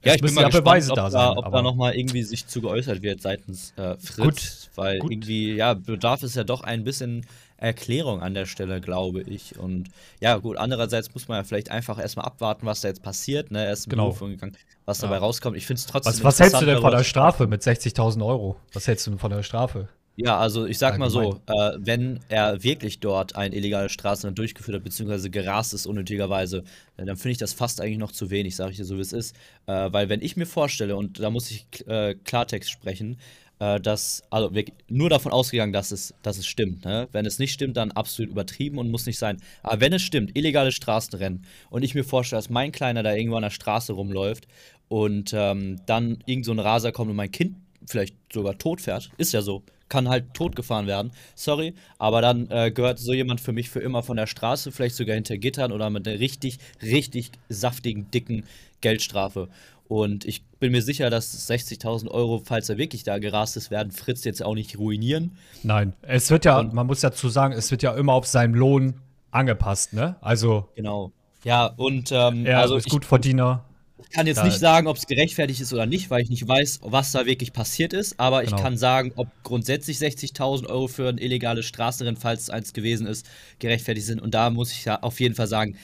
Ja, 0.04 0.14
ich 0.16 0.22
bin 0.22 0.34
mal 0.34 0.42
ja 0.42 0.48
gespannt, 0.48 0.66
Beweise 0.66 0.92
ob 0.92 0.96
da 0.96 1.10
sein, 1.12 1.38
ob 1.38 1.52
da 1.52 1.62
nochmal 1.62 1.96
irgendwie 1.96 2.24
sich 2.24 2.48
zu 2.48 2.62
geäußert 2.62 3.02
wird 3.02 3.22
seitens 3.22 3.74
äh, 3.78 3.96
Fritz, 3.98 4.16
Gut, 4.18 4.70
weil 4.76 5.00
gut. 5.00 5.12
irgendwie, 5.12 5.56
ja, 5.56 5.74
bedarf 5.74 6.24
es 6.24 6.36
ja 6.36 6.44
doch 6.44 6.62
ein 6.62 6.84
bisschen 6.84 7.26
Erklärung 7.58 8.22
an 8.22 8.34
der 8.36 8.46
Stelle, 8.46 8.80
glaube 8.82 9.22
ich. 9.24 9.58
Und 9.58 9.90
ja, 10.22 10.38
gut, 10.38 10.58
andererseits 10.58 11.14
muss 11.14 11.28
man 11.28 11.38
ja 11.40 11.44
vielleicht 11.44 11.72
einfach 11.72 12.00
erstmal 12.00 12.26
abwarten, 12.26 12.66
was 12.68 12.82
da 12.82 12.88
jetzt 12.88 13.02
passiert, 13.02 13.50
ne? 13.52 13.66
Er 13.66 13.74
ist 13.74 13.86
in 13.86 13.92
Genau. 13.92 14.06
Berufung 14.06 14.30
gegangen, 14.30 14.56
was 14.86 15.02
Ja. 15.02 15.08
dabei 15.08 15.18
rauskommt. 15.18 15.58
Ich 15.58 15.66
finde 15.66 15.80
es 15.80 15.88
trotzdem 15.88 16.14
Was, 16.14 16.24
was 16.24 16.40
hältst 16.40 16.62
du 16.62 16.66
denn 16.66 16.80
von 16.80 16.92
der. 16.92 17.04
Strafe 17.04 17.48
mit 17.48 17.64
60.000 17.64 18.24
Euro? 18.24 18.58
Was 18.74 18.88
hältst 18.88 19.08
du 19.08 19.12
denn 19.12 19.20
von 19.20 19.32
der 19.32 19.42
Strafe? 19.44 19.90
Ja, 20.20 20.40
also 20.40 20.66
ich 20.66 20.80
sag 20.80 20.98
mal 20.98 21.12
so, 21.12 21.40
äh, 21.46 21.78
wenn 21.78 22.20
er 22.28 22.64
wirklich 22.64 23.00
dort 23.00 23.36
ein 23.36 23.54
illegales 23.54 23.92
Straßenrennen 23.92 24.34
durchgeführt 24.34 24.76
hat, 24.76 24.84
beziehungsweise 24.84 25.30
gerast 25.30 25.76
ist 25.76 25.86
unnötigerweise, 25.86 26.64
äh, 26.98 27.06
dann 27.06 27.18
finde 27.18 27.34
ich 27.34 27.38
das 27.38 27.54
fast 27.54 27.80
eigentlich 27.82 28.00
noch 28.00 28.12
zu 28.12 28.32
wenig, 28.32 28.56
sage 28.56 28.72
ich 28.72 28.78
dir 28.78 28.86
so, 28.86 28.98
wie 28.98 29.02
es 29.02 29.14
ist. 29.14 29.36
Äh, 29.68 29.94
weil 29.94 30.10
wenn 30.10 30.24
ich 30.24 30.36
mir 30.36 30.48
vorstelle, 30.48 30.96
und 30.96 31.20
da 31.20 31.30
muss 31.30 31.52
ich 31.52 31.68
äh, 31.86 32.16
Klartext 32.16 32.72
sprechen, 32.72 33.20
äh, 33.60 33.80
dass, 33.80 34.24
also 34.32 34.52
nur 34.90 35.12
davon 35.12 35.32
ausgegangen, 35.32 35.72
dass 35.72 35.92
es, 35.92 36.16
dass 36.24 36.40
es 36.40 36.48
stimmt. 36.48 36.84
Ne? 36.84 37.08
Wenn 37.12 37.28
es 37.28 37.38
nicht 37.38 37.54
stimmt, 37.54 37.78
dann 37.78 37.92
absolut 37.92 38.32
übertrieben 38.32 38.80
und 38.80 38.90
muss 38.90 39.06
nicht 39.06 39.20
sein. 39.20 39.38
Aber 39.62 39.82
wenn 39.82 39.94
es 39.94 40.02
stimmt, 40.02 40.36
illegales 40.36 40.74
Straßenrennen, 40.74 41.46
und 41.70 41.84
ich 41.84 41.94
mir 41.94 42.04
vorstelle, 42.04 42.40
dass 42.40 42.50
mein 42.50 42.72
Kleiner 42.72 43.04
da 43.04 43.14
irgendwo 43.14 43.36
an 43.36 43.44
der 43.44 43.52
Straße 43.52 43.94
rumläuft 43.94 44.48
und 44.88 45.32
ähm, 45.36 45.80
dann 45.86 46.24
irgend 46.26 46.46
so 46.46 46.54
ein 46.54 46.60
Raser 46.60 46.92
kommt 46.92 47.12
und 47.12 47.18
mein 47.18 47.32
Kind 47.32 47.58
vielleicht 47.86 48.16
sogar 48.34 48.58
tot 48.58 48.82
fährt, 48.82 49.12
ist 49.18 49.32
ja 49.32 49.44
so, 49.44 49.64
kann 49.90 50.10
halt 50.10 50.34
totgefahren 50.34 50.88
werden, 50.88 51.12
sorry, 51.36 51.74
aber 51.98 52.22
dann 52.22 52.50
äh, 52.52 52.72
gehört 52.72 53.00
so 53.00 53.14
jemand 53.14 53.42
für 53.42 53.54
mich 53.54 53.70
für 53.70 53.80
immer 53.80 54.04
von 54.04 54.18
der 54.18 54.28
Straße, 54.28 54.72
vielleicht 54.72 54.96
sogar 54.96 55.16
hinter 55.16 55.38
Gittern 55.38 55.72
oder 55.72 55.90
mit 55.90 56.08
einer 56.08 56.20
richtig, 56.20 56.60
richtig 56.82 57.32
saftigen, 57.50 58.10
dicken 58.12 58.44
Geldstrafe. 58.82 59.48
Und 59.88 60.26
ich 60.26 60.44
bin 60.60 60.74
mir 60.74 60.82
sicher, 60.82 61.10
dass 61.10 61.50
60.000 61.50 62.10
Euro, 62.10 62.42
falls 62.44 62.68
er 62.68 62.78
wirklich 62.78 63.04
da 63.04 63.20
gerast 63.20 63.56
ist, 63.56 63.72
werden 63.72 63.92
Fritz 63.94 64.26
jetzt 64.26 64.44
auch 64.44 64.54
nicht 64.56 64.78
ruinieren. 64.78 65.38
Nein, 65.64 65.94
es 66.02 66.30
wird 66.30 66.44
ja, 66.46 66.60
Und- 66.60 66.74
man 66.74 66.88
muss 66.88 67.00
dazu 67.00 67.30
sagen, 67.30 67.54
es 67.54 67.72
wird 67.72 67.84
ja 67.84 67.96
immer 67.96 68.14
auf 68.14 68.28
seinen 68.28 68.54
Lohn 68.54 68.96
angepasst, 69.32 69.94
ne? 69.94 70.18
Also 70.22 70.68
Genau. 70.76 71.12
Ja, 71.44 71.68
und 71.68 72.12
ähm, 72.12 72.46
er 72.46 72.60
also 72.60 72.76
ist 72.76 72.88
ich, 72.88 72.92
Gutverdiener. 72.92 73.64
Ich 74.04 74.10
kann 74.12 74.28
jetzt 74.28 74.38
Da- 74.38 74.44
nicht 74.46 74.60
sagen, 74.60 74.88
ob 74.88 74.98
es 74.98 75.06
gerechtfertigt 75.08 75.60
ist 75.60 75.74
oder 75.74 75.86
nicht, 75.86 76.10
weil 76.10 76.22
ich 76.22 76.30
nicht 76.30 76.48
weiß, 76.48 76.80
was 76.84 77.12
da 77.12 77.26
wirklich 77.26 77.52
passiert 77.54 77.94
ist. 77.94 78.20
Aber 78.20 78.44
ich 78.44 78.52
Genau. 78.52 78.62
kann 78.62 78.78
sagen, 78.78 79.12
ob 79.16 79.28
grundsätzlich 79.44 79.98
60.000 79.98 80.70
Euro 80.70 80.88
für 80.88 81.10
ein 81.10 81.18
illegales 81.18 81.66
Straßenrennen, 81.66 82.20
falls 82.20 82.44
es 82.44 82.50
eins 82.50 82.74
gewesen 82.74 83.08
ist, 83.08 83.26
gerechtfertigt 83.60 84.06
sind. 84.06 84.22
Und 84.22 84.34
da 84.34 84.50
muss 84.50 84.72
ich 84.72 84.86
ja 84.86 85.02
auf 85.02 85.20
jeden 85.20 85.36
Fall 85.36 85.48
sagen, 85.48 85.76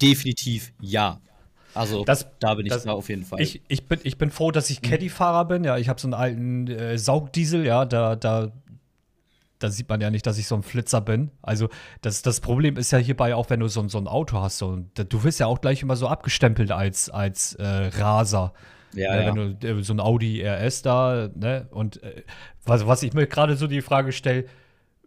definitiv 0.00 0.72
ja. 0.80 1.20
Also 1.74 2.04
Das- 2.04 2.26
da 2.40 2.54
bin 2.54 2.66
ich 2.66 2.72
das- 2.72 2.84
da 2.84 2.92
auf 2.92 3.08
jeden 3.08 3.24
Fall. 3.24 3.40
Ich, 3.40 3.60
ich, 3.68 3.84
bin, 3.86 4.00
ich 4.02 4.16
bin 4.16 4.30
froh, 4.30 4.50
dass 4.50 4.70
ich 4.70 4.80
Caddy-Fahrer 4.82 5.44
bin. 5.44 5.64
Ja, 5.64 5.76
ich 5.78 5.88
habe 5.88 6.00
so 6.00 6.06
einen 6.08 6.14
alten 6.14 6.66
äh, 6.68 6.98
Saugdiesel, 6.98 7.64
ja, 7.66 7.84
da, 7.84 8.16
da, 8.16 8.50
da 9.58 9.70
sieht 9.70 9.88
man 9.88 10.00
ja 10.00 10.10
nicht, 10.10 10.26
dass 10.26 10.38
ich 10.38 10.46
so 10.46 10.54
ein 10.54 10.62
Flitzer 10.62 11.00
bin. 11.00 11.30
Also 11.42 11.68
das, 12.02 12.22
das 12.22 12.40
Problem 12.40 12.76
ist 12.76 12.90
ja 12.90 12.98
hierbei 12.98 13.34
auch, 13.34 13.50
wenn 13.50 13.60
du 13.60 13.68
so, 13.68 13.80
ein- 13.80 13.88
so 13.88 13.98
ein 13.98 14.06
Auto 14.06 14.40
hast. 14.40 14.58
So, 14.58 14.76
du 14.94 15.24
wirst 15.24 15.40
ja 15.40 15.46
auch 15.46 15.60
gleich 15.60 15.82
immer 15.82 15.96
so 15.96 16.06
abgestempelt 16.08 16.70
als, 16.70 17.10
als 17.10 17.54
äh, 17.54 17.64
Raser. 17.66 18.52
ja, 18.92 19.10
ne, 19.14 19.20
ja. 19.22 19.26
Wenn 19.34 19.58
du 19.60 19.66
äh, 19.80 19.82
so 19.82 19.92
ein 19.94 20.00
Audi 20.00 20.42
RS 20.42 20.82
da, 20.82 21.28
ne? 21.34 21.66
Und 21.70 22.02
äh, 22.02 22.22
was, 22.64 22.86
was 22.86 23.02
ich 23.02 23.12
mir 23.14 23.26
gerade 23.26 23.56
so 23.56 23.66
die 23.66 23.82
Frage 23.82 24.12
stelle, 24.12 24.44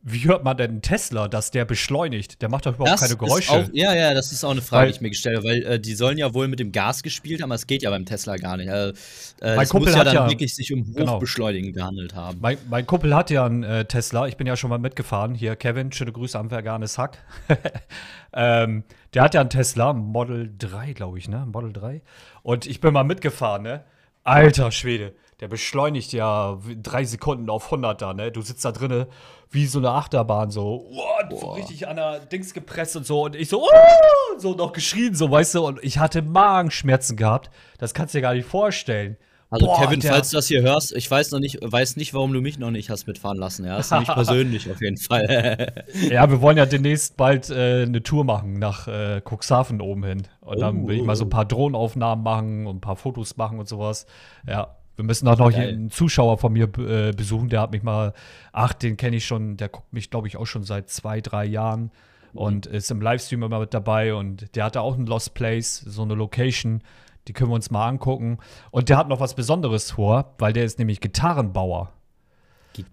wie 0.04 0.26
hört 0.28 0.44
man 0.44 0.58
denn 0.58 0.72
einen 0.72 0.82
Tesla, 0.82 1.28
dass 1.28 1.52
der 1.52 1.64
beschleunigt? 1.66 2.42
Der 2.42 2.50
macht 2.50 2.66
doch 2.66 2.74
überhaupt 2.74 2.92
Das 2.94 3.02
keine 3.02 3.16
Geräusche. 3.18 3.52
Auch, 3.52 3.70
ja, 3.72 3.94
ja, 3.94 4.14
das 4.16 4.32
ist 4.32 4.44
auch 4.44 4.50
eine 4.52 4.62
Frage, 4.62 4.82
Weil- 4.82 4.88
die 4.92 4.96
ich 4.96 5.02
mir 5.02 5.10
gestellt 5.10 5.38
habe, 5.38 5.48
weil 5.48 5.64
äh, 5.64 5.80
die 5.80 5.94
sollen 5.94 6.18
ja 6.18 6.34
wohl 6.34 6.48
mit 6.48 6.60
dem 6.60 6.72
Gas 6.72 7.04
gespielt 7.04 7.42
haben, 7.42 7.52
aber 7.52 7.56
es 7.56 7.68
geht 7.68 7.84
ja 7.84 7.90
beim 7.92 8.06
Tesla 8.06 8.36
gar 8.38 8.58
nicht. 8.58 8.70
Also, 8.70 8.94
äh, 9.42 9.56
Mein 9.56 9.60
es 9.64 9.70
Kumpel 9.70 9.90
muss 9.90 9.94
ja 9.94 10.00
hat 10.00 10.08
dann 10.08 10.16
ja- 10.16 10.30
wirklich 10.30 10.56
sich 10.56 10.74
um 10.74 10.92
genau. 10.94 11.14
Hochbeschleunigen 11.16 11.74
gehandelt 11.74 12.16
haben. 12.16 12.40
Mein, 12.42 12.58
mein 12.70 12.86
Kumpel 12.88 13.14
hat 13.16 13.30
ja 13.30 13.46
einen 13.46 13.64
äh, 13.64 13.86
Tesla. 13.86 14.28
Ich 14.28 14.38
bin 14.38 14.48
ja 14.48 14.56
schon 14.58 14.70
mal 14.72 14.80
mitgefahren. 14.80 15.36
Hier, 15.36 15.56
Kevin, 15.56 15.92
schöne 15.92 16.12
Grüße 16.12 16.38
am 16.40 16.50
Verganes 16.50 16.98
Hack. 16.98 17.20
ähm, 18.34 18.84
der 19.14 19.24
hat 19.24 19.34
ja 19.34 19.42
einen 19.42 19.50
Tesla, 19.50 19.94
Model 19.94 20.52
3, 20.58 20.94
glaube 20.94 21.18
ich, 21.18 21.28
ne? 21.28 21.46
Model 21.52 21.74
3. 21.74 22.02
Und 22.44 22.66
ich 22.66 22.80
bin 22.82 22.94
mal 22.94 23.04
mitgefahren, 23.04 23.64
ne? 23.64 23.84
Alter 24.24 24.72
Schwede, 24.72 25.14
der 25.42 25.48
beschleunigt 25.48 26.14
ja 26.14 26.58
drei 26.82 27.04
Sekunden 27.04 27.50
auf 27.50 27.66
100 27.66 28.02
da, 28.02 28.14
ne? 28.14 28.32
Du 28.32 28.42
sitzt 28.42 28.64
da 28.64 28.72
drinne 28.72 29.08
wie 29.50 29.66
so 29.66 29.80
eine 29.80 29.90
Achterbahn, 29.90 30.50
so, 30.52 30.86
what, 30.92 31.38
so 31.38 31.52
richtig 31.52 31.88
an 31.88 31.98
der 31.98 32.20
Dings 32.20 32.54
gepresst 32.54 32.96
und 32.96 33.06
so. 33.06 33.26
Und 33.26 33.36
ich 33.36 33.50
so, 33.50 33.62
oh, 33.64 34.38
so 34.40 34.54
noch 34.54 34.72
geschrien, 34.72 35.14
so, 35.14 35.30
weißt 35.30 35.56
du? 35.56 35.66
Und 35.66 35.80
ich 35.84 35.98
hatte 35.98 36.22
Magenschmerzen 36.22 37.18
gehabt. 37.18 37.50
Das 37.80 37.94
kannst 37.94 38.14
du 38.14 38.20
dir 38.20 38.22
gar 38.22 38.34
nicht 38.34 38.48
vorstellen. 38.48 39.18
Also 39.50 39.66
Boah, 39.66 39.82
Kevin, 39.82 40.02
falls 40.02 40.30
du 40.30 40.38
das 40.38 40.48
hier 40.48 40.62
hörst, 40.62 40.96
ich 40.96 41.12
weiß 41.12 41.32
noch 41.32 41.40
nicht, 41.40 41.58
weiß 41.62 41.98
nicht, 41.98 42.14
warum 42.14 42.32
du 42.32 42.40
mich 42.40 42.58
noch 42.58 42.72
nicht 42.72 42.90
hast 42.90 43.06
mitfahren 43.06 43.38
lassen. 43.38 43.66
Ja, 43.66 43.76
das 43.76 43.88
ist 43.88 43.92
nämlich 43.92 44.08
persönlich 44.14 44.72
auf 44.72 44.80
jeden 44.80 44.96
Fall. 44.96 45.84
Ja, 46.10 46.30
wir 46.30 46.40
wollen 46.40 46.56
ja 46.56 46.66
demnächst 46.66 47.18
bald 47.18 47.50
äh, 47.50 47.82
eine 47.84 48.02
Tour 48.02 48.24
machen 48.24 48.54
nach 48.54 48.88
äh, 48.88 49.22
Cuxhaven 49.30 49.82
oben 49.82 50.06
hin. 50.06 50.24
Und 50.40 50.62
dann 50.62 50.84
Oh. 50.84 50.88
will 50.88 50.96
ich 51.00 51.04
mal 51.04 51.18
so 51.18 51.26
ein 51.26 51.30
paar 51.30 51.44
Drohnenaufnahmen 51.44 52.24
machen 52.24 52.66
und 52.68 52.78
ein 52.78 52.82
paar 52.82 52.96
Fotos 52.96 53.36
machen 53.36 53.60
und 53.60 53.68
sowas. 53.68 54.06
Ja, 54.48 54.78
wir 54.96 55.06
müssen 55.06 55.28
auch 55.28 55.38
noch 55.38 55.50
hier 55.50 55.66
Geil. 55.66 55.74
einen 55.74 55.90
Zuschauer 55.90 56.38
von 56.38 56.54
mir 56.54 56.66
äh, 56.78 57.12
besuchen. 57.12 57.50
Der 57.50 57.62
hat 57.62 57.72
mich 57.72 57.84
mal, 57.84 58.14
ach, 58.52 58.74
den 58.74 58.98
kenne 58.98 59.18
ich 59.18 59.26
schon, 59.26 59.58
der 59.58 59.70
guckt 59.70 59.92
mich, 59.94 60.10
glaube 60.10 60.28
ich, 60.28 60.38
auch 60.38 60.46
schon 60.46 60.64
seit 60.64 60.90
zwei, 60.90 61.22
drei 61.22 61.46
Jahren 61.46 61.92
und 62.34 62.66
ist 62.66 62.92
im 62.92 63.02
Livestream 63.02 63.44
immer 63.44 63.60
mit 63.60 63.74
dabei. 63.74 64.14
Und 64.14 64.56
der 64.56 64.66
hatte 64.66 64.82
auch 64.82 64.98
ein 64.98 65.06
Lost 65.06 65.34
Place, 65.34 65.78
so 65.80 66.04
eine 66.04 66.14
Location. 66.14 66.82
Die 67.28 67.34
können 67.34 67.52
wir 67.52 67.56
uns 67.56 67.72
mal 67.72 67.88
angucken. 67.88 68.40
Und 68.72 68.90
der 68.90 68.98
hat 68.98 69.08
noch 69.08 69.20
was 69.20 69.36
Besonderes 69.36 69.92
vor, 69.92 70.34
weil 70.38 70.54
der 70.54 70.66
ist 70.66 70.80
nämlich 70.80 71.02
Gitarrenbauer. 71.02 71.92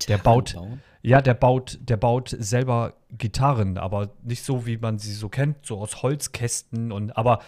Der 0.09 0.19
baut, 0.19 0.57
ja, 1.03 1.21
der 1.21 1.35
baut, 1.35 1.79
der 1.81 1.97
baut 1.97 2.35
selber 2.37 2.95
Gitarren, 3.17 3.79
aber 3.79 4.11
nicht 4.23 4.45
so, 4.45 4.67
wie 4.67 4.77
man 4.77 4.99
sie 4.99 5.13
so 5.13 5.29
kennt, 5.29 5.65
so 5.65 5.79
aus 5.79 6.03
Holzkästen 6.03 6.91
und, 6.91 7.17
aber 7.17 7.39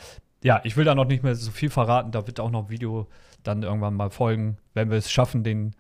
ja, 0.43 0.61
ich 0.65 0.77
will 0.77 0.85
da 0.85 0.95
noch 0.95 1.07
nicht 1.07 1.25
mehr 1.25 1.35
so 1.35 1.51
viel 1.51 1.71
verraten, 1.71 2.13
da 2.13 2.27
wird 2.27 2.39
auch 2.39 2.51
noch 2.51 2.65
ein 2.65 2.71
Video 2.71 3.09
dann 3.43 3.63
irgendwann 3.63 3.95
mal 3.95 4.11
folgen, 4.11 4.59
wenn 4.75 4.91
wir 4.91 4.99
es 4.99 5.11
schaffen, 5.11 5.45
den 5.45 5.75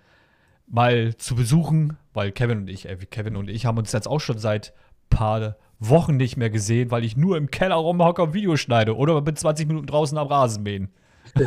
mal 0.66 1.16
zu 1.16 1.34
besuchen, 1.34 1.96
weil 2.12 2.32
Kevin 2.32 2.58
und 2.58 2.70
ich, 2.70 2.88
äh, 2.88 2.96
Kevin 2.96 3.36
und 3.36 3.48
ich 3.48 3.66
haben 3.66 3.78
uns 3.78 3.92
jetzt 3.92 4.08
auch 4.08 4.20
schon 4.20 4.38
seit 4.38 4.72
paar 5.08 5.56
Wochen 5.80 6.16
nicht 6.16 6.36
mehr 6.36 6.50
gesehen, 6.50 6.90
weil 6.90 7.04
ich 7.04 7.16
nur 7.16 7.36
im 7.36 7.50
Keller 7.50 7.76
rumhocke 7.76 8.22
und 8.22 8.34
Video 8.34 8.56
schneide 8.56 8.96
oder 8.96 9.20
bin 9.22 9.34
20 9.34 9.66
Minuten 9.66 9.86
draußen 9.86 10.16
am 10.16 10.28
Rasenmähen. 10.28 10.88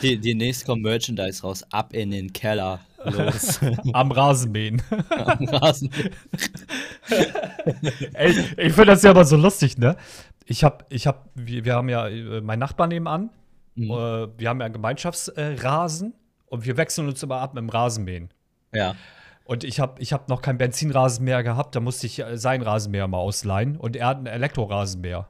Die, 0.00 0.18
demnächst 0.18 0.64
kommt 0.66 0.82
Merchandise 0.82 1.42
raus. 1.42 1.64
Ab 1.70 1.92
in 1.92 2.10
den 2.10 2.32
Keller. 2.32 2.80
Los. 3.04 3.60
Am 3.92 4.10
Rasenmähen. 4.12 4.82
Am 5.10 5.44
Rasen. 5.44 5.90
Ey, 8.14 8.30
ich 8.56 8.72
finde 8.72 8.86
das 8.86 9.02
ja 9.02 9.10
immer 9.10 9.24
so 9.24 9.36
lustig, 9.36 9.76
ne? 9.78 9.96
Ich 10.46 10.64
hab, 10.64 10.86
ich 10.90 11.06
hab, 11.06 11.28
wir, 11.34 11.64
wir 11.64 11.74
haben 11.74 11.88
ja 11.88 12.08
äh, 12.08 12.40
meinen 12.40 12.60
Nachbarn 12.60 12.88
nebenan. 12.88 13.30
Mhm. 13.74 13.90
Äh, 13.90 14.38
wir 14.38 14.48
haben 14.48 14.60
ja 14.60 14.66
einen 14.66 14.74
Gemeinschaftsrasen 14.74 15.58
Rasen 15.58 16.14
und 16.46 16.64
wir 16.66 16.76
wechseln 16.76 17.08
uns 17.08 17.22
immer 17.22 17.36
ab 17.36 17.54
mit 17.54 17.62
dem 17.62 17.70
Rasenmähen. 17.70 18.30
Ja. 18.74 18.94
Und 19.44 19.64
ich 19.64 19.80
habe 19.80 20.00
ich 20.00 20.12
hab 20.12 20.28
noch 20.28 20.42
kein 20.42 20.58
Benzinrasenmäher 20.58 21.42
gehabt, 21.42 21.74
da 21.74 21.80
musste 21.80 22.06
ich 22.06 22.20
äh, 22.20 22.36
sein 22.36 22.62
Rasenmäher 22.62 23.08
mal 23.08 23.18
ausleihen. 23.18 23.76
Und 23.76 23.96
er 23.96 24.06
hat 24.08 24.18
einen 24.18 24.26
Elektrorasenmäher. 24.26 25.28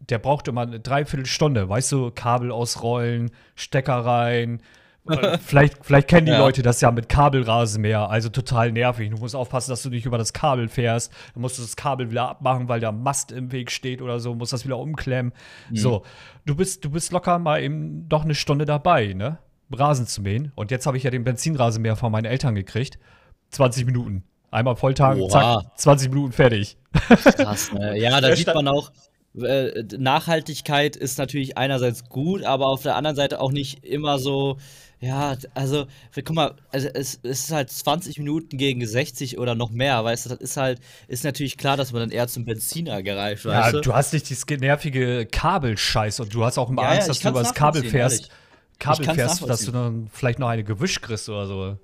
Der 0.00 0.18
braucht 0.18 0.48
immer 0.48 0.62
eine 0.62 0.80
Dreiviertelstunde, 0.80 1.68
weißt 1.68 1.92
du, 1.92 2.10
Kabel 2.10 2.50
ausrollen, 2.50 3.30
Stecker 3.54 4.04
rein. 4.04 4.60
Vielleicht, 5.44 5.84
vielleicht 5.84 6.06
kennen 6.08 6.26
die 6.26 6.32
Ja. 6.32 6.38
Leute 6.38 6.62
das 6.62 6.80
ja 6.80 6.90
mit 6.92 7.08
Kabelrasenmäher, 7.08 8.08
also 8.08 8.28
total 8.28 8.70
nervig. 8.70 9.10
Du 9.10 9.16
musst 9.16 9.34
aufpassen, 9.34 9.70
dass 9.70 9.82
du 9.82 9.90
nicht 9.90 10.06
über 10.06 10.16
das 10.16 10.32
Kabel 10.32 10.68
fährst. 10.68 11.12
Dann 11.34 11.40
musst 11.42 11.58
du 11.58 11.62
das 11.62 11.74
Kabel 11.74 12.10
wieder 12.10 12.28
abmachen, 12.28 12.68
weil 12.68 12.78
der 12.78 12.92
Mast 12.92 13.32
im 13.32 13.50
Weg 13.50 13.72
steht 13.72 14.00
oder 14.00 14.20
so, 14.20 14.34
musst 14.34 14.52
das 14.52 14.64
wieder 14.64 14.78
umklemmen. 14.78 15.32
So, 15.72 16.04
du 16.46 16.54
bist, 16.54 16.84
du 16.84 16.90
bist 16.90 17.10
locker 17.10 17.38
mal 17.40 17.60
eben 17.62 18.08
doch 18.08 18.22
eine 18.22 18.34
Stunde 18.36 18.64
dabei, 18.64 19.12
ne? 19.12 19.38
Rasen 19.72 20.06
zu 20.06 20.22
mähen. 20.22 20.52
Und 20.54 20.70
jetzt 20.70 20.86
habe 20.86 20.96
ich 20.96 21.02
ja 21.02 21.10
den 21.10 21.24
Benzinrasenmäher 21.24 21.96
von 21.96 22.12
meinen 22.12 22.26
Eltern 22.26 22.54
gekriegt. 22.54 22.98
20 23.50 23.86
Minuten. 23.86 24.22
Einmal 24.50 24.76
Volltank, 24.76 25.18
Oha. 25.20 25.62
zack, 25.62 25.78
20 25.78 26.10
Minuten 26.10 26.32
fertig. 26.32 26.76
Krass, 26.92 27.72
ne? 27.72 27.98
Ja, 27.98 28.20
da 28.20 28.36
sieht 28.36 28.54
man 28.54 28.68
auch, 28.68 28.92
äh, 29.40 29.82
Nachhaltigkeit 29.98 30.94
ist 30.94 31.18
natürlich 31.18 31.56
einerseits 31.56 32.04
gut, 32.08 32.44
aber 32.44 32.66
auf 32.66 32.82
der 32.82 32.96
anderen 32.96 33.16
Seite 33.16 33.40
auch 33.40 33.50
nicht 33.50 33.84
immer 33.84 34.18
so. 34.18 34.58
Ja, 35.02 35.36
also, 35.54 35.86
guck 36.14 36.30
mal, 36.30 36.54
also 36.70 36.86
es, 36.94 37.18
es 37.24 37.40
ist 37.40 37.50
halt 37.50 37.70
20 37.70 38.18
Minuten 38.18 38.56
gegen 38.56 38.86
60 38.86 39.36
oder 39.36 39.56
noch 39.56 39.70
mehr, 39.70 40.04
weißt 40.04 40.26
du, 40.26 40.28
das 40.28 40.38
ist 40.38 40.56
halt, 40.56 40.78
ist 41.08 41.24
natürlich 41.24 41.58
klar, 41.58 41.76
dass 41.76 41.90
man 41.90 42.02
dann 42.02 42.10
eher 42.12 42.28
zum 42.28 42.44
Benziner 42.44 43.02
gereift, 43.02 43.44
Ja, 43.44 43.50
weißt 43.62 43.74
du? 43.74 43.80
du 43.80 43.94
hast 43.94 44.12
nicht 44.12 44.30
dieses 44.30 44.46
nervige 44.46 45.26
Kabelscheiß 45.26 46.20
und 46.20 46.32
du 46.32 46.44
hast 46.44 46.56
auch 46.56 46.70
immer 46.70 46.82
Ja, 46.82 46.94
ja, 46.94 46.94
Angst, 47.00 47.08
ich 47.08 47.14
dass 47.14 47.20
du 47.20 47.28
über 47.30 47.42
das 47.42 47.52
Kabel 47.52 47.82
fährst. 47.82 48.30
Kabel 48.78 49.12
fährst, 49.12 49.48
dass 49.48 49.64
du 49.64 49.72
dann 49.72 50.08
vielleicht 50.12 50.38
noch 50.38 50.46
eine 50.48 50.62
Gewisch 50.62 51.00
kriegst 51.00 51.28
oder 51.28 51.46
so. 51.48 51.76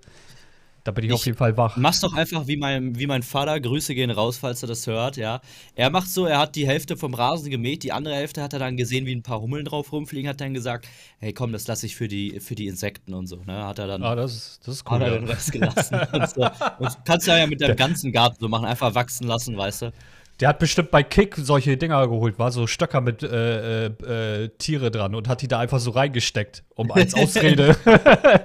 Da 0.89 0.93
bin 0.93 1.05
ich, 1.05 1.11
Ich- 1.11 1.15
auf 1.17 1.27
jeden 1.27 1.37
Fall 1.37 1.55
wach. 1.59 1.77
Mach's 1.77 2.01
doch 2.01 2.15
einfach 2.15 2.47
wie 2.47 2.57
mein, 2.57 2.99
wie 2.99 3.07
mein 3.07 3.23
Vater. 3.23 3.61
Grüße 3.61 3.95
gehen 3.95 4.11
raus, 4.11 4.39
falls 4.39 4.63
er 4.63 4.69
das 4.69 4.87
hört, 4.87 5.19
ja. 5.19 5.43
Er 5.75 5.91
macht 5.91 6.09
so, 6.09 6.25
er 6.25 6.39
hat 6.39 6.57
die 6.57 6.67
Hälfte 6.67 6.97
vom 6.97 7.13
Rasen 7.13 7.51
gemäht, 7.51 7.83
die 7.83 7.93
andere 7.93 8.15
Hälfte 8.15 8.43
hat 8.43 8.55
er 8.55 8.59
dann 8.59 8.79
gesehen, 8.79 9.05
wie 9.05 9.15
ein 9.15 9.23
paar 9.23 9.43
Hummeln 9.43 9.67
drauf 9.67 9.93
rumfliegen, 9.93 10.31
hat 10.31 10.41
dann 10.41 10.55
gesagt, 10.55 10.89
hey 11.19 11.35
komm, 11.35 11.53
das 11.53 11.67
lasse 11.67 11.85
ich 11.85 11.95
für 11.95 12.09
die, 12.09 12.41
für 12.41 12.55
die 12.55 12.69
Insekten 12.69 13.13
und 13.13 13.27
so, 13.27 13.37
ne? 13.47 13.67
Hat 13.67 13.79
er 13.79 13.87
dann, 13.87 14.03
Ah, 14.03 14.15
das 14.15 14.35
ist, 14.35 14.61
das 14.67 14.77
ist 14.77 14.85
hat 14.87 15.01
cool. 15.03 15.07
er 15.09 15.19
den 15.19 15.27
Ja. 15.29 15.35
Rest 15.35 15.53
gelassen. 15.53 16.01
und 16.11 16.31
so. 16.31 16.41
Und 16.79 17.05
kannst 17.05 17.27
du 17.29 17.33
ja 17.39 17.47
mit 17.47 17.61
deinem 17.61 17.77
ganzen 17.77 18.11
Garten 18.11 18.37
so 18.41 18.49
machen, 18.49 18.65
einfach 18.65 18.95
wachsen 18.95 19.27
lassen, 19.27 19.59
weißt 19.59 19.83
du? 19.83 19.93
Der 20.41 20.51
hat 20.51 20.61
bestimmt 20.61 20.93
bei 20.93 21.03
Kick 21.03 21.35
solche 21.37 21.77
Dinger 21.77 22.07
geholt, 22.07 22.39
war 22.39 22.53
so 22.53 22.69
Stöcker 22.69 23.01
mit 23.01 23.25
äh, 23.25 23.87
äh, 23.87 24.45
äh, 24.45 24.49
Tiere 24.59 24.91
dran 24.93 25.15
und 25.17 25.27
hat 25.29 25.43
die 25.43 25.49
da 25.49 25.59
einfach 25.59 25.81
so 25.81 25.91
reingesteckt, 25.91 26.63
um 26.77 26.93
als 26.93 27.13
Ausrede, 27.17 27.77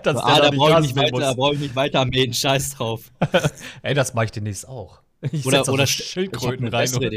dass 0.03 0.17
ah, 0.17 0.39
da 0.41 0.49
brauche 0.49 0.79
ich, 0.81 0.87
nicht 0.87 0.95
weiter- 0.95 1.19
da 1.19 1.33
brauch 1.33 1.53
ich 1.53 1.59
nicht 1.59 1.75
weiter 1.75 2.03
mähen, 2.05 2.33
scheiß 2.33 2.71
drauf. 2.75 3.11
Ey, 3.83 3.93
das 3.93 4.13
mache 4.15 4.25
ich 4.25 4.31
demnächst 4.31 4.67
auch. 4.67 5.01
Ich 5.31 5.45
Oder, 5.45 5.61
oder 5.69 5.85
so 5.87 6.03
Schildkröten 6.03 6.67
rein. 6.67 6.87
Stell, 6.87 7.09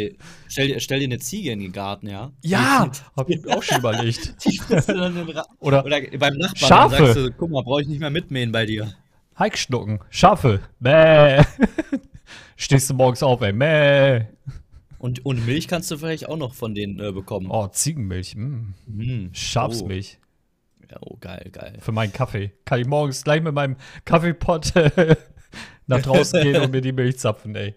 dir- 0.68 0.78
stell 0.80 0.98
dir 1.00 1.06
eine 1.06 1.18
Ziege 1.18 1.50
in 1.52 1.58
den 1.58 1.72
Garten, 1.72 2.08
ja? 2.08 2.30
ja, 2.42 2.88
hab 3.16 3.30
ich 3.30 3.48
auch 3.50 3.62
schon 3.62 3.78
überlegt. 3.78 4.34
Oder 5.58 5.84
Oder 5.84 6.00
beim 6.18 6.34
Nachbarn 6.36 6.56
Schafe. 6.56 6.96
sagst 7.06 7.16
du, 7.16 7.30
guck 7.32 7.50
mal, 7.50 7.62
brauche 7.62 7.80
ich 7.82 7.88
nicht 7.88 7.98
mehr 8.00 8.10
mitmähen 8.10 8.52
bei 8.52 8.64
dir. 8.66 8.92
Heikschnucken, 9.38 10.00
Schafe, 10.10 10.60
mäh. 10.78 11.42
Stehst 12.56 12.88
du 12.90 12.94
morgens 12.94 13.22
auf, 13.22 13.40
ey, 13.42 13.52
mäh. 13.52 14.26
Und, 14.98 15.24
und 15.24 15.44
Milch 15.46 15.68
kannst 15.68 15.90
du 15.90 15.98
vielleicht 15.98 16.28
auch 16.28 16.36
noch 16.36 16.54
von 16.54 16.74
denen 16.74 17.00
äh, 17.00 17.12
bekommen. 17.12 17.48
Oh, 17.50 17.68
Ziegenmilch, 17.68 18.34
mm. 18.36 18.74
Mm. 18.86 19.30
Schafsmilch 19.32 20.18
Oh. 20.22 20.26
Ja, 20.90 20.96
oh, 21.00 21.16
geil, 21.20 21.50
geil. 21.52 21.78
für 21.80 21.92
meinen 21.92 22.12
Kaffee. 22.12 22.52
Kann 22.64 22.80
ich 22.80 22.86
morgens 22.86 23.24
gleich 23.24 23.42
mit 23.42 23.54
meinem 23.54 23.76
Kaffeepott 24.04 24.76
äh, 24.76 25.16
nach 25.86 26.00
draußen 26.00 26.42
gehen 26.42 26.62
und 26.62 26.70
mir 26.70 26.80
die 26.80 26.92
Milch 26.92 27.18
zapfen, 27.18 27.54
ey. 27.56 27.74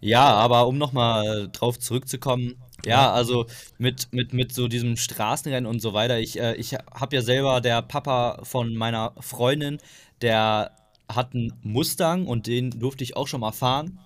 Ja, 0.00 0.24
aber 0.24 0.66
um 0.66 0.78
nochmal 0.78 1.48
drauf 1.52 1.78
zurückzukommen, 1.78 2.54
ja, 2.84 3.12
also 3.12 3.46
mit, 3.78 4.12
mit, 4.12 4.32
mit 4.32 4.52
so 4.52 4.68
diesem 4.68 4.96
Straßenrennen 4.96 5.68
und 5.68 5.80
so 5.80 5.92
weiter, 5.92 6.18
ich, 6.20 6.38
äh, 6.38 6.54
ich 6.54 6.74
habe 6.74 7.16
ja 7.16 7.22
selber, 7.22 7.60
der 7.60 7.82
Papa 7.82 8.40
von 8.44 8.74
meiner 8.74 9.14
Freundin, 9.20 9.78
der 10.22 10.76
hat 11.08 11.34
einen 11.34 11.54
Mustang 11.62 12.26
und 12.26 12.46
den 12.46 12.70
durfte 12.70 13.02
ich 13.02 13.16
auch 13.16 13.26
schon 13.26 13.40
mal 13.40 13.52
fahren. 13.52 13.98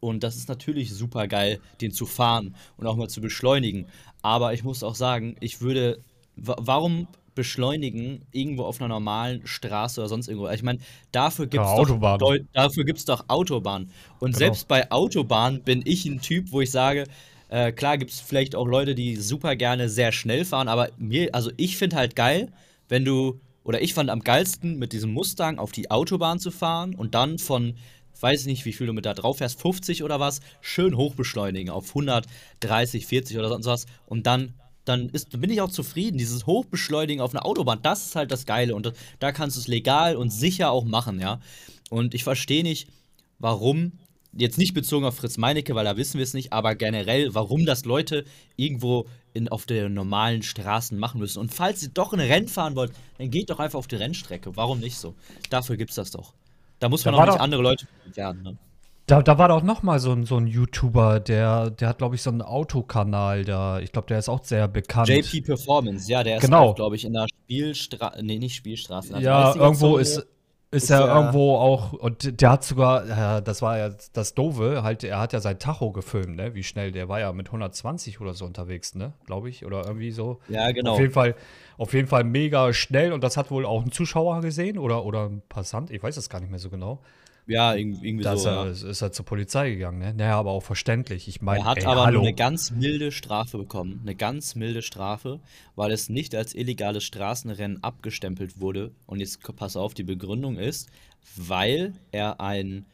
Und 0.00 0.22
das 0.22 0.36
ist 0.36 0.48
natürlich 0.48 0.92
super 0.94 1.28
geil, 1.28 1.60
den 1.80 1.92
zu 1.92 2.06
fahren 2.06 2.54
und 2.76 2.86
auch 2.86 2.96
mal 2.96 3.08
zu 3.08 3.20
beschleunigen. 3.20 3.86
Aber 4.22 4.52
ich 4.54 4.64
muss 4.64 4.82
auch 4.82 4.94
sagen, 4.94 5.36
ich 5.40 5.60
würde, 5.60 6.00
wa 6.36 6.56
warum 6.58 7.06
beschleunigen 7.34 8.22
irgendwo 8.32 8.64
auf 8.64 8.80
einer 8.80 8.88
normalen 8.88 9.46
Straße 9.46 10.00
oder 10.00 10.08
sonst 10.08 10.28
irgendwo? 10.28 10.48
Ich 10.48 10.62
meine, 10.62 10.80
dafür 11.12 11.46
gibt 11.46 11.64
es 11.64 11.70
Ja, 11.70 11.76
doch, 12.18 12.36
dafür 12.52 12.84
gibt's 12.84 13.04
doch 13.04 13.24
Autobahn. 13.28 13.90
Und 14.18 14.30
Genau. 14.30 14.38
selbst 14.38 14.68
bei 14.68 14.90
Autobahn 14.90 15.62
bin 15.62 15.82
ich 15.84 16.04
ein 16.06 16.20
Typ, 16.20 16.50
wo 16.52 16.60
ich 16.60 16.70
sage, 16.70 17.04
äh, 17.48 17.72
klar 17.72 17.98
gibt 17.98 18.10
es 18.10 18.20
vielleicht 18.20 18.54
auch 18.54 18.66
Leute, 18.66 18.94
die 18.94 19.16
super 19.16 19.56
gerne 19.56 19.88
sehr 19.88 20.12
schnell 20.12 20.44
fahren, 20.44 20.68
aber 20.68 20.88
mir, 20.98 21.34
also 21.34 21.50
ich 21.56 21.76
finde 21.76 21.96
halt 21.96 22.16
geil, 22.16 22.52
wenn 22.88 23.04
du, 23.04 23.40
oder 23.64 23.82
ich 23.82 23.94
fand 23.94 24.10
am 24.10 24.20
geilsten, 24.20 24.78
mit 24.78 24.92
diesem 24.92 25.12
Mustang 25.12 25.58
auf 25.58 25.72
die 25.72 25.90
Autobahn 25.90 26.38
zu 26.38 26.50
fahren 26.50 26.94
und 26.94 27.14
dann 27.14 27.38
von, 27.38 27.74
weiß 28.22 28.42
ich 28.42 28.46
nicht, 28.46 28.64
wie 28.64 28.72
viel 28.72 28.86
du 28.86 28.92
mit 28.92 29.06
da 29.06 29.14
drauf 29.14 29.38
fährst, 29.38 29.60
50 29.60 30.02
oder 30.02 30.20
was, 30.20 30.40
schön 30.60 30.96
hochbeschleunigen 30.96 31.70
auf 31.70 31.88
130, 31.88 33.06
40 33.06 33.38
oder 33.38 33.48
sonst 33.48 33.66
was 33.66 33.86
und 34.06 34.26
dann. 34.26 34.54
Dann, 34.86 35.10
ist, 35.10 35.38
bin 35.38 35.50
ich 35.50 35.60
auch 35.60 35.70
zufrieden. 35.70 36.16
Dieses 36.16 36.46
Hochbeschleunigen 36.46 37.22
auf 37.22 37.32
einer 37.32 37.44
Autobahn, 37.44 37.80
das 37.82 38.06
ist 38.06 38.16
halt 38.16 38.32
das 38.32 38.46
Geile. 38.46 38.74
Und 38.74 38.92
da 39.18 39.30
kannst 39.30 39.56
du 39.56 39.60
es 39.60 39.68
legal 39.68 40.16
und 40.16 40.30
sicher 40.30 40.70
auch 40.70 40.84
machen, 40.84 41.20
ja. 41.20 41.38
Und 41.90 42.14
ich 42.14 42.24
verstehe 42.24 42.62
nicht, 42.62 42.88
warum, 43.38 43.92
jetzt 44.32 44.58
nicht 44.58 44.74
bezogen 44.74 45.04
auf 45.04 45.16
Fritz 45.16 45.36
Meinecke, 45.36 45.74
weil 45.74 45.84
da 45.84 45.96
wissen 45.96 46.18
wir 46.18 46.24
es 46.24 46.34
nicht, 46.34 46.52
aber 46.52 46.74
generell, 46.74 47.34
warum 47.34 47.66
das 47.66 47.84
Leute 47.84 48.24
irgendwo 48.56 49.06
in, 49.32 49.48
auf 49.48 49.66
den 49.66 49.94
normalen 49.94 50.42
Straßen 50.42 50.98
machen 50.98 51.20
müssen. 51.20 51.40
Und 51.40 51.52
falls 51.52 51.82
ihr 51.82 51.90
doch 51.90 52.12
ein 52.12 52.20
Rennen 52.20 52.48
fahren 52.48 52.76
wollt, 52.76 52.92
dann 53.18 53.30
geht 53.30 53.50
doch 53.50 53.58
einfach 53.58 53.78
auf 53.78 53.88
die 53.88 53.96
Rennstrecke. 53.96 54.56
Warum 54.56 54.80
nicht 54.80 54.96
so? 54.96 55.14
Dafür 55.50 55.76
gibt's 55.76 55.96
das 55.96 56.10
doch. 56.10 56.34
Da 56.80 56.88
muss 56.88 57.04
man 57.04 57.14
Da 57.14 57.20
auch 57.20 57.26
nicht 57.26 57.36
doch- 57.36 57.40
andere 57.40 57.62
Leute 57.62 57.86
werden. 58.14 58.42
Ne? 58.42 58.56
Da, 59.06 59.22
da 59.22 59.38
war 59.38 59.48
doch 59.48 59.62
noch 59.62 59.82
mal 59.82 59.98
so 59.98 60.12
ein, 60.12 60.24
so 60.24 60.36
ein 60.36 60.46
YouTuber, 60.46 61.18
der, 61.20 61.70
der 61.70 61.88
hat, 61.88 61.98
glaube 61.98 62.14
ich, 62.14 62.22
so 62.22 62.30
einen 62.30 62.42
Autokanal 62.42 63.44
da. 63.44 63.80
Ich 63.80 63.90
glaube, 63.92 64.06
der 64.06 64.18
ist 64.20 64.28
auch 64.28 64.44
sehr 64.44 64.68
bekannt. 64.68 65.08
JP 65.08 65.40
Performance, 65.42 66.08
ja, 66.10 66.22
der 66.22 66.36
ist 66.36 66.42
Genau. 66.42 66.74
glaube 66.74 66.94
ich, 66.96 67.04
in 67.04 67.12
der 67.14 67.26
Spielstraße, 67.28 68.24
nee, 68.24 68.38
nicht 68.38 68.54
Spielstraße. 68.54 69.18
ja, 69.20 69.50
30er 69.52 69.58
irgendwo 69.60 69.96
ist, 69.96 70.26
ist, 70.72 70.84
ist 70.84 70.90
er- 70.90 71.08
irgendwo 71.14 71.56
auch, 71.56 71.92
und 71.92 72.40
der 72.40 72.50
hat 72.50 72.62
sogar, 72.64 73.06
ja, 73.06 73.40
das 73.40 73.60
war 73.62 73.76
ja 73.78 73.90
das 74.12 74.34
Dove, 74.34 74.82
halt, 74.82 75.02
er 75.04 75.18
hat 75.18 75.32
ja 75.32 75.40
sein 75.40 75.58
Tacho 75.58 75.90
gefilmt, 75.92 76.36
ne, 76.36 76.54
wie 76.54 76.62
schnell, 76.62 76.92
der 76.92 77.08
war 77.08 77.18
ja 77.20 77.32
mit 77.32 77.48
120 77.50 78.20
oder 78.20 78.34
so 78.34 78.44
unterwegs, 78.44 78.94
ne, 78.94 79.12
glaube 79.26 79.48
ich, 79.48 79.64
oder 79.66 79.84
irgendwie 79.84 80.12
so. 80.12 80.38
Ja, 80.48 80.70
genau. 80.70 80.92
Auf 80.92 81.00
jeden 81.00 81.12
Fall, 81.12 81.34
auf 81.76 81.92
jeden 81.92 82.06
Fall 82.08 82.24
mega 82.24 82.72
schnell 82.72 83.12
und 83.12 83.24
das 83.24 83.36
hat 83.36 83.50
wohl 83.50 83.66
auch 83.66 83.82
ein 83.84 83.90
Zuschauer 83.92 84.40
gesehen 84.42 84.78
oder, 84.78 85.04
oder 85.04 85.24
ein 85.28 85.42
Passant, 85.48 85.90
ich 85.90 86.02
weiß 86.02 86.16
es 86.16 86.28
gar 86.28 86.40
nicht 86.40 86.50
mehr 86.50 86.60
so 86.60 86.70
genau. 86.70 87.00
Ja, 87.46 87.74
irgendwie, 87.74 88.16
Da 88.22 88.34
ist, 88.34 88.42
so. 88.42 88.48
er, 88.48 88.66
Ja. 88.66 88.70
ist 88.70 89.02
er 89.02 89.12
zur 89.12 89.24
Polizei 89.24 89.70
gegangen, 89.70 89.98
ne? 89.98 90.14
Naja, 90.14 90.38
aber 90.38 90.50
auch 90.52 90.62
verständlich. 90.62 91.26
Ich 91.26 91.40
meine, 91.42 91.60
Er 91.60 91.64
hat 91.64 91.78
ey, 91.78 91.84
aber 91.86 92.04
hallo. 92.06 92.20
eine 92.20 92.32
ganz 92.34 92.70
milde 92.70 93.10
Strafe 93.12 93.58
bekommen. 93.58 94.00
Eine 94.02 94.14
ganz 94.14 94.54
milde 94.54 94.82
Strafe, 94.82 95.40
weil 95.74 95.90
es 95.90 96.08
nicht 96.08 96.34
als 96.34 96.54
illegales 96.54 97.02
Straßenrennen 97.04 97.82
abgestempelt 97.82 98.60
wurde. 98.60 98.92
Und 99.06 99.20
jetzt 99.20 99.40
pass 99.56 99.76
auf, 99.76 99.94
die 99.94 100.04
Begründung 100.04 100.56
ist, 100.58 100.88
weil 101.36 101.94
er 102.12 102.40
ein 102.40 102.86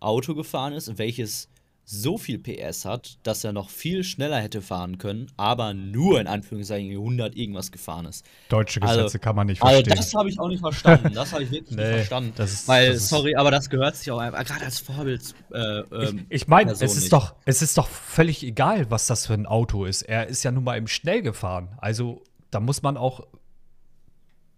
Auto 0.00 0.34
gefahren 0.34 0.72
ist, 0.74 0.96
welches 0.98 1.48
so 1.90 2.18
viel 2.18 2.38
PS 2.38 2.84
hat, 2.84 3.16
dass 3.22 3.44
er 3.44 3.54
noch 3.54 3.70
viel 3.70 4.04
schneller 4.04 4.38
hätte 4.42 4.60
fahren 4.60 4.98
können, 4.98 5.32
aber 5.38 5.72
nur 5.72 6.20
in 6.20 6.26
Anführungszeichen 6.26 6.90
100 6.90 7.34
irgendwas 7.34 7.72
gefahren 7.72 8.04
ist. 8.04 8.26
Deutsche 8.50 8.82
Also- 8.82 8.96
Gesetze 9.04 9.18
kann 9.18 9.34
man 9.34 9.46
nicht 9.46 9.62
Also 9.62 9.76
verstehen. 9.76 9.96
das 9.96 10.12
habe 10.14 10.28
ich 10.28 10.38
auch 10.38 10.48
nicht 10.48 10.60
verstanden. 10.60 11.14
Das 11.14 11.32
habe 11.32 11.44
ich 11.44 11.50
wirklich 11.50 11.70
Nee, 11.78 11.84
nicht 11.84 11.94
verstanden. 12.08 12.42
ist- 12.42 12.68
weil, 12.68 12.94
sorry, 12.98 13.36
aber 13.36 13.50
das 13.50 13.70
gehört 13.70 13.96
sich 13.96 14.10
auch 14.10 14.18
einfach, 14.18 14.44
gerade 14.44 14.66
als 14.66 14.80
Vorbild. 14.80 15.34
Äh, 15.50 15.58
ähm, 15.58 16.26
Ich, 16.28 16.42
ich 16.42 16.46
meine, 16.48 16.72
es 16.72 16.82
ist 16.82 17.10
doch, 17.10 17.34
es 17.46 17.62
ist 17.62 17.78
doch 17.78 17.88
völlig 17.88 18.42
egal, 18.44 18.90
was 18.90 19.06
das 19.06 19.26
für 19.26 19.32
ein 19.32 19.46
Auto 19.46 19.86
ist. 19.86 20.02
Er 20.02 20.26
ist 20.26 20.42
ja 20.42 20.50
nun 20.50 20.64
mal 20.64 20.76
im 20.76 20.88
Schnell 20.88 21.22
gefahren. 21.22 21.70
Also, 21.78 22.22
da 22.50 22.60
muss 22.60 22.82
man 22.82 22.98
auch, 22.98 23.26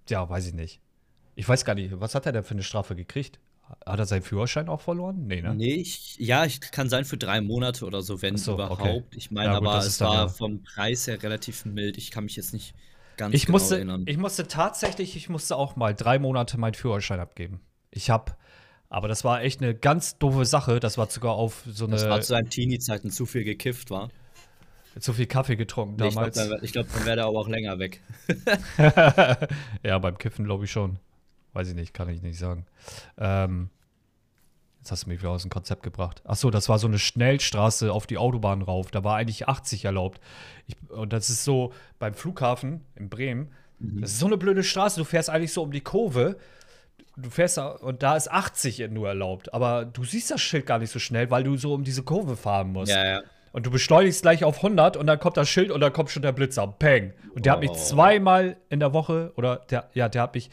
ja, 0.09 0.29
weiß 0.29 0.49
ich 0.49 0.55
nicht. 0.55 0.81
Ich 1.37 1.49
weiß 1.49 1.65
gar 1.65 1.77
nicht, 1.77 1.93
was 2.01 2.17
hat 2.17 2.27
er 2.27 2.33
denn 2.33 2.43
für 2.43 2.55
eine 2.55 2.65
Strafe 2.65 2.97
gekriegt? 2.97 3.39
Hat 3.87 3.99
er 3.99 4.07
seinen 4.07 4.23
Führerschein 4.23 4.69
auch 4.69 4.81
verloren? 4.81 5.27
Nee, 5.27 5.43
ne? 5.43 5.55
Nee, 5.55 5.75
ich, 5.75 6.17
ja, 6.19 6.45
ich 6.45 6.61
kann 6.61 6.89
sein 6.89 7.05
für 7.05 7.17
drei 7.17 7.41
Monate 7.41 7.85
oder 7.87 8.03
so, 8.03 8.21
wenn 8.23 8.37
so, 8.37 8.55
überhaupt. 8.55 8.81
okay. 8.81 9.03
Ich 9.15 9.31
meine, 9.31 9.53
Ja, 9.53 9.59
gut, 9.59 9.69
aber 9.69 9.77
das 9.77 9.87
es 9.87 10.01
war 10.01 10.15
ja- 10.15 10.29
vom 10.29 10.63
Preis 10.63 11.07
her 11.07 11.23
relativ 11.23 11.65
mild. 11.65 11.97
Ich 11.99 12.11
kann 12.11 12.25
mich 12.25 12.37
jetzt 12.37 12.53
nicht 12.53 12.75
ganz 13.17 13.35
Ich 13.35 13.47
genau 13.47 13.55
musste, 13.59 13.77
erinnern. 13.77 14.05
ich 14.07 14.17
musste 14.17 14.47
tatsächlich, 14.49 15.17
ich 15.17 15.29
musste 15.29 15.57
auch 15.57 15.77
mal 15.77 15.95
drei 15.95 16.19
Monate 16.19 16.59
meinen 16.59 16.75
Führerschein 16.75 17.21
abgeben. 17.21 17.61
Ich 17.91 18.11
hab, 18.11 18.39
aber 18.89 19.09
das 19.09 19.25
war 19.25 19.43
echt 19.43 19.61
eine 19.63 19.75
ganz 19.75 20.19
doofe 20.19 20.45
Sache. 20.45 20.81
Das 20.81 20.99
war 20.99 21.09
sogar 21.11 21.33
auf 21.35 21.63
so 21.67 21.85
eine, 21.87 21.97
das 21.97 22.09
war 22.09 22.21
zu 22.21 22.29
seinen 22.29 22.51
Teenie-Zeiten 22.51 23.11
zu 23.11 23.25
viel 23.27 23.45
gekifft, 23.45 23.91
war. 23.91 24.11
zu 24.99 25.13
viel 25.13 25.27
Kaffee 25.27 25.57
getrunken 25.57 25.97
Nee, 26.01 26.09
ich 26.09 26.15
glaube, 26.15 26.31
damals. 26.33 26.61
dann, 26.61 26.71
glaub, 26.73 26.93
dann 26.93 27.05
wäre 27.07 27.17
der 27.17 27.25
aber 27.27 27.39
auch 27.39 27.49
länger 27.49 27.79
weg. 27.79 28.01
ja, 29.85 29.99
beim 29.99 30.19
Kiffen 30.19 30.45
glaube 30.45 30.65
ich 30.65 30.71
schon. 30.73 30.99
Weiß 31.53 31.69
ich 31.69 31.75
nicht, 31.75 31.95
kann 31.95 32.09
ich 32.09 32.23
nicht 32.23 32.39
sagen. 32.39 32.67
Ähm, 33.19 33.71
jetzt 34.81 34.91
hast 34.93 35.05
du 35.05 35.11
mich 35.11 35.21
wieder 35.21 35.31
aus 35.31 35.43
dem 35.43 35.51
Konzept 35.51 35.83
gebracht. 35.83 36.23
Ach 36.25 36.37
so, 36.37 36.51
das 36.51 36.69
war 36.69 36.79
so 36.79 36.87
eine 36.87 36.99
Schnellstraße 36.99 37.93
auf 37.93 38.07
die 38.07 38.19
Autobahn 38.19 38.63
rauf. 38.63 38.91
Da 38.91 39.03
war 39.05 39.17
eigentlich 39.17 39.49
80 39.49 39.85
erlaubt. 39.85 40.21
Ich, 40.67 40.77
und 40.91 41.13
das 41.13 41.29
ist 41.31 41.45
so 41.45 41.73
beim 41.99 42.15
Flughafen 42.15 42.85
in 42.97 43.09
Bremen. 43.09 43.51
Das 43.79 44.11
ist 44.13 44.19
so 44.19 44.27
eine 44.27 44.37
blöde 44.37 44.63
Straße. 44.63 45.01
Du 45.01 45.05
fährst 45.05 45.31
eigentlich 45.31 45.53
so 45.55 45.63
um 45.63 45.73
die 45.73 45.81
Kurve. 45.81 46.37
Du 47.17 47.31
fährst 47.31 47.57
da 47.57 47.69
und 47.69 48.03
da 48.03 48.15
ist 48.17 48.31
80 48.31 48.91
nur 48.91 49.09
erlaubt. 49.09 49.53
Aber 49.55 49.85
du 49.87 50.05
siehst 50.05 50.31
das 50.31 50.41
Schild 50.41 50.67
gar 50.67 50.79
nicht 50.79 50.91
so 50.91 50.99
schnell, 50.99 51.31
weil 51.31 51.45
du 51.45 51.57
so 51.57 51.73
um 51.75 51.83
diese 51.83 52.03
Kurve 52.03 52.37
fahren 52.37 52.73
musst. 52.73 52.93
Ja, 52.93 53.05
ja. 53.05 53.21
Und 53.53 53.67
du 53.67 53.71
beschleunigst 53.71 54.23
gleich 54.23 54.45
auf 54.45 54.59
100 54.59 54.97
und 54.97 55.07
dann 55.09 55.19
kommt 55.19 55.37
das 55.37 55.49
Schild 55.49 55.71
und 55.73 55.81
dann 55.81 55.93
kommt 55.93 56.11
schon 56.11 56.23
der 56.23 56.31
Blitzer. 56.33 56.67
Peng. 56.69 57.13
Und 57.35 57.47
der 57.47 57.55
hat 57.55 57.61
mich 57.61 57.71
Oh. 57.71 57.75
zweimal 57.75 58.57
in 58.69 58.79
der 58.81 58.93
Woche, 58.93 59.33
oder 59.35 59.57
der, 59.71 59.89
ja, 59.95 60.09
der 60.09 60.23
hat 60.23 60.35
mich, 60.35 60.51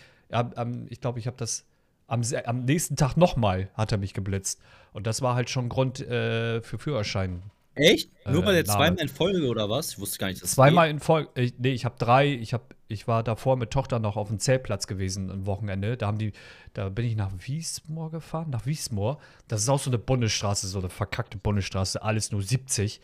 ich 0.89 1.01
glaube, 1.01 1.19
ich 1.19 1.27
habe 1.27 1.37
das 1.37 1.65
am, 2.07 2.21
am 2.45 2.65
nächsten 2.65 2.95
Tag 2.95 3.17
nochmal 3.17 3.69
hat 3.73 3.91
er 3.91 3.97
mich 3.97 4.13
geblitzt. 4.13 4.59
Und 4.93 5.07
das 5.07 5.21
war 5.21 5.35
halt 5.35 5.49
schon 5.49 5.69
Grund 5.69 5.99
äh, 5.99 6.61
für 6.61 6.79
Führerschein. 6.79 7.43
Echt? 7.75 8.09
Nur 8.25 8.43
Äh, 8.43 8.45
weil 8.47 8.55
der 8.55 8.63
Name. 8.63 8.77
zweimal 8.77 9.03
in 9.03 9.09
Folge 9.09 9.47
oder 9.47 9.69
was? 9.69 9.91
Ich 9.91 9.99
wusste 9.99 10.17
gar 10.17 10.27
nicht, 10.27 10.41
dass 10.41 10.51
Zweimal 10.51 10.89
in 10.89 10.99
Folge, 10.99 11.29
ich, 11.35 11.53
nee, 11.59 11.73
ich 11.73 11.85
habe 11.85 11.95
drei, 11.99 12.27
ich, 12.27 12.53
hab, 12.53 12.73
ich 12.87 13.07
war 13.07 13.23
davor 13.23 13.55
mit 13.55 13.71
Tochter 13.71 13.99
noch 13.99 14.17
auf 14.17 14.29
dem 14.29 14.39
Zeltplatz 14.39 14.87
gewesen 14.87 15.29
am 15.29 15.45
Wochenende. 15.45 15.97
Da 15.97 16.07
haben 16.07 16.17
die, 16.17 16.33
da 16.73 16.89
bin 16.89 17.05
ich 17.05 17.15
nach 17.15 17.31
Wiesmoor 17.37 18.09
gefahren, 18.09 18.49
nach 18.49 18.65
Wiesmoor. 18.65 19.19
Das 19.47 19.61
ist 19.61 19.69
auch 19.69 19.79
so 19.79 19.89
eine 19.89 19.99
Bundesstraße, 19.99 20.67
so 20.67 20.79
eine 20.79 20.89
verkackte 20.89 21.37
Bundesstraße, 21.37 22.01
alles 22.01 22.31
nur 22.31 22.41
70. 22.41 23.01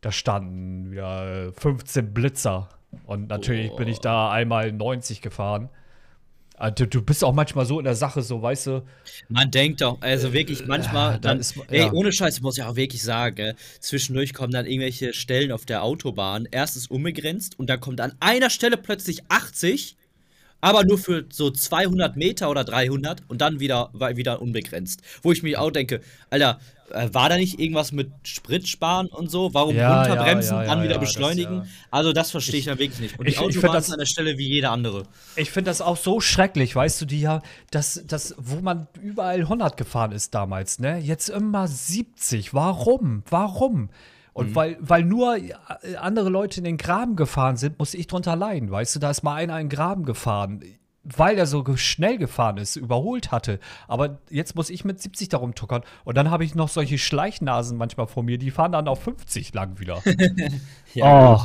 Da 0.00 0.10
standen 0.10 0.90
wieder 0.90 1.48
äh, 1.48 1.52
15 1.52 2.12
Blitzer. 2.12 2.68
Und 3.04 3.28
natürlich 3.28 3.74
bin 3.76 3.86
ich 3.88 3.98
da 3.98 4.30
einmal 4.30 4.72
90 4.72 5.20
gefahren. 5.22 5.68
Ah, 6.58 6.70
Du, 6.70 6.86
du 6.86 7.02
bist 7.02 7.22
auch 7.22 7.32
manchmal 7.32 7.66
so 7.66 7.78
in 7.78 7.84
der 7.84 7.94
Sache, 7.94 8.22
so 8.22 8.42
weißt 8.42 8.66
du, 8.66 8.82
Man 9.28 9.50
denkt 9.50 9.80
doch, 9.80 9.98
also 10.00 10.32
wirklich 10.32 10.66
manchmal, 10.66 11.12
da 11.12 11.18
dann, 11.18 11.40
ist- 11.40 11.54
ey, 11.68 11.80
ja. 11.80 11.92
ohne 11.92 12.10
Scheiß, 12.12 12.40
muss 12.40 12.58
ich 12.58 12.64
auch 12.64 12.74
wirklich 12.76 13.02
sagen, 13.02 13.36
gell, 13.36 13.54
zwischendurch 13.80 14.34
kommen 14.34 14.52
dann 14.52 14.66
irgendwelche 14.66 15.12
Stellen 15.12 15.52
auf 15.52 15.66
der 15.66 15.82
Autobahn, 15.84 16.48
erst 16.50 16.76
ist 16.76 16.90
unbegrenzt 16.90 17.58
und 17.58 17.68
dann 17.70 17.80
kommt 17.80 18.00
an 18.00 18.12
einer 18.20 18.50
Stelle 18.50 18.76
plötzlich 18.76 19.22
80, 19.28 19.96
aber 20.60 20.84
nur 20.84 20.98
für 20.98 21.24
so 21.30 21.50
200 21.50 22.16
Meter 22.16 22.50
oder 22.50 22.64
300 22.64 23.22
und 23.28 23.40
dann 23.40 23.60
wieder, 23.60 23.90
wieder 24.14 24.42
unbegrenzt. 24.42 25.02
Wo 25.22 25.32
ich 25.32 25.42
mir 25.42 25.60
auch 25.60 25.70
denke, 25.70 26.00
Alter, 26.30 26.58
äh, 26.90 27.08
war 27.12 27.28
da 27.28 27.36
nicht 27.36 27.60
irgendwas 27.60 27.92
mit 27.92 28.10
Sprit 28.24 28.66
sparen 28.66 29.08
und 29.08 29.30
so? 29.30 29.52
Warum 29.52 29.76
Ja, 29.76 30.00
runterbremsen, 30.02 30.56
ja, 30.56 30.62
ja, 30.62 30.68
dann 30.68 30.78
ja, 30.78 30.84
wieder 30.84 30.94
ja, 30.94 31.00
das, 31.00 31.08
beschleunigen? 31.12 31.54
ja. 31.58 31.66
Also 31.90 32.12
das 32.12 32.30
verstehe 32.30 32.60
ich 32.60 32.64
dann 32.64 32.78
wirklich 32.78 32.98
nicht. 33.00 33.18
Und 33.18 33.28
ich- 33.28 33.34
die 33.34 33.40
Autobahn 33.40 33.72
das- 33.74 33.86
ist 33.88 33.92
an 33.92 33.98
der 33.98 34.06
Stelle 34.06 34.38
wie 34.38 34.48
jede 34.48 34.70
andere. 34.70 35.02
Ich 35.36 35.50
finde 35.50 35.70
das 35.70 35.80
auch 35.82 35.96
so 35.98 36.20
schrecklich, 36.20 36.74
weißt 36.74 37.00
du, 37.02 37.04
die 37.04 37.20
ja, 37.20 37.42
das, 37.70 38.02
das, 38.06 38.34
wo 38.38 38.60
man 38.62 38.88
überall 39.02 39.40
100 39.48 39.76
gefahren 39.76 40.12
ist 40.12 40.34
damals, 40.34 40.78
ne? 40.78 40.98
Jetzt 40.98 41.28
immer 41.28 41.68
70. 41.68 42.54
Warum? 42.54 43.22
Warum? 43.28 43.90
Und 44.38 44.54
weil, 44.54 44.76
weil 44.80 45.04
nur 45.04 45.36
äh, 45.36 45.52
andere 45.98 46.28
Leute 46.28 46.58
in 46.58 46.64
den 46.64 46.76
Graben 46.76 47.16
gefahren 47.16 47.56
sind, 47.56 47.78
muss 47.78 47.94
ich 47.94 48.06
drunter 48.06 48.36
leiden, 48.36 48.70
weißt 48.70 48.96
du? 48.96 49.00
Da 49.00 49.10
ist 49.10 49.22
mal 49.22 49.34
einer 49.34 49.58
in 49.58 49.68
den 49.68 49.76
Graben 49.76 50.04
gefahren, 50.04 50.62
weil 51.02 51.38
er 51.38 51.46
so 51.46 51.64
schnell 51.76 52.18
gefahren 52.18 52.56
ist, 52.58 52.76
überholt 52.76 53.32
hatte. 53.32 53.58
Aber 53.86 54.20
jetzt 54.30 54.54
muss 54.54 54.70
ich 54.70 54.84
mit 54.84 55.00
70 55.00 55.28
darum 55.28 55.54
tuckern. 55.54 55.82
Und 56.04 56.16
dann 56.16 56.30
habe 56.30 56.44
ich 56.44 56.54
noch 56.54 56.68
solche 56.68 56.98
Schleichnasen 56.98 57.76
manchmal 57.76 58.06
vor 58.06 58.22
mir, 58.22 58.38
die 58.38 58.50
fahren 58.50 58.72
dann 58.72 58.88
auf 58.88 59.02
50 59.02 59.54
lang 59.54 59.80
wieder. 59.80 60.02
oh, 61.00 61.40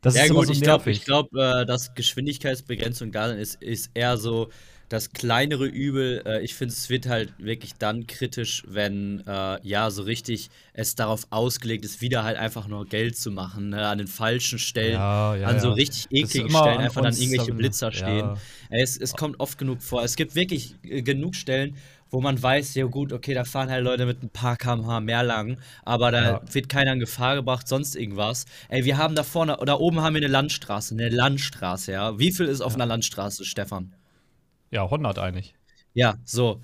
das 0.00 0.16
Ja 0.16 0.24
ist 0.24 0.32
gut, 0.32 0.46
so 0.46 0.52
ich 0.52 0.62
glaube, 0.62 0.92
glaub, 0.92 1.34
äh, 1.34 1.66
dass 1.66 1.94
Geschwindigkeitsbegrenzung 1.94 3.12
da 3.12 3.26
ist, 3.26 3.60
ist 3.62 3.90
eher 3.94 4.16
so 4.16 4.48
das 4.90 5.12
kleinere 5.12 5.64
Übel. 5.66 6.22
Äh, 6.26 6.42
ich 6.42 6.54
finde, 6.54 6.74
es 6.74 6.90
wird 6.90 7.06
halt 7.08 7.32
wirklich 7.38 7.72
dann 7.78 8.06
kritisch, 8.06 8.64
wenn 8.66 9.22
äh, 9.26 9.58
ja 9.66 9.90
so 9.90 10.02
richtig 10.02 10.50
es 10.74 10.94
darauf 10.96 11.26
ausgelegt 11.30 11.84
ist, 11.86 12.02
wieder 12.02 12.24
halt 12.24 12.36
einfach 12.36 12.68
nur 12.68 12.84
Geld 12.84 13.16
zu 13.16 13.30
machen, 13.30 13.70
ne? 13.70 13.86
an 13.86 13.96
den 13.98 14.08
falschen 14.08 14.58
Stellen, 14.58 14.94
Ja, 14.94 15.34
ja, 15.36 15.46
an 15.46 15.60
so 15.60 15.68
ja. 15.68 15.74
richtig 15.74 16.06
ekligen 16.10 16.50
Stellen 16.50 16.78
an 16.78 16.84
einfach 16.84 17.00
dann 17.02 17.14
irgendwelche 17.14 17.46
dann- 17.48 17.56
Blitzer 17.56 17.92
ja. 17.92 17.92
stehen. 17.92 18.30
Es, 18.68 18.98
es 18.98 19.14
kommt 19.14 19.40
oft 19.40 19.56
genug 19.56 19.80
vor. 19.82 20.02
Es 20.04 20.16
gibt 20.16 20.34
wirklich 20.34 20.74
äh, 20.82 21.00
genug 21.02 21.34
Stellen, 21.36 21.76
wo 22.12 22.20
man 22.20 22.42
weiß, 22.42 22.74
ja 22.74 22.86
gut, 22.86 23.12
okay, 23.12 23.34
da 23.34 23.44
fahren 23.44 23.70
halt 23.70 23.84
Leute 23.84 24.04
mit 24.04 24.20
ein 24.24 24.30
paar 24.30 24.56
kmh 24.56 24.98
mehr 24.98 25.22
lang, 25.22 25.58
aber 25.84 26.10
da 26.10 26.22
Ja. 26.22 26.40
wird 26.52 26.68
keiner 26.68 26.92
in 26.94 26.98
Gefahr 26.98 27.36
gebracht, 27.36 27.68
sonst 27.68 27.94
irgendwas. 27.94 28.46
Ey, 28.68 28.84
wir 28.84 28.98
haben 28.98 29.14
da 29.14 29.22
vorne, 29.22 29.56
da 29.64 29.74
oben 29.74 30.00
haben 30.00 30.14
wir 30.14 30.20
eine 30.20 30.26
Landstraße, 30.26 30.94
eine 30.94 31.08
Landstraße, 31.10 31.92
ja. 31.92 32.18
Wie 32.18 32.32
viel 32.32 32.46
ist 32.46 32.60
auf 32.60 32.74
einer 32.74 32.86
Landstraße, 32.86 33.44
Stefan? 33.44 33.92
Ja, 34.70 34.84
100 34.84 35.18
eigentlich. 35.18 35.54
Ja, 35.94 36.16
so. 36.24 36.60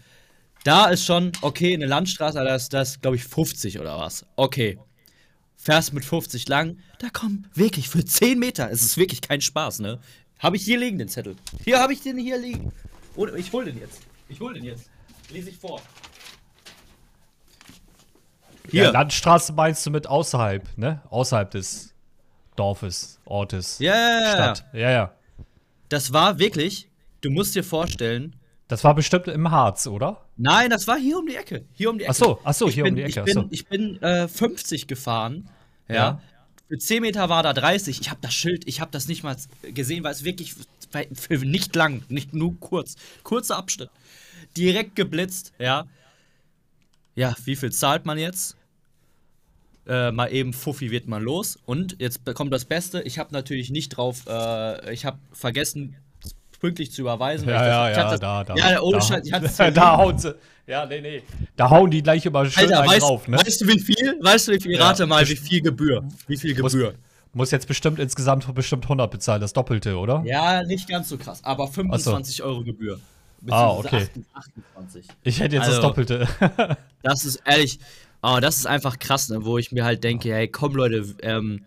Da 0.65 0.87
ist 0.87 1.05
schon, 1.05 1.33
okay, 1.43 1.75
eine 1.75 1.87
Landstraße, 1.87 2.43
das 2.43 2.65
ist, 2.65 2.73
das 2.73 3.01
glaube 3.01 3.17
ich, 3.17 3.25
50 3.25 3.79
oder 3.79 3.99
was. 3.99 4.27
Okay. 4.37 4.79
Fährst 5.57 5.93
mit 5.93 6.05
50 6.05 6.49
lang, 6.49 6.79
da 6.99 7.09
kommen 7.09 7.49
wirklich 7.55 7.89
für 7.89 8.05
10 8.05 8.39
Meter, 8.39 8.71
es 8.71 8.83
ist 8.83 8.97
wirklich 8.97 9.21
kein 9.21 9.41
Spaß, 9.41 9.81
ne? 9.81 9.99
Habe 10.39 10.57
ich 10.57 10.65
hier 10.65 10.79
liegen, 10.79 10.99
den 10.99 11.09
Zettel. 11.09 11.35
Hier 11.65 11.81
habe 11.81 11.93
ich 11.93 12.03
den 12.03 12.19
hier 12.19 12.39
liegen. 12.39 12.73
Und 13.17 13.35
ich 13.37 13.53
hol 13.53 13.65
den 13.65 13.79
jetzt. 13.79 14.03
Ich 14.29 14.39
hol 14.41 14.55
den 14.55 14.65
jetzt. 14.65 14.91
Lese 15.31 15.51
ich 15.51 15.57
vor. 15.57 15.81
Ja, 18.67 18.71
Hier. 18.71 18.93
Landstraße 18.93 19.53
meinst 19.53 19.87
du 19.87 19.91
mit 19.91 20.07
außerhalb, 20.07 20.77
ne? 20.77 21.03
Außerhalb 21.11 21.51
des 21.51 21.95
Dorfes, 22.57 23.21
Ortes, 23.25 23.79
Ja, 23.79 23.95
ja, 23.95 24.09
ja, 24.09 24.21
ja. 24.21 24.33
Stadt. 24.33 24.65
Ja, 24.73 24.91
ja. 24.91 25.15
Das 25.89 26.13
war 26.13 26.39
wirklich, 26.39 26.89
du 27.27 27.33
musst 27.33 27.55
dir 27.55 27.65
vorstellen, 27.65 28.37
Das 28.69 28.83
war 28.85 28.95
bestimmt 28.95 29.29
im 29.29 29.51
Harz, 29.51 29.87
oder? 29.87 30.25
Nein, 30.37 30.71
das 30.71 30.87
war 30.87 30.99
hier 30.99 31.19
um 31.19 31.27
die 31.27 31.37
Ecke. 31.37 31.65
Hier 31.73 31.91
um 31.91 31.99
die 31.99 32.05
Ecke. 32.05 32.11
Ach 32.13 32.17
so, 32.17 32.41
ach 32.45 32.55
so, 32.55 32.69
ich 32.69 32.75
hier 32.75 32.85
bin, 32.85 32.95
um 32.95 32.97
die 32.97 33.03
Ecke. 33.03 33.21
Ich 33.21 33.25
bin, 33.25 33.35
so. 33.35 33.49
ich 33.51 33.67
bin 33.67 34.03
äh, 34.03 34.29
50 34.29 34.87
gefahren. 34.87 35.49
Ja. 35.89 35.95
Ja. 35.95 36.23
Für 36.69 36.79
10 36.79 37.03
Meter 37.03 37.29
war 37.29 37.43
da 37.43 37.53
30. 37.53 38.01
Ich 38.01 38.11
habe 38.11 38.21
das 38.23 38.35
Schild, 38.35 38.67
ich 38.67 38.81
habe 38.81 38.91
das 38.91 39.07
nicht 39.07 39.23
mal 39.23 39.37
gesehen, 39.63 40.03
weil 40.03 40.13
es 40.13 40.25
wirklich 40.25 40.55
für 41.13 41.39
nicht 41.39 41.77
lang, 41.77 42.03
nicht 42.09 42.35
nur 42.35 42.59
kurz. 42.59 42.97
Kurzer 43.23 43.57
Abschnitt. 43.57 43.91
Direkt 44.57 44.97
geblitzt, 44.97 45.53
ja. 45.59 45.87
Ja, 47.15 47.35
wie 47.45 47.57
viel 47.57 47.73
zahlt 47.73 48.05
man 48.05 48.19
jetzt? 48.19 48.57
Äh, 49.87 50.11
mal 50.11 50.33
eben 50.33 50.53
Fuffi 50.53 50.91
wird 50.91 51.07
man 51.07 51.23
los. 51.23 51.57
Und 51.65 51.97
jetzt 52.01 52.25
kommt 52.35 52.53
das 52.53 52.65
Beste. 52.65 53.03
Ich 53.03 53.19
habe 53.19 53.33
natürlich 53.33 53.71
nicht 53.71 53.91
drauf, 53.91 54.25
äh, 54.27 54.93
ich 54.93 55.05
habe 55.05 55.19
vergessen, 55.33 55.97
pünktlich 56.59 56.93
zu 56.93 57.03
überweisen. 57.03 57.49
Ja, 57.49 57.91
ich 57.91 57.97
ja, 57.97 58.03
hab 58.03 58.05
ja, 58.05 58.11
das, 58.11 58.21
da, 58.21 58.45
da. 58.45 58.55
Ja, 58.57 58.81
ohne 58.81 58.99
da, 58.99 59.05
Scheiß, 59.05 59.27
ich 59.27 59.33
hatte 59.33 59.47
es 59.47 59.57
da, 59.75 59.97
hauen 59.97 60.19
sie. 60.19 60.35
Ja, 60.67 60.85
nee, 60.87 61.01
nee. 61.01 61.23
Da 61.57 61.71
hauen 61.71 61.91
die 61.91 62.03
gleich 62.03 62.27
immer 62.27 62.45
schön 62.47 62.73
Alter, 62.73 62.91
weißt, 62.91 63.03
drauf, 63.03 63.29
ne? 63.29 63.39
weißt 63.39 63.61
du 63.61 63.69
wie 63.69 63.79
viel? 63.79 64.19
Weißt 64.21 64.49
du 64.49 64.53
wie 64.53 64.61
viel? 64.61 64.73
Ja. 64.73 64.89
Rate 64.89 65.07
mal, 65.07 65.27
wie 65.29 65.37
viel 65.37 65.61
Gebühr. 65.61 66.03
Wie 66.27 66.37
viel 66.37 66.61
Muss, 66.61 66.73
Gebühr? 66.73 66.95
muss 67.33 67.51
jetzt 67.51 67.69
bestimmt 67.69 67.99
insgesamt 67.99 68.53
bestimmt 68.55 68.85
100 68.85 69.11
bezahlen, 69.11 69.41
das 69.41 69.53
Doppelte, 69.53 69.97
oder? 69.97 70.23
Ja, 70.25 70.65
nicht 70.65 70.89
ganz 70.89 71.09
so 71.09 71.19
krass, 71.19 71.45
aber 71.45 71.69
25 71.69 72.43
Euro 72.43 72.65
Gebühr. 72.65 72.99
Ah, 73.49 73.71
okay. 73.71 74.09
28. 74.75 75.07
Ich 75.23 75.39
hätte 75.41 75.57
jetzt 75.57 75.67
Also- 75.67 75.77
das 75.77 75.87
Doppelte. 75.87 76.27
Das 77.03 77.25
ist 77.25 77.37
ehrlich, 77.45 77.79
oh, 78.21 78.39
das 78.41 78.57
ist 78.57 78.67
einfach 78.67 78.99
krass, 78.99 79.29
ne, 79.29 79.45
wo 79.45 79.59
ich 79.59 79.71
mir 79.71 79.85
halt 79.85 80.03
denke, 80.03 80.33
hey, 80.35 80.49
komm 80.49 80.75
Leute, 80.75 81.05
ähm, 81.23 81.63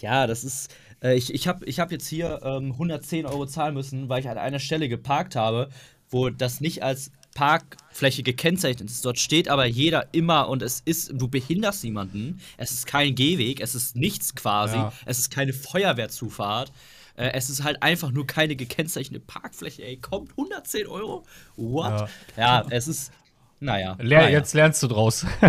ja, 0.00 0.28
das 0.28 0.44
ist, 0.44 0.72
äh, 1.02 1.14
ich, 1.16 1.32
ich 1.34 1.46
habe 1.48 1.64
ich 1.66 1.80
hab 1.80 1.92
jetzt 1.92 2.08
hier 2.08 2.40
ähm, 2.42 2.72
110 2.72 3.26
Euro 3.26 3.46
zahlen 3.46 3.74
müssen, 3.74 4.08
weil 4.08 4.20
ich 4.20 4.28
an 4.28 4.38
einer 4.38 4.58
Stelle 4.58 4.88
geparkt 4.88 5.36
habe, 5.36 5.68
wo 6.08 6.30
das 6.30 6.60
nicht 6.60 6.82
als 6.82 7.10
Parkfläche 7.34 8.22
gekennzeichnet 8.22 8.90
ist. 8.90 9.04
Dort 9.04 9.18
steht 9.18 9.48
aber 9.48 9.64
jeder 9.66 10.08
immer 10.12 10.48
und 10.48 10.62
es 10.62 10.80
ist, 10.84 11.12
du 11.14 11.28
behinderst 11.28 11.84
niemanden, 11.84 12.40
es 12.56 12.72
ist 12.72 12.86
kein 12.86 13.14
Gehweg, 13.14 13.60
es 13.60 13.74
ist 13.74 13.94
nichts 13.96 14.34
quasi, 14.34 14.76
Ja. 14.76 14.92
es 15.06 15.18
ist 15.18 15.30
keine 15.30 15.52
Feuerwehrzufahrt. 15.52 16.72
Äh, 17.16 17.30
Es 17.34 17.50
ist 17.50 17.62
halt 17.64 17.82
einfach 17.82 18.10
nur 18.12 18.26
keine 18.26 18.56
gekennzeichnete 18.56 19.24
Parkfläche, 19.24 19.84
ey. 19.84 19.96
Kommt 19.98 20.30
110 20.32 20.86
Euro? 20.86 21.24
What? 21.56 22.08
Ja, 22.36 22.64
es 22.70 22.88
ist. 22.88 23.12
Naja. 23.60 23.96
Ler 24.00 24.22
naja. 24.22 24.38
Jetzt 24.38 24.54
lernst 24.54 24.82
du 24.82 24.88
draus. 24.88 25.26
ja, 25.42 25.48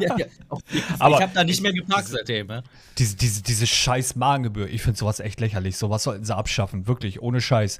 ja. 0.00 0.08
Fall. 0.16 0.58
Aber- 0.98 1.16
ich 1.16 1.22
habe 1.22 1.32
da 1.34 1.44
nicht 1.44 1.62
mehr 1.62 1.72
geparkt 1.72 2.08
seitdem. 2.08 2.46
Ne? 2.46 2.62
diese, 2.98 3.16
diese, 3.16 3.42
diese 3.42 3.66
scheiß 3.66 4.16
Magengebühr, 4.16 4.68
ich 4.68 4.82
finde 4.82 4.98
sowas 4.98 5.20
echt 5.20 5.38
lächerlich. 5.40 5.76
Sowas 5.76 6.02
sollten 6.02 6.24
sie 6.24 6.34
abschaffen, 6.34 6.86
wirklich, 6.86 7.20
ohne 7.22 7.40
Scheiß. 7.40 7.78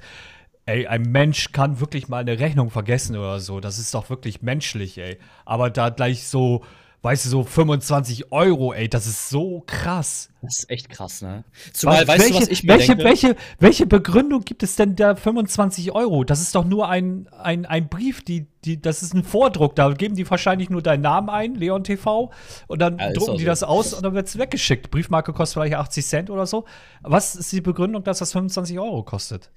Ey, 0.67 0.85
ein 0.85 1.01
Mensch 1.01 1.51
kann 1.51 1.79
wirklich 1.79 2.07
mal 2.07 2.19
eine 2.19 2.39
Rechnung 2.39 2.69
vergessen 2.69 3.17
oder 3.17 3.39
so. 3.39 3.59
Das 3.59 3.79
ist 3.79 3.93
doch 3.95 4.11
wirklich 4.11 4.43
menschlich, 4.43 4.97
ey. 4.99 5.17
Aber 5.43 5.71
da 5.71 5.89
gleich 5.89 6.27
so, 6.27 6.63
weißt 7.03 7.25
du, 7.25 7.29
so 7.29 7.43
25 7.43 8.31
Euro, 8.31 8.73
ey, 8.73 8.87
das 8.87 9.07
ist 9.07 9.29
so 9.29 9.63
krass. 9.65 10.29
Das 10.43 10.59
ist 10.59 10.69
echt 10.69 10.89
krass, 10.89 11.21
ne? 11.21 11.43
Zumal, 11.73 12.01
Was- 12.01 12.07
weißt 12.09 12.19
welche, 12.19 12.33
du, 12.33 12.41
was 12.41 12.47
ich 12.49 12.63
mir 12.63 12.69
welche, 12.73 12.87
denke? 12.95 13.03
welche, 13.03 13.35
welche 13.59 13.85
Begründung 13.87 14.41
gibt 14.41 14.61
es 14.63 14.75
denn 14.75 14.95
da 14.95 15.15
25 15.15 15.91
Euro? 15.93 16.23
Das 16.23 16.41
ist 16.41 16.53
doch 16.53 16.63
nur 16.65 16.89
ein, 16.89 17.27
ein, 17.29 17.65
ein 17.65 17.89
Brief, 17.89 18.21
die, 18.23 18.47
die, 18.65 18.79
das 18.81 19.01
ist 19.01 19.13
ein 19.15 19.23
Vordruck. 19.23 19.75
Da 19.75 19.89
geben 19.93 20.15
die 20.15 20.29
wahrscheinlich 20.29 20.69
nur 20.69 20.81
deinen 20.83 21.01
Namen 21.01 21.29
ein, 21.29 21.55
Leon 21.55 21.83
TV, 21.83 22.31
und 22.67 22.79
dann 22.79 22.99
Ja, 22.99 23.07
ist 23.07 23.17
drucken 23.17 23.37
die 23.37 23.43
so. 23.43 23.49
das 23.49 23.63
aus 23.63 23.93
und 23.93 24.03
dann 24.05 24.13
wird 24.13 24.27
es 24.27 24.37
weggeschickt. 24.37 24.91
Briefmarke 24.91 25.33
kostet 25.33 25.53
vielleicht 25.55 25.75
80 25.75 26.05
Cent 26.05 26.29
oder 26.29 26.45
so. 26.45 26.65
Was 27.01 27.35
ist 27.35 27.51
die 27.51 27.61
Begründung, 27.61 28.03
dass 28.03 28.19
das 28.19 28.31
25 28.31 28.77
Euro 28.79 29.03
kostet? 29.03 29.49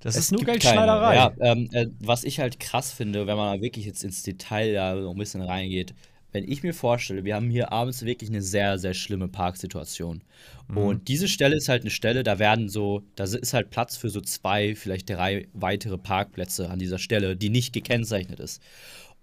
Das 0.00 0.16
Es 0.16 0.24
ist 0.26 0.32
nur 0.32 0.42
Geldschneiderei. 0.42 1.14
Ja, 1.16 1.32
ähm, 1.40 1.70
äh, 1.72 1.86
was 2.00 2.24
ich 2.24 2.38
halt 2.40 2.60
krass 2.60 2.92
finde, 2.92 3.26
wenn 3.26 3.36
man 3.38 3.62
wirklich 3.62 3.86
jetzt 3.86 4.04
ins 4.04 4.22
Detail 4.22 4.74
da 4.74 5.00
so 5.00 5.10
ein 5.10 5.16
bisschen 5.16 5.40
reingeht, 5.40 5.94
wenn 6.34 6.50
ich 6.50 6.64
mir 6.64 6.74
vorstelle, 6.74 7.24
wir 7.24 7.36
haben 7.36 7.48
hier 7.48 7.70
abends 7.70 8.04
wirklich 8.04 8.28
eine 8.28 8.42
sehr, 8.42 8.76
sehr 8.76 8.92
schlimme 8.92 9.28
Parksituation. 9.28 10.20
Mhm. 10.66 10.76
Und 10.76 11.08
diese 11.08 11.28
Stelle 11.28 11.54
ist 11.54 11.68
halt 11.68 11.82
eine 11.82 11.92
Stelle, 11.92 12.24
da 12.24 12.40
werden 12.40 12.68
so, 12.68 13.04
da 13.14 13.22
ist 13.22 13.54
halt 13.54 13.70
Platz 13.70 13.96
für 13.96 14.10
so 14.10 14.20
zwei, 14.20 14.74
vielleicht 14.74 15.08
drei 15.08 15.46
weitere 15.52 15.96
Parkplätze 15.96 16.70
an 16.70 16.80
dieser 16.80 16.98
Stelle, 16.98 17.36
die 17.36 17.50
nicht 17.50 17.72
gekennzeichnet 17.72 18.40
ist. 18.40 18.60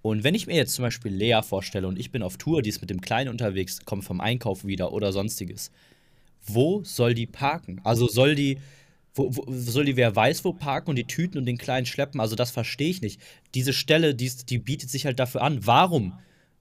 Und 0.02 0.24
wenn 0.24 0.36
ich 0.36 0.48
mir 0.48 0.56
jetzt 0.56 0.74
zum 0.74 0.84
Beispiel 0.84 1.12
Lea 1.12 1.42
vorstelle 1.44 1.86
und 1.86 2.00
ich 2.00 2.12
bin 2.12 2.24
auf 2.24 2.38
Tour, 2.38 2.62
die 2.62 2.70
ist 2.70 2.80
mit 2.80 2.90
dem 2.90 3.02
Kleinen 3.02 3.30
unterwegs, 3.30 3.84
kommt 3.84 4.06
vom 4.06 4.22
Einkaufen 4.22 4.70
wieder 4.70 4.94
oder 4.94 5.12
sonstiges, 5.12 5.70
wo 6.48 6.82
soll 6.86 7.14
die 7.14 7.28
parken? 7.28 7.82
Also 7.84 8.08
soll 8.08 8.36
die, 8.36 8.58
wo, 9.16 9.36
wo, 9.36 9.46
soll 9.50 9.84
die 9.84 9.98
wer 9.98 10.16
weiß 10.16 10.46
wo 10.46 10.54
parken 10.54 10.92
und 10.92 10.96
die 10.96 11.08
Tüten 11.08 11.38
und 11.38 11.46
den 11.46 11.58
Kleinen 11.58 11.86
schleppen? 11.86 12.22
Also 12.22 12.38
das 12.38 12.52
verstehe 12.52 12.90
ich 12.90 13.02
nicht. 13.02 13.20
Diese 13.54 13.74
Stelle, 13.74 14.16
die, 14.16 14.32
die 14.48 14.60
bietet 14.60 14.90
sich 14.90 15.06
halt 15.06 15.20
dafür 15.20 15.42
an. 15.42 15.68
Warum 15.68 16.14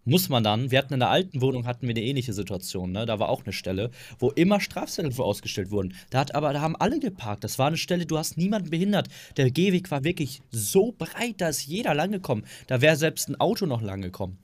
muss 0.05 0.29
man 0.29 0.43
dann, 0.43 0.71
wir 0.71 0.79
hatten 0.79 0.95
in 0.95 1.01
der 1.01 1.11
alten 1.11 1.41
Wohnung, 1.41 1.67
hatten 1.67 1.87
wir 1.87 1.91
eine 1.91 2.03
ähnliche 2.03 2.33
Situation, 2.33 2.93
ne? 2.93 3.07
Da 3.07 3.19
war 3.19 3.29
auch 3.29 3.45
eine 3.45 3.53
Stelle, 3.53 3.91
wo 4.19 4.31
immer 4.31 4.61
Strafzettel 4.61 5.13
für 5.13 5.25
ausgestellt 5.25 5.71
wurden. 5.71 5.95
Da 6.11 6.21
hat 6.21 6.35
aber, 6.35 6.53
da 6.53 6.61
haben 6.61 6.77
alle 6.77 6.99
geparkt. 6.99 7.45
Das 7.45 7.59
war 7.59 7.67
eine 7.67 7.77
Stelle, 7.77 8.07
du 8.07 8.19
hast 8.19 8.39
niemanden 8.39 8.71
behindert. 8.71 9.09
Der 9.37 9.51
Gehweg 9.51 9.91
war 9.91 10.05
wirklich 10.05 10.43
so 10.51 10.95
breit, 10.97 11.37
da 11.39 11.49
ist 11.49 11.67
jeder 11.67 11.95
lang 11.95 12.13
gekommen. 12.13 12.45
Da 12.67 12.81
wäre 12.81 12.97
selbst 12.97 13.29
ein 13.29 13.41
Auto 13.41 13.67
noch 13.67 13.83
lang 13.83 14.01
gekommen. 14.01 14.39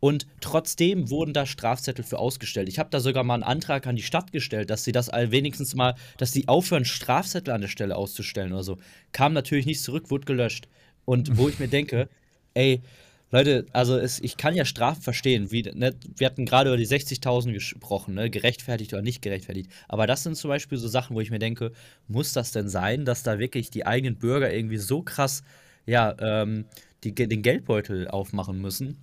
Und 0.00 0.26
trotzdem 0.40 1.10
wurden 1.10 1.34
da 1.34 1.44
Strafzettel 1.44 2.04
für 2.04 2.18
ausgestellt. 2.18 2.68
Ich 2.70 2.78
habe 2.78 2.88
da 2.90 3.00
sogar 3.00 3.22
mal 3.22 3.34
einen 3.34 3.42
Antrag 3.42 3.86
an 3.86 3.96
die 3.96 4.02
Stadt 4.02 4.32
gestellt, 4.32 4.70
dass 4.70 4.82
sie 4.82 4.92
das 4.92 5.10
all 5.10 5.30
wenigstens 5.30 5.74
mal, 5.74 5.94
dass 6.16 6.32
sie 6.32 6.48
aufhören, 6.48 6.86
Strafzettel 6.86 7.52
an 7.52 7.60
der 7.60 7.68
Stelle 7.68 7.96
auszustellen 7.96 8.52
oder 8.52 8.62
so. 8.62 8.78
Kam 9.12 9.34
natürlich 9.34 9.66
nicht 9.66 9.82
zurück, 9.82 10.10
wurde 10.10 10.24
gelöscht. 10.24 10.68
Und 11.04 11.36
wo 11.36 11.48
ich 11.48 11.58
mir 11.58 11.68
denke, 11.68 12.08
ey, 12.54 12.82
Leute, 13.32 13.66
also 13.72 13.96
es, 13.96 14.20
ich 14.20 14.36
kann 14.36 14.54
ja 14.54 14.64
Strafen 14.64 15.02
verstehen. 15.02 15.52
Wie, 15.52 15.62
ne, 15.62 15.94
wir 16.16 16.26
hatten 16.26 16.46
gerade 16.46 16.70
über 16.70 16.76
die 16.76 16.86
60.000 16.86 17.52
gesprochen, 17.52 18.14
ne, 18.14 18.28
gerechtfertigt 18.28 18.92
oder 18.92 19.02
nicht 19.02 19.22
gerechtfertigt. 19.22 19.70
Aber 19.88 20.06
das 20.06 20.24
sind 20.24 20.36
zum 20.36 20.48
Beispiel 20.48 20.78
so 20.78 20.88
Sachen, 20.88 21.14
wo 21.14 21.20
ich 21.20 21.30
mir 21.30 21.38
denke, 21.38 21.72
muss 22.08 22.32
das 22.32 22.50
denn 22.50 22.68
sein, 22.68 23.04
dass 23.04 23.22
da 23.22 23.38
wirklich 23.38 23.70
die 23.70 23.86
eigenen 23.86 24.16
Bürger 24.16 24.52
irgendwie 24.52 24.78
so 24.78 25.02
krass, 25.02 25.42
ja, 25.86 26.14
ähm, 26.18 26.64
die, 27.04 27.14
den 27.14 27.42
Geldbeutel 27.42 28.08
aufmachen 28.08 28.60
müssen? 28.60 28.98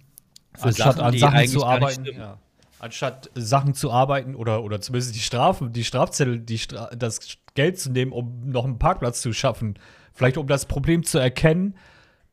Für 0.55 0.65
Anstatt 0.65 0.99
an 0.99 1.13
die 1.13 1.19
Sachen 1.19 1.47
zu 1.47 1.65
arbeiten. 1.65 2.05
Ja. 2.05 2.39
Anstatt 2.79 3.31
Sachen 3.33 3.73
zu 3.73 3.91
arbeiten 3.91 4.35
oder, 4.35 4.63
oder 4.63 4.81
zumindest 4.81 5.15
die 5.15 5.19
Strafen, 5.19 5.71
die 5.71 5.83
Strafzettel, 5.83 6.39
die 6.39 6.59
Stra 6.59 6.91
das 6.95 7.19
Geld 7.55 7.79
zu 7.79 7.91
nehmen, 7.91 8.11
um 8.11 8.49
noch 8.49 8.65
einen 8.65 8.77
Parkplatz 8.77 9.21
zu 9.21 9.33
schaffen. 9.33 9.79
Vielleicht 10.13 10.37
um 10.37 10.47
das 10.47 10.65
Problem 10.65 11.03
zu 11.03 11.17
erkennen. 11.17 11.75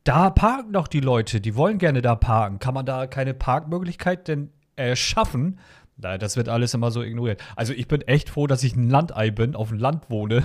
Da 0.04 0.28
parken 0.28 0.74
doch 0.74 0.86
die 0.86 1.00
Leute, 1.00 1.40
die 1.40 1.56
wollen 1.56 1.78
gerne 1.78 2.02
da 2.02 2.14
parken. 2.14 2.58
Kann 2.58 2.74
man 2.74 2.84
da 2.84 3.06
keine 3.06 3.32
Parkmöglichkeit 3.32 4.28
denn 4.28 4.50
erschaffen? 4.76 5.58
Nein, 5.96 6.20
das 6.20 6.36
wird 6.36 6.50
alles 6.50 6.74
immer 6.74 6.90
so 6.90 7.02
ignoriert. 7.02 7.42
Also 7.56 7.72
ich 7.72 7.88
bin 7.88 8.02
echt 8.02 8.28
froh, 8.28 8.46
dass 8.46 8.62
ich 8.64 8.76
ein 8.76 8.90
Landei 8.90 9.30
bin, 9.30 9.56
auf 9.56 9.70
dem 9.70 9.78
Land 9.78 10.10
wohne. 10.10 10.44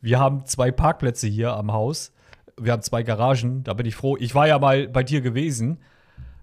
Wir 0.00 0.18
haben 0.20 0.46
zwei 0.46 0.70
Parkplätze 0.70 1.26
hier 1.26 1.52
am 1.52 1.72
Haus. 1.72 2.14
Wir 2.58 2.72
haben 2.72 2.82
zwei 2.82 3.02
Garagen, 3.02 3.62
da 3.62 3.74
bin 3.74 3.84
ich 3.84 3.94
froh. 3.94 4.16
Ich 4.18 4.34
war 4.34 4.48
ja 4.48 4.58
mal 4.58 4.88
bei 4.88 5.02
dir 5.02 5.20
gewesen. 5.20 5.80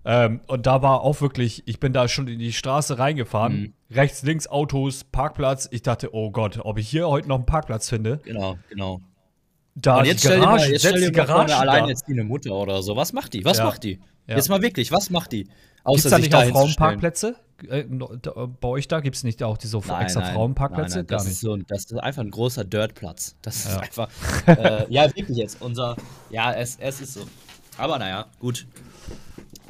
Ähm, 0.03 0.41
und 0.47 0.67
da 0.67 0.83
war 0.83 1.01
auch 1.01 1.21
wirklich, 1.21 1.63
ich 1.67 1.79
bin 1.79 1.93
da 1.93 2.07
schon 2.07 2.27
in 2.27 2.37
die 2.37 2.53
Straße 2.53 2.99
reingefahren. 2.99 3.53
Mhm. 3.53 3.73
Rechts, 3.95 4.21
links 4.21 4.47
Autos, 4.47 5.03
Parkplatz. 5.03 5.67
Ich 5.71 5.81
dachte, 5.81 6.13
oh 6.13 6.29
Gott, 6.31 6.59
ob 6.63 6.77
ich 6.77 6.89
hier 6.89 7.07
heute 7.07 7.27
noch 7.27 7.37
einen 7.37 7.45
Parkplatz 7.45 7.89
finde. 7.89 8.19
Genau, 8.23 8.57
genau. 8.69 9.01
Da 9.75 9.99
Und 9.99 10.05
jetzt 10.05 10.19
stell 10.21 10.39
dir 10.39 10.45
mal, 10.45 10.59
jetzt 10.69 10.81
stell 10.81 10.99
dir 10.99 11.11
die 11.11 11.17
mal 11.17 11.27
vor, 11.27 11.41
eine 11.41 11.55
alleinerziehende 11.55 12.23
Mutter 12.23 12.53
oder 12.53 12.81
so. 12.83 12.95
Was 12.95 13.13
macht 13.13 13.33
die? 13.33 13.45
Was 13.45 13.57
Ja. 13.59 13.65
macht 13.65 13.83
die? 13.83 13.99
Ja. 14.27 14.35
Jetzt 14.35 14.49
mal 14.49 14.61
wirklich, 14.61 14.91
was 14.91 15.09
macht 15.09 15.31
die? 15.31 15.47
Gibt's 15.85 16.03
da 16.03 16.19
nicht 16.19 16.33
auch. 16.35 16.45
Frauenparkplätze? 16.45 17.35
Äh, 17.67 17.85
da- 18.21 18.47
bei 18.59 18.67
euch 18.67 18.87
da 18.87 18.99
gibt 18.99 19.15
es 19.15 19.23
nicht 19.23 19.41
auch 19.43 19.57
diese 19.57 19.77
Nein, 19.79 20.01
extra 20.03 20.21
nein, 20.21 20.33
Frauenparkplätze? 20.33 20.97
Nein, 20.97 21.05
nein, 21.05 21.07
Gar 21.07 21.17
das, 21.19 21.25
nicht. 21.25 21.33
Ist 21.35 21.41
so, 21.41 21.55
das 21.55 21.85
ist 21.85 21.93
einfach 21.97 22.21
ein 22.21 22.31
großer 22.31 22.63
Dirtplatz. 22.65 23.35
Das 23.41 23.65
ist 23.65 23.71
Ja. 23.71 23.79
einfach. 23.79 24.09
Äh, 24.47 24.85
ja, 24.89 25.05
wirklich 25.15 25.37
jetzt. 25.37 25.61
Unser. 25.61 25.95
Ja, 26.29 26.53
es, 26.53 26.77
es 26.79 27.01
ist 27.01 27.13
so. 27.13 27.21
Aber 27.77 27.97
naja, 27.99 28.25
gut. 28.39 28.67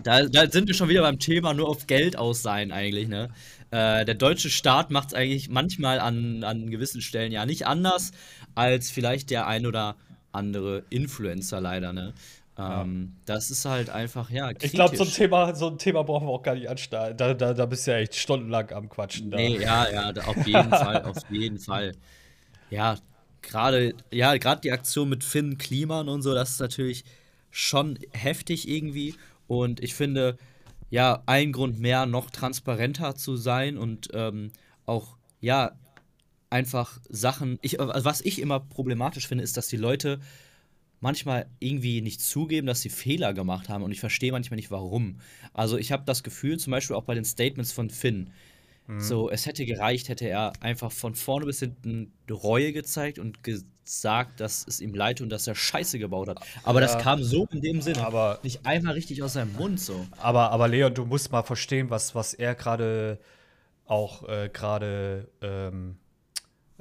Da, 0.03 0.23
da 0.25 0.49
sind 0.49 0.67
wir 0.67 0.73
schon 0.73 0.89
wieder 0.89 1.01
beim 1.01 1.19
Thema 1.19 1.53
nur 1.53 1.69
auf 1.69 1.85
Geld 1.85 2.17
aus 2.17 2.41
sein, 2.41 2.71
eigentlich, 2.71 3.07
ne? 3.07 3.29
Äh, 3.69 4.03
der 4.03 4.15
deutsche 4.15 4.49
Staat 4.49 4.89
macht 4.89 5.09
es 5.09 5.13
eigentlich 5.13 5.49
manchmal 5.49 5.99
an, 5.99 6.43
an 6.43 6.69
gewissen 6.71 7.01
Stellen 7.01 7.31
ja 7.31 7.45
nicht 7.45 7.67
anders 7.67 8.11
als 8.55 8.89
vielleicht 8.89 9.29
der 9.29 9.47
ein 9.47 9.65
oder 9.65 9.95
andere 10.31 10.83
Influencer 10.89 11.59
leider, 11.61 11.93
ne? 11.93 12.13
Ähm, 12.57 13.13
Das 13.25 13.49
ist 13.49 13.65
halt 13.65 13.89
einfach, 13.89 14.29
ja, 14.29 14.51
Ich 14.61 14.71
glaube, 14.73 14.95
so, 14.95 15.03
ein 15.03 15.07
kritisch. 15.07 15.15
Thema- 15.17 15.55
so 15.55 15.67
ein 15.67 15.77
Thema 15.77 16.03
brauchen 16.03 16.27
wir 16.27 16.31
auch 16.31 16.43
gar 16.43 16.55
nicht 16.55 16.69
anstarren. 16.69 17.15
Da, 17.17 17.33
da, 17.33 17.53
da 17.53 17.65
bist 17.65 17.87
du 17.87 17.91
ja 17.91 17.97
echt 17.97 18.15
stundenlang 18.15 18.71
am 18.71 18.89
Quatschen. 18.89 19.31
Da. 19.31 19.37
Nee, 19.37 19.57
ja, 19.57 19.89
ja, 19.89 20.11
auf 20.25 20.45
jeden 20.45 20.69
Fall, 20.71 21.03
auf 21.03 21.17
jeden 21.29 21.59
Fall. 21.59 21.93
Ja, 22.69 22.97
gerade, 23.41 23.93
ja, 24.11 24.35
gerade 24.37 24.61
die 24.61 24.71
Aktion 24.71 25.09
mit 25.09 25.23
Finn 25.23 25.57
Kliman 25.57 26.09
und 26.09 26.21
so, 26.21 26.33
das 26.33 26.51
ist 26.51 26.59
natürlich 26.59 27.03
schon 27.49 27.97
heftig 28.11 28.67
irgendwie. 28.67 29.15
Und 29.47 29.81
ich 29.81 29.95
finde, 29.95 30.37
ja, 30.89 31.23
ein 31.25 31.51
Grund 31.51 31.79
mehr, 31.79 32.05
noch 32.05 32.29
transparenter 32.29 33.15
zu 33.15 33.35
sein 33.37 33.77
und 33.77 34.09
ähm, 34.13 34.51
auch, 34.85 35.17
ja, 35.39 35.71
einfach 36.51 36.99
Sachen. 37.09 37.57
Ich, 37.61 37.79
also 37.79 38.05
was 38.05 38.21
ich 38.21 38.39
immer 38.39 38.59
problematisch 38.59 39.27
finde, 39.27 39.43
ist, 39.43 39.57
dass 39.57 39.67
die 39.67 39.77
Leute 39.77 40.19
manchmal 40.99 41.47
irgendwie 41.59 42.01
nicht 42.01 42.21
zugeben, 42.21 42.67
dass 42.67 42.81
sie 42.81 42.89
Fehler 42.89 43.33
gemacht 43.33 43.69
haben 43.69 43.83
und 43.83 43.91
ich 43.91 43.99
verstehe 43.99 44.31
manchmal 44.31 44.57
nicht 44.57 44.69
warum. 44.71 45.19
Also 45.53 45.77
ich 45.77 45.91
habe 45.91 46.03
das 46.05 46.21
Gefühl, 46.23 46.59
zum 46.59 46.71
Beispiel 46.71 46.95
auch 46.95 47.03
bei 47.05 47.15
den 47.15 47.25
Statements 47.25 47.71
von 47.71 47.89
Finn, 47.89 48.29
so, 48.97 49.29
es 49.29 49.45
hätte 49.45 49.65
gereicht, 49.65 50.09
hätte 50.09 50.27
er 50.27 50.51
einfach 50.59 50.91
von 50.91 51.15
vorne 51.15 51.45
bis 51.45 51.59
hinten 51.59 52.11
Reue 52.29 52.73
gezeigt 52.73 53.19
und 53.19 53.41
gesagt, 53.41 54.41
dass 54.41 54.65
es 54.67 54.81
ihm 54.81 54.93
leid 54.93 55.21
und 55.21 55.29
dass 55.29 55.47
er 55.47 55.55
Scheiße 55.55 55.97
gebaut 55.97 56.27
hat. 56.27 56.41
Aber 56.63 56.81
das 56.81 56.93
Ja. 56.95 56.99
kam 56.99 57.23
so 57.23 57.47
in 57.53 57.61
dem 57.61 57.81
Sinne 57.81 58.05
Aber- 58.05 58.39
nicht 58.43 58.65
einmal 58.65 58.93
richtig 58.95 59.23
aus 59.23 59.33
seinem 59.33 59.53
Mund 59.53 59.79
so. 59.79 60.05
Aber, 60.17 60.51
aber 60.51 60.67
Leon, 60.67 60.93
du 60.93 61.05
musst 61.05 61.31
mal 61.31 61.43
verstehen, 61.43 61.89
was, 61.89 62.15
was 62.15 62.33
er 62.33 62.53
gerade 62.53 63.17
auch 63.85 64.27
äh, 64.27 64.49
gerade, 64.51 65.29
ähm, 65.41 65.95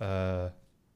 äh, 0.00 0.50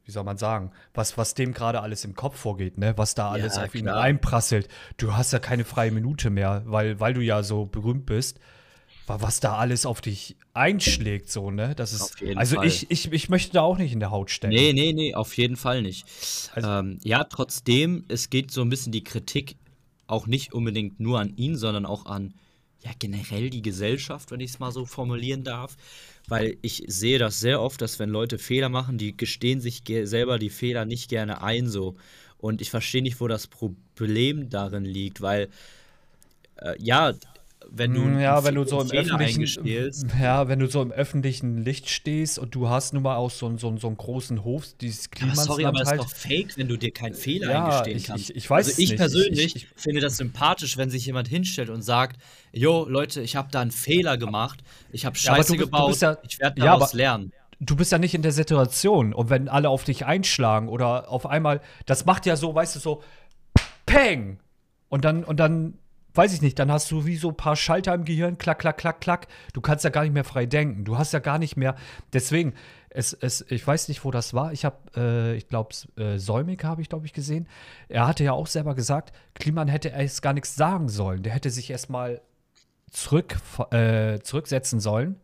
wie 0.07 0.11
soll 0.11 0.25
man 0.25 0.37
sagen, 0.37 0.71
was, 0.93 1.17
was 1.17 1.33
dem 1.35 1.55
gerade 1.55 1.81
alles 1.81 2.05
im 2.05 2.15
Kopf 2.15 2.37
vorgeht, 2.39 2.77
ne? 2.77 2.93
Was 2.99 3.15
da 3.15 3.31
alles 3.31 3.57
auf 3.57 3.75
ihn 3.75 3.83
klar. 3.85 4.01
reinprasselt. 4.01 4.69
Du 4.99 5.15
hast 5.15 5.33
ja 5.33 5.39
keine 5.39 5.65
freie 5.65 5.91
Minute 5.93 6.29
mehr, 6.31 6.63
weil, 6.67 7.01
weil 7.01 7.15
du 7.15 7.23
ja 7.23 7.43
so 7.43 7.65
berühmt 7.65 8.05
bist. 8.05 8.39
wa- 9.07 9.19
Was 9.23 9.41
da 9.41 9.57
alles 9.57 9.87
auf 9.87 10.03
dich 10.03 10.37
einschlägt, 10.53 11.31
so, 11.31 11.51
ne? 11.51 11.75
Das 11.75 11.93
ist. 11.95 12.17
Also 12.37 12.57
Fall. 12.57 12.67
ich, 12.67 12.91
ich, 12.91 13.11
ich 13.13 13.29
möchte 13.31 13.53
da 13.55 13.63
auch 13.63 13.79
nicht 13.79 13.93
in 13.95 14.01
der 14.01 14.11
Haut 14.11 14.31
stecken. 14.31 14.55
Nee, 14.55 14.75
nee, 14.75 14.93
nee, 14.93 15.15
auf 15.15 15.35
jeden 15.39 15.57
Fall 15.57 15.81
nicht. 15.81 16.05
Also- 16.55 16.69
ähm, 16.69 16.99
ja, 17.03 17.25
trotzdem, 17.25 18.05
es 18.09 18.29
geht 18.29 18.51
so 18.51 18.61
ein 18.61 18.69
bisschen 18.69 18.93
die 18.93 19.05
Kritik 19.05 19.57
auch 20.07 20.27
nicht 20.27 20.53
unbedingt 20.53 21.01
nur 21.01 21.19
an 21.19 21.35
ihn, 21.37 21.57
sondern 21.57 21.87
auch 21.87 22.05
an 22.05 22.35
ja, 22.83 22.91
generell 22.99 23.49
die 23.49 23.63
Gesellschaft, 23.63 24.31
wenn 24.31 24.41
ich 24.41 24.51
es 24.51 24.59
mal 24.59 24.71
so 24.71 24.85
formulieren 24.85 25.45
darf. 25.45 25.79
Weil 26.27 26.57
ich 26.63 26.85
sehe 26.87 27.19
das 27.19 27.41
sehr 27.41 27.61
oft, 27.61 27.81
dass 27.83 27.99
wenn 27.99 28.09
Leute 28.09 28.39
Fehler 28.39 28.69
machen, 28.69 28.97
die 28.97 29.17
gestehen 29.17 29.61
sich 29.61 29.83
selber 30.05 30.39
die 30.39 30.51
Fehler 30.51 30.85
nicht 30.85 31.11
gerne 31.11 31.43
ein 31.43 31.69
so. 31.69 31.97
Und 32.39 32.61
ich 32.61 32.71
verstehe 32.71 33.03
nicht, 33.03 33.21
wo 33.21 33.29
das 33.29 33.47
Problem 33.47 34.49
darin 34.49 34.85
liegt, 34.85 35.21
weil 35.21 35.49
äh, 36.57 36.75
ja, 36.79 37.13
wenn 37.71 37.93
du 37.95 38.01
Mm, 38.03 38.21
Ja, 38.21 38.45
wenn 38.45 38.55
du 38.55 38.65
so 38.65 38.81
im 38.81 38.91
öffentlichen, 38.91 39.45
ja, 40.21 40.49
wenn 40.49 40.59
du 40.59 40.67
so 40.69 40.83
im 40.83 40.93
öffentlichen 40.93 41.59
Licht 41.63 41.89
stehst 41.89 42.39
und 42.39 42.55
du 42.55 42.69
hast 42.69 42.93
nun 42.95 43.03
mal 43.03 43.17
auch 43.17 43.31
so, 43.31 43.47
einen- 43.47 43.59
so, 43.59 43.77
so 43.79 43.87
einen 43.89 43.97
großen 43.97 44.45
Hof, 44.45 44.65
dieses 44.81 45.07
Aber 45.07 45.17
Klimasland 45.17 45.47
sorry, 45.49 45.65
aber 45.65 45.81
es 45.81 45.89
halt. 45.89 46.01
ist 46.01 46.07
doch 46.07 46.15
fake, 46.17 46.57
wenn 46.57 46.69
du 46.69 46.77
dir 46.77 46.91
keinen 46.93 47.15
Fehler 47.15 47.51
Ja, 47.51 47.65
eingestehen 47.65 47.97
ich- 47.97 48.05
kannst. 48.07 48.31
ich- 48.31 48.37
ich 48.37 48.51
weiß 48.51 48.67
also 48.69 48.83
ich 48.83 48.91
nicht. 48.91 48.99
persönlich 48.99 49.57
Ich- 49.57 49.69
finde 49.77 50.01
das 50.01 50.17
sympathisch, 50.17 50.77
wenn 50.77 50.91
sich 50.91 51.05
jemand 51.07 51.29
hinstellt 51.29 51.71
und 51.71 51.83
sagt, 51.83 52.21
jo, 52.53 52.87
Leute, 52.89 53.21
ich 53.21 53.37
habe 53.37 53.49
da 53.51 53.61
einen 53.61 53.71
Fehler 53.71 54.17
gemacht, 54.19 54.61
ich 54.93 55.05
habe 55.07 55.17
Ja, 55.17 55.35
Scheiße 55.35 55.53
du 55.53 55.59
bist- 55.59 55.61
du 55.61 55.65
gebaut, 55.67 56.01
ja- 56.01 56.17
ich 56.29 56.39
werde 56.41 56.59
ja, 56.61 56.67
daraus 56.67 56.91
aber- 56.91 56.97
lernen. 56.99 57.33
du 57.61 57.77
bist 57.77 57.93
ja 57.93 57.99
nicht 57.99 58.15
in 58.15 58.23
der 58.23 58.33
Situation. 58.33 59.15
Und 59.15 59.31
wenn 59.31 59.49
alle 59.49 59.69
auf 59.71 59.85
dich 59.85 60.05
einschlagen 60.05 60.69
oder 60.69 61.09
auf 61.11 61.25
einmal, 61.27 61.61
das 61.87 62.05
macht 62.05 62.27
ja 62.27 62.37
so, 62.37 62.55
weißt 62.55 62.77
du, 62.77 62.81
so 62.81 63.03
Peng! 63.87 64.39
Und 64.89 65.05
dann, 65.05 65.25
und 65.25 65.39
dann, 65.41 65.79
weiß 66.15 66.33
ich 66.33 66.43
nicht, 66.43 66.59
dann 66.59 66.71
hast 66.71 66.91
du 66.91 67.07
wie 67.07 67.17
so 67.17 67.29
ein 67.29 67.37
paar 67.37 67.57
Schalter 67.57 67.95
im 67.95 68.05
Gehirn, 68.05 68.39
klack, 68.39 68.61
klack, 68.61 68.79
klack, 68.79 69.01
klack. 69.01 69.27
Du 69.53 69.61
kannst 69.61 69.85
ja 69.85 69.91
gar 69.91 70.03
nicht 70.03 70.15
mehr 70.15 70.25
frei 70.25 70.47
denken. 70.47 70.85
Du 70.85 70.99
hast 70.99 71.13
ja 71.13 71.19
gar 71.19 71.39
nicht 71.39 71.57
mehr. 71.57 71.75
Deswegen, 72.13 72.55
es, 72.91 73.13
es, 73.13 73.45
ich 73.51 73.67
weiß 73.67 73.89
nicht, 73.89 74.05
wo 74.05 74.11
das 74.11 74.35
war. 74.35 74.53
Ich 74.53 74.65
habe, 74.65 74.77
äh, 74.97 75.37
ich 75.37 75.49
glaube, 75.49 75.75
äh, 75.97 76.19
Säumig 76.19 76.63
habe 76.65 76.83
ich, 76.83 76.89
glaube 76.89 77.07
ich, 77.07 77.13
gesehen. 77.13 77.49
Er 77.89 78.07
hatte 78.07 78.25
ja 78.25 78.33
auch 78.33 78.47
selber 78.47 78.75
gesagt, 78.75 79.13
Kliman 79.35 79.69
hätte 79.69 79.89
erst 79.89 80.23
gar 80.23 80.33
nichts 80.33 80.55
sagen 80.55 80.89
sollen. 80.89 81.23
Der 81.23 81.33
hätte 81.33 81.51
sich 81.51 81.71
erstmal 81.71 82.21
zurück, 82.91 83.37
äh, 83.71 84.21
zurücksetzen 84.21 84.79
sollen 84.81 85.21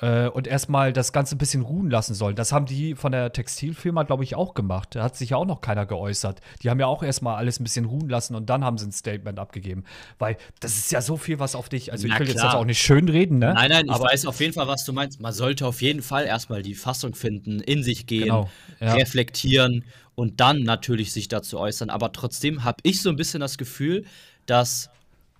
äh, 0.00 0.28
und 0.28 0.46
erstmal 0.46 0.92
das 0.92 1.12
Ganze 1.12 1.34
ein 1.36 1.38
bisschen 1.38 1.62
ruhen 1.62 1.90
lassen 1.90 2.14
sollen. 2.14 2.36
Das 2.36 2.52
haben 2.52 2.66
die 2.66 2.94
von 2.94 3.12
der 3.12 3.32
Textilfirma, 3.32 4.02
glaube 4.02 4.24
ich, 4.24 4.34
auch 4.34 4.54
gemacht. 4.54 4.94
Da 4.94 5.02
hat 5.02 5.16
sich 5.16 5.30
ja 5.30 5.36
auch 5.36 5.46
noch 5.46 5.60
keiner 5.60 5.86
geäußert. 5.86 6.40
Die 6.62 6.70
haben 6.70 6.78
ja 6.80 6.86
auch 6.86 7.02
erstmal 7.02 7.36
alles 7.36 7.60
ein 7.60 7.64
bisschen 7.64 7.84
ruhen 7.86 8.08
lassen 8.08 8.34
und 8.34 8.50
dann 8.50 8.64
haben 8.64 8.78
sie 8.78 8.86
ein 8.86 8.92
Statement 8.92 9.38
abgegeben. 9.38 9.84
Weil 10.18 10.36
das 10.60 10.76
ist 10.76 10.92
ja 10.92 11.00
so 11.00 11.16
viel, 11.16 11.38
was 11.38 11.54
auf 11.54 11.68
dich. 11.68 11.92
Also, 11.92 12.06
Na 12.08 12.14
ich 12.14 12.20
will 12.20 12.28
jetzt 12.28 12.38
klar. 12.40 12.52
das 12.52 12.60
auch 12.60 12.64
nicht 12.64 12.80
schön 12.80 13.08
reden, 13.08 13.38
ne? 13.38 13.54
Nein, 13.54 13.70
nein, 13.70 13.86
ich 13.86 13.92
Aber- 13.92 14.04
weiß 14.06 14.26
auf 14.26 14.40
jeden 14.40 14.52
Fall, 14.52 14.68
was 14.68 14.84
du 14.84 14.92
meinst. 14.92 15.20
Man 15.20 15.32
sollte 15.32 15.66
auf 15.66 15.80
jeden 15.82 16.02
Fall 16.02 16.26
erstmal 16.26 16.62
die 16.62 16.74
Fassung 16.74 17.14
finden, 17.14 17.60
in 17.60 17.82
sich 17.82 18.06
gehen, 18.06 18.24
Genau, 18.24 18.50
ja. 18.80 18.92
reflektieren 18.94 19.84
und 20.14 20.40
dann 20.40 20.62
natürlich 20.62 21.12
sich 21.12 21.28
dazu 21.28 21.58
äußern. 21.58 21.90
Aber 21.90 22.12
trotzdem 22.12 22.64
habe 22.64 22.78
ich 22.82 23.02
so 23.02 23.08
ein 23.10 23.16
bisschen 23.16 23.40
das 23.40 23.56
Gefühl, 23.58 24.04
dass 24.46 24.90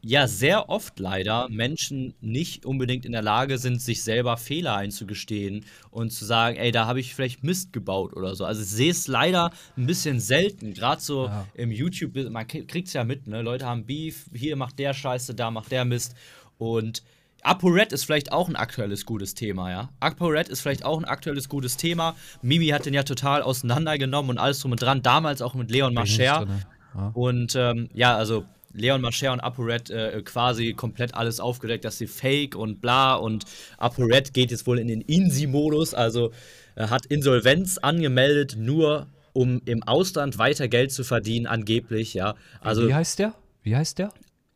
ja 0.09 0.29
sehr 0.29 0.69
oft 0.69 0.99
leider 1.01 1.49
Menschen 1.49 2.15
nicht 2.21 2.65
unbedingt 2.65 3.05
in 3.05 3.13
der 3.13 3.23
Lage 3.23 3.59
sind, 3.59 3.83
sich 3.83 4.03
selber 4.05 4.37
Fehler 4.37 4.77
einzugestehen 4.77 5.65
und 5.91 6.13
zu 6.13 6.25
sagen, 6.25 6.57
ey, 6.57 6.71
da 6.71 6.87
habe 6.87 7.01
ich 7.01 7.15
vielleicht 7.15 7.43
Mist 7.43 7.73
gebaut 7.73 8.15
oder 8.15 8.35
so. 8.37 8.45
Also 8.45 8.63
ich 8.63 8.69
sehe 8.69 8.91
es 8.93 9.09
leider 9.09 9.51
ein 9.77 9.87
bisschen 9.87 10.21
selten, 10.21 10.75
gerade 10.75 11.03
so 11.03 11.27
Ja. 11.27 11.47
im 11.55 11.73
YouTube, 11.73 12.15
man 12.31 12.47
kriegt 12.47 12.87
es 12.89 12.93
ja 12.95 13.03
mit, 13.05 13.27
ne? 13.27 13.43
Leute 13.43 13.67
haben 13.67 13.85
Beef, 13.85 14.27
hier 14.33 14.55
macht 14.57 14.79
der 14.79 14.95
Scheiße, 14.95 15.35
da 15.35 15.51
macht 15.51 15.73
der 15.73 15.85
Mist 15.85 16.15
und 16.59 17.03
ApoRed 17.43 17.93
ist 17.93 18.05
vielleicht 18.05 18.33
auch 18.33 18.49
ein 18.49 18.57
aktuelles 18.57 19.07
gutes 19.07 19.35
Thema, 19.35 19.71
ja. 19.71 19.91
ApoRed 20.01 20.49
ist 20.49 20.61
vielleicht 20.61 20.85
auch 20.85 20.99
ein 20.99 21.05
aktuelles 21.05 21.49
gutes 21.49 21.77
Thema. 21.77 22.15
Mimi 22.43 22.69
hat 22.69 22.87
den 22.87 22.95
ja 22.95 23.03
total 23.03 23.43
auseinandergenommen 23.43 24.31
und 24.31 24.39
alles 24.39 24.61
drum 24.61 24.73
und 24.73 24.83
dran, 24.83 25.03
damals 25.03 25.43
auch 25.43 25.55
mit 25.55 25.71
Leon 25.71 25.95
Mascher. 25.95 26.45
drin, 26.47 26.63
ja. 26.95 27.09
Und 27.15 27.55
ähm, 27.57 27.89
ja, 27.93 28.17
also 28.17 28.45
Leon 28.77 29.01
Mascher 29.01 29.33
und 29.33 29.41
ApoRed 29.41 29.91
äh, 29.91 30.23
quasi 30.25 30.75
komplett 30.75 31.15
alles 31.15 31.41
aufgedeckt, 31.41 31.85
dass 31.85 31.99
sie 31.99 32.07
fake 32.07 32.55
und 32.55 32.81
bla 32.81 33.15
und 33.15 33.45
ApoRed 33.79 34.33
geht 34.35 34.51
jetzt 34.51 34.67
wohl 34.67 34.79
in 34.79 34.89
den 34.89 35.01
INSI-Modus, 35.01 35.95
also 35.95 36.33
äh, 36.77 36.89
hat 36.89 37.07
Insolvenz 37.07 37.79
angemeldet, 37.79 38.57
nur 38.59 39.09
um 39.33 39.61
im 39.67 39.83
Ausland 39.83 40.39
weiter 40.39 40.69
Geld 40.69 40.93
zu 40.93 41.05
verdienen, 41.05 41.47
angeblich, 41.47 42.15
ja. 42.15 42.35
Also 42.61 42.89
Wie 42.89 42.95
heißt 42.95 43.19
der? 43.19 43.35
Wie 43.63 43.77
heißt 43.77 43.99
der? 43.99 44.11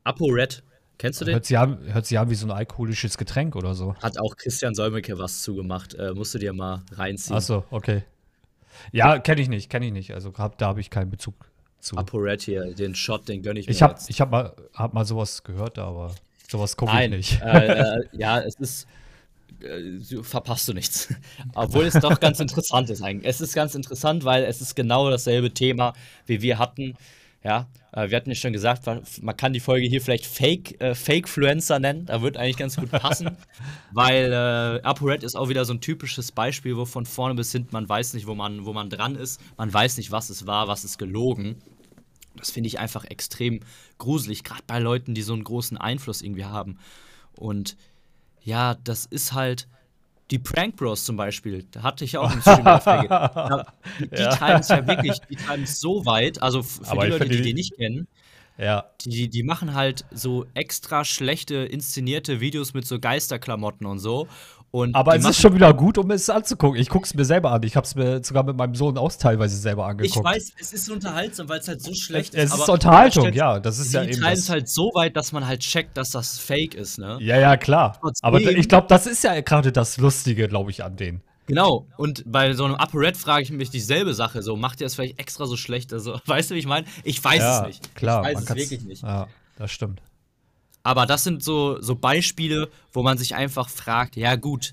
ApoRed, 0.05 0.63
kennst 0.99 1.21
du 1.21 1.25
den? 1.27 1.35
Hört 1.35 1.45
sich, 1.45 1.59
an, 1.59 1.79
hört 1.93 2.07
sich 2.07 2.19
an 2.19 2.31
wie 2.31 2.35
so 2.35 2.47
ein 2.47 2.51
alkoholisches 2.51 3.19
Getränk 3.19 3.57
oder 3.57 3.75
so. 3.75 3.95
Hat 3.97 4.19
auch 4.19 4.37
Christian 4.37 4.75
Solmecke 4.75 5.19
was 5.19 5.43
zugemacht, 5.43 5.95
äh, 5.95 6.13
musst 6.15 6.35
du 6.35 6.39
dir 6.39 6.53
mal 6.53 6.83
reinziehen. 6.93 7.37
Achso, 7.37 7.65
okay. 7.71 8.05
Ja, 8.93 9.19
kenne 9.19 9.41
ich 9.41 9.49
nicht, 9.49 9.69
kenne 9.69 9.87
ich 9.87 9.93
nicht. 9.93 10.15
Also 10.15 10.33
hab, 10.39 10.59
da 10.59 10.69
habe 10.69 10.81
ich 10.81 10.91
keinen 10.91 11.11
Bezug 11.11 11.50
zu. 11.81 11.97
ApoRed 11.97 12.43
hier, 12.43 12.75
den 12.75 12.95
Shot, 12.95 13.29
den 13.29 13.43
gönne 13.43 13.61
ich 13.61 13.67
mir 13.67 13.73
Ich 13.73 13.83
habe 13.83 13.95
hab 13.99 14.31
mal, 14.31 14.53
hab 14.75 14.95
mal 14.95 15.05
sowas 15.05 15.43
gehört, 15.43 15.79
aber 15.79 16.15
sowas 16.49 16.77
gucke 16.77 16.93
ich 17.03 17.11
nicht. 17.11 17.41
Äh, 17.43 17.99
äh, 17.99 18.03
ja, 18.13 18.41
es 18.41 18.55
ist. 18.57 18.87
äh, 19.63 20.23
Verpasst 20.23 20.69
du 20.69 20.73
nichts. 20.73 21.13
Obwohl 21.55 21.85
es 21.85 21.95
doch 21.95 22.21
ganz 22.21 22.41
interessant 22.41 22.91
ist 22.91 23.03
eigentlich. 23.03 23.29
Es 23.29 23.41
ist 23.41 23.55
ganz 23.55 23.75
interessant, 23.75 24.25
weil 24.25 24.45
es 24.45 24.61
ist 24.61 24.75
genau 24.77 25.11
dasselbe 25.11 25.53
Thema, 25.53 25.95
wie 26.27 26.43
wir 26.43 26.59
hatten. 26.59 26.97
Ja, 27.43 27.69
äh, 27.93 28.11
wir 28.11 28.17
hatten 28.17 28.29
ja 28.29 28.37
schon 28.37 28.53
gesagt, 28.53 28.87
man 29.23 29.37
kann 29.37 29.53
die 29.53 29.61
Folge 29.61 29.87
hier 29.87 30.03
vielleicht 30.03 30.27
Fake, 30.27 30.81
äh, 30.81 30.95
Fake-Fluencer 30.95 31.79
nennen. 31.79 32.05
Da 32.05 32.21
wird 32.21 32.37
eigentlich 32.37 32.59
ganz 32.59 32.77
gut 32.77 32.91
passen. 32.91 33.37
weil 33.93 34.33
äh, 34.33 34.83
ApoRed 34.83 35.23
ist 35.23 35.37
auch 35.37 35.49
wieder 35.49 35.65
so 35.65 35.73
ein 35.73 35.81
typisches 35.81 36.33
Beispiel, 36.33 36.77
wo 36.77 36.85
von 36.85 37.07
vorne 37.07 37.35
bis 37.35 37.53
hinten 37.53 37.71
man 37.73 37.89
weiß 37.89 38.15
nicht, 38.15 38.27
wo 38.27 38.35
man, 38.35 38.67
wo 38.67 38.73
man 38.73 38.91
dran 38.91 39.17
ist. 39.17 39.41
Man 39.57 39.73
weiß 39.73 39.97
nicht, 39.97 40.11
was 40.11 40.29
es 40.29 40.47
war, 40.47 40.69
was 40.69 40.85
ist 40.85 40.99
gelogen. 40.99 41.57
Das 42.37 42.51
finde 42.51 42.69
ich 42.69 42.79
einfach 42.79 43.05
extrem 43.05 43.61
gruselig, 43.99 44.45
gerade 44.45 44.63
bei 44.67 44.79
Leuten, 44.79 45.15
die 45.15 45.23
so 45.23 45.33
einen 45.33 45.45
großen 45.45 45.79
Einfluss 45.79 46.23
irgendwie 46.23 46.45
haben. 46.45 46.79
Und 47.33 47.77
ja, 48.43 48.75
das 48.75 49.07
ist 49.07 49.33
halt 49.33 49.67
die 50.31 50.39
Prank 50.39 50.77
Bros 50.77 51.05
zum 51.05 51.17
Beispiel. 51.17 51.65
Da 51.71 51.83
hatte 51.83 52.05
ich 52.05 52.17
auch 52.17 52.33
im 52.33 52.41
Stream 52.41 52.65
Die, 54.01 54.09
die 54.09 54.23
Ja. 54.23 54.31
treiben 54.31 54.61
es 54.61 54.69
ja 54.69 54.87
wirklich, 54.87 55.19
die 55.29 55.37
treiben 55.37 55.65
es 55.65 55.81
so 55.81 56.05
weit. 56.07 56.41
Also 56.43 56.63
für 56.63 56.87
Aber 56.89 57.05
die 57.05 57.11
Leute, 57.11 57.29
die- 57.29 57.43
die 57.43 57.55
nicht 57.55 57.77
kennen, 57.77 58.07
Ja. 58.59 58.87
die, 59.05 59.29
die 59.29 59.43
machen 59.43 59.75
halt 59.75 60.05
so 60.13 60.47
extra 60.55 61.05
schlechte 61.05 61.57
inszenierte 61.57 62.41
Videos 62.41 62.75
mit 62.75 62.87
so 62.87 62.99
Geisterklamotten 63.01 63.87
und 63.87 63.99
so. 63.99 64.29
Und 64.73 64.95
Aber 64.95 65.13
die 65.13 65.19
es 65.25 65.31
ist 65.31 65.41
schon 65.41 65.55
wieder 65.55 65.75
gut, 65.75 65.99
um 65.99 66.11
es 66.13 66.31
anzugucken. 66.31 66.81
Ich 66.81 66.89
gucke 66.89 67.05
es 67.05 67.15
mir 67.15 67.25
selber 67.25 67.51
an. 67.51 67.63
Ich 67.65 67.75
habe 67.75 67.85
es 67.85 67.97
mir 67.97 68.23
sogar 68.23 68.45
mit 68.45 68.57
meinem 68.57 68.77
Sohn 68.77 68.97
auch 68.99 69.11
teilweise 69.13 69.57
selber 69.57 69.87
angeguckt. 69.87 70.17
Ich 70.17 70.23
weiß, 70.23 70.53
es 70.61 70.73
ist 70.73 70.89
unterhaltsam, 70.91 71.49
weil 71.49 71.59
es 71.59 71.67
halt 71.67 71.83
so 71.83 71.93
schlecht 71.93 72.35
Es 72.35 72.45
ist. 72.45 72.55
ist 72.55 72.61
aber 72.63 72.73
Unterhaltung, 72.75 73.33
ja, 73.33 73.59
das 73.59 73.81
ist 73.81 73.93
ja 73.93 74.05
eben 74.05 74.13
treiben 74.13 74.31
das- 74.31 74.39
es 74.39 74.49
halt 74.51 74.69
so 74.69 74.93
weit, 74.95 75.17
dass 75.17 75.33
man 75.33 75.45
halt 75.47 75.61
checkt, 75.61 75.97
dass 75.97 76.11
das 76.11 76.39
fake 76.39 76.75
ist, 76.75 76.99
ne? 76.99 77.19
Ja, 77.21 77.37
ja, 77.39 77.57
klar. 77.57 77.99
Trotzdem- 78.01 78.27
Aber 78.27 78.41
ich 78.41 78.69
glaube, 78.69 78.87
das 78.89 79.07
ist 79.09 79.25
ja 79.25 79.41
gerade 79.41 79.73
das 79.73 79.97
Lustige, 79.99 80.47
glaube 80.47 80.71
ich, 80.71 80.85
an 80.85 80.95
denen. 80.97 81.21
Genau. 81.47 81.87
Und 81.97 82.23
bei 82.31 82.53
so 82.53 82.65
einem 82.65 82.77
ApoRed 82.77 83.17
frage 83.17 83.43
ich 83.43 83.51
mich 83.51 83.71
dieselbe 83.71 84.15
Sache. 84.15 84.41
So, 84.41 84.55
macht 84.57 84.81
ihr 84.81 84.87
es 84.87 84.95
vielleicht 84.95 85.19
extra 85.19 85.47
so 85.47 85.57
schlecht? 85.57 85.93
Also, 85.93 86.21
weißt 86.27 86.53
du, 86.53 86.55
wie 86.55 86.61
ich 86.61 86.67
meine? 86.67 86.87
Ich 87.03 87.25
weiß 87.25 87.39
ja, 87.41 87.61
es 87.63 87.67
nicht. 87.67 87.95
klar. 87.97 88.21
ich 88.23 88.29
weiß 88.37 88.47
man 88.47 88.57
es 88.57 88.71
wirklich 88.71 88.85
nicht. 88.85 89.03
Ja, 89.03 89.27
das 89.59 89.73
stimmt. 89.73 90.01
Aber 90.83 91.07
das 91.07 91.25
sind 91.25 91.43
so, 91.43 91.81
so 91.81 91.95
Beispiele, 91.95 92.71
wo 92.93 93.03
man 93.03 93.19
sich 93.19 93.35
einfach 93.35 93.69
fragt, 93.69 94.17
ja 94.17 94.37
gut, 94.37 94.73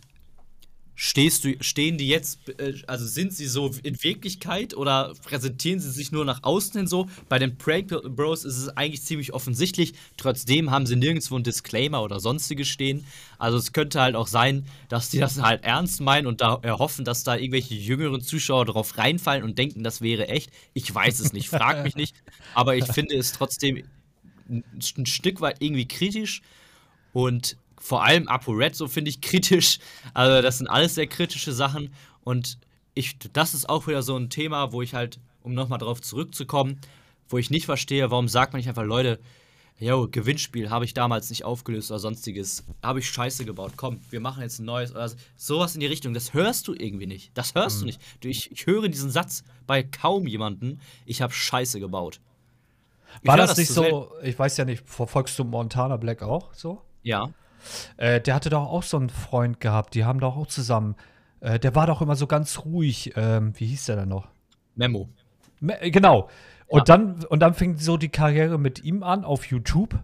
Stehst 0.99 1.43
du, 1.43 1.53
stehen 1.61 1.99
die 1.99 2.07
jetzt, 2.07 2.39
äh, 2.59 2.73
also 2.87 3.05
sind 3.05 3.31
sie 3.31 3.45
so 3.45 3.69
in 3.83 4.03
Wirklichkeit 4.03 4.75
oder 4.75 5.13
präsentieren 5.25 5.79
sie 5.79 5.91
sich 5.91 6.11
nur 6.11 6.25
nach 6.25 6.41
außen 6.41 6.73
hin 6.75 6.87
so? 6.87 7.07
Bei 7.29 7.37
den 7.37 7.55
Prank 7.55 7.89
Bros 8.15 8.43
ist 8.43 8.57
es 8.57 8.69
eigentlich 8.69 9.03
ziemlich 9.03 9.31
offensichtlich. 9.31 9.93
Trotzdem 10.17 10.71
haben 10.71 10.87
sie 10.87 10.95
nirgendwo 10.95 11.35
einen 11.35 11.43
Disclaimer 11.43 12.01
oder 12.01 12.19
sonstiges 12.19 12.67
stehen. 12.67 13.05
Also 13.37 13.59
es 13.59 13.73
könnte 13.73 14.01
halt 14.01 14.15
auch 14.15 14.25
sein, 14.25 14.65
dass 14.89 15.11
die 15.11 15.19
das 15.19 15.39
halt 15.39 15.63
ernst 15.63 16.01
meinen 16.01 16.25
und 16.25 16.41
da 16.41 16.57
erhoffen, 16.63 17.05
dass 17.05 17.23
da 17.23 17.35
irgendwelche 17.35 17.75
jüngeren 17.75 18.21
Zuschauer 18.21 18.65
drauf 18.65 18.97
reinfallen 18.97 19.43
und 19.43 19.59
denken, 19.59 19.83
das 19.83 20.01
wäre 20.01 20.29
echt. 20.29 20.49
Ich 20.73 20.91
weiß 20.91 21.19
es 21.19 21.31
nicht, 21.31 21.49
frag 21.49 21.83
mich 21.83 21.95
nicht. 21.95 22.15
Aber 22.55 22.75
ich 22.75 22.85
finde 22.85 23.15
es 23.15 23.33
trotzdem 23.33 23.83
ein 24.49 25.05
Stück 25.05 25.41
weit 25.41 25.57
irgendwie 25.61 25.87
kritisch 25.87 26.41
und 27.13 27.57
vor 27.79 28.03
allem 28.03 28.27
ApoRed, 28.27 28.75
so 28.75 28.87
finde 28.87 29.09
ich 29.09 29.21
kritisch. 29.21 29.79
Also, 30.13 30.41
das 30.41 30.57
sind 30.57 30.67
alles 30.67 30.95
sehr 30.95 31.07
kritische 31.07 31.53
Sachen. 31.53 31.93
Und 32.23 32.57
ich, 32.93 33.17
das 33.33 33.53
ist 33.53 33.69
auch 33.69 33.87
wieder 33.87 34.01
so 34.01 34.17
ein 34.17 34.29
Thema, 34.29 34.71
wo 34.71 34.81
ich 34.81 34.93
halt, 34.93 35.19
um 35.43 35.53
nochmal 35.53 35.79
drauf 35.79 36.01
zurückzukommen, 36.01 36.79
wo 37.29 37.37
ich 37.37 37.49
nicht 37.49 37.65
verstehe, 37.65 38.09
warum 38.09 38.27
sagt 38.27 38.53
man 38.53 38.59
nicht 38.59 38.69
einfach, 38.69 38.83
Leute, 38.83 39.19
yo, 39.79 40.07
Gewinnspiel 40.09 40.69
habe 40.69 40.85
ich 40.85 40.93
damals 40.93 41.29
nicht 41.29 41.43
aufgelöst 41.43 41.91
oder 41.91 41.99
sonstiges. 41.99 42.63
Habe 42.81 42.99
ich 42.99 43.09
Scheiße 43.09 43.45
gebaut. 43.45 43.73
Komm, 43.77 43.99
wir 44.09 44.19
machen 44.19 44.41
jetzt 44.41 44.59
ein 44.59 44.65
neues 44.65 44.91
oder 44.91 45.11
sowas 45.35 45.75
in 45.75 45.81
die 45.81 45.85
Richtung. 45.85 46.13
Das 46.13 46.33
hörst 46.33 46.67
du 46.67 46.73
irgendwie 46.73 47.05
nicht. 47.05 47.31
Das 47.35 47.53
hörst 47.53 47.77
mhm. 47.77 47.79
du 47.81 47.85
nicht. 47.85 48.01
Ich, 48.23 48.51
ich 48.51 48.65
höre 48.65 48.87
diesen 48.89 49.11
Satz 49.11 49.43
bei 49.67 49.83
kaum 49.83 50.25
jemanden. 50.25 50.79
Ich 51.05 51.21
habe 51.21 51.33
Scheiße 51.33 51.79
gebaut. 51.79 52.19
War 53.23 53.37
das, 53.37 53.51
das 53.51 53.57
nicht 53.57 53.69
so, 53.69 54.11
ich 54.23 54.37
weiß 54.37 54.57
ja 54.57 54.65
nicht, 54.65 54.87
verfolgst 54.87 55.37
du 55.39 55.43
Montana 55.43 55.97
Black 55.97 56.23
auch 56.23 56.53
so? 56.53 56.81
Ja. 57.03 57.29
Äh, 57.97 58.21
der 58.21 58.35
hatte 58.35 58.49
doch 58.49 58.67
auch 58.67 58.83
so 58.83 58.97
einen 58.97 59.09
Freund 59.09 59.59
gehabt, 59.59 59.95
die 59.95 60.05
haben 60.05 60.19
doch 60.19 60.37
auch 60.37 60.47
zusammen. 60.47 60.95
Äh, 61.39 61.59
der 61.59 61.75
war 61.75 61.87
doch 61.87 62.01
immer 62.01 62.15
so 62.15 62.27
ganz 62.27 62.65
ruhig. 62.65 63.13
Ähm, 63.15 63.53
wie 63.57 63.67
hieß 63.67 63.85
der 63.85 63.97
denn 63.97 64.09
noch? 64.09 64.27
Memo. 64.75 65.09
Me 65.59 65.79
äh, 65.81 65.91
genau. 65.91 66.29
Und, 66.67 66.89
ja. 66.89 66.97
dann, 66.97 67.23
und 67.25 67.39
dann 67.39 67.53
fing 67.53 67.77
so 67.77 67.97
die 67.97 68.09
Karriere 68.09 68.57
mit 68.57 68.83
ihm 68.83 69.03
an 69.03 69.23
auf 69.23 69.45
YouTube. 69.45 69.99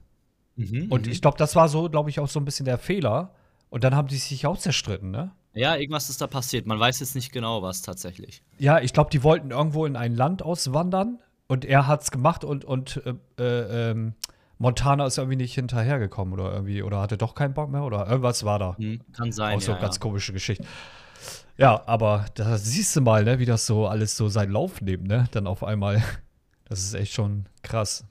Mhm, 0.55 0.88
und 0.89 1.07
mhm. 1.07 1.11
ich 1.11 1.22
glaube, 1.22 1.38
das 1.38 1.55
war 1.55 1.68
so, 1.68 1.89
glaube 1.89 2.09
ich, 2.09 2.20
auch 2.20 2.30
so 2.30 2.39
ein 2.39 2.45
bisschen 2.45 2.66
der 2.66 2.78
Fehler. 2.78 3.34
Und 3.70 3.84
dann 3.84 3.95
haben 3.95 4.07
die 4.07 4.18
sich 4.18 4.45
auch 4.45 4.57
zerstritten, 4.57 5.11
ne? 5.11 5.32
Ja, 5.55 5.76
irgendwas 5.76 6.09
ist 6.09 6.22
da 6.22 6.28
passiert. 6.28 6.66
Man 6.66 6.80
weiß 6.80 6.99
jetzt 6.99 7.16
nicht 7.16 7.32
genau, 7.32 7.61
was 7.61 7.82
tatsächlich. 7.82 8.43
Ja, 8.57 8.80
ich 8.80 8.93
glaube, 8.93 9.09
die 9.11 9.24
wollten 9.24 9.51
irgendwo 9.51 9.86
in 9.86 9.95
ein 9.95 10.16
Land 10.16 10.41
auswandern 10.41 11.20
und 11.54 11.66
er 11.66 11.86
hat's 11.86 12.10
gemacht 12.10 12.43
und, 12.43 12.66
und 12.66 12.99
äh, 13.06 13.14
äh, 13.39 13.91
ähm, 13.91 14.16
Montana 14.58 15.06
ist 15.06 15.20
irgendwie 15.20 15.36
nicht 15.36 15.54
hinterhergekommen 15.54 16.34
oder 16.34 16.51
irgendwie, 16.51 16.82
oder 16.82 16.99
hatte 16.99 17.16
doch 17.16 17.36
keinen 17.36 17.54
Bock 17.54 17.70
mehr 17.70 17.84
oder 17.84 18.08
irgendwas 18.08 18.43
war 18.43 18.58
da. 18.58 18.76
Hm, 18.78 19.01
kann 19.16 19.32
sein. 19.32 19.58
Auch 19.58 19.62
so 19.62 19.74
ja, 19.74 19.80
ganz 19.80 19.97
ja. 19.97 20.01
komische 20.01 20.34
Geschichte. 20.34 20.66
Ja, 21.56 21.84
aber 21.86 22.26
da 22.34 22.58
siehst 22.58 22.95
du 22.95 23.01
mal, 23.01 23.24
ne, 23.24 23.38
wie 23.38 23.45
das 23.45 23.68
so 23.68 23.86
alles 23.86 24.18
so 24.18 24.30
seinen 24.30 24.51
Lauf 24.51 24.82
nimmt, 24.82 25.08
ne? 25.08 25.28
Dann 25.32 25.45
auf 25.47 25.64
einmal. 25.64 26.04
Das 26.66 26.80
ist 26.80 26.95
echt 26.95 27.14
schon 27.14 27.45
krass. 27.62 28.06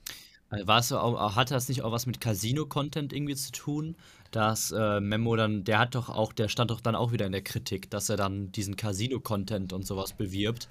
Äh, 0.51 0.65
war 0.67 0.79
es 0.79 0.91
auch, 0.93 1.35
hat 1.35 1.51
das 1.51 1.67
nicht 1.67 1.81
auch 1.81 1.91
was 1.91 2.05
mit 2.05 2.21
Casino-Content 2.21 3.11
irgendwie 3.11 3.35
zu 3.35 3.51
tun? 3.51 3.97
Dass 4.31 4.71
äh, 4.71 5.01
Memo 5.01 5.35
dann, 5.35 5.65
der 5.65 5.79
hat 5.79 5.95
doch 5.95 6.07
auch, 6.07 6.31
der 6.31 6.47
stand 6.47 6.71
doch 6.71 6.79
dann 6.79 6.95
auch 6.95 7.11
wieder 7.11 7.25
in 7.25 7.33
der 7.33 7.41
Kritik, 7.41 7.89
dass 7.89 8.07
er 8.07 8.15
dann 8.15 8.53
diesen 8.53 8.77
Casino-Content 8.77 9.73
und 9.73 9.85
sowas 9.85 10.13
bewirbt. 10.13 10.69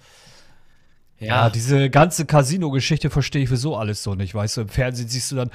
Ja, 1.18 1.50
diese 1.50 1.88
ganze 1.88 2.26
Casino-Geschichte 2.26 3.08
verstehe 3.08 3.44
ich 3.44 3.48
für 3.48 3.56
so 3.56 3.76
alles 3.76 4.02
so 4.02 4.14
nicht. 4.14 4.34
Weißt 4.34 4.56
du, 4.56 4.62
im 4.62 4.68
Fernsehen 4.68 5.08
siehst 5.08 5.30
du 5.30 5.36
dann, 5.36 5.50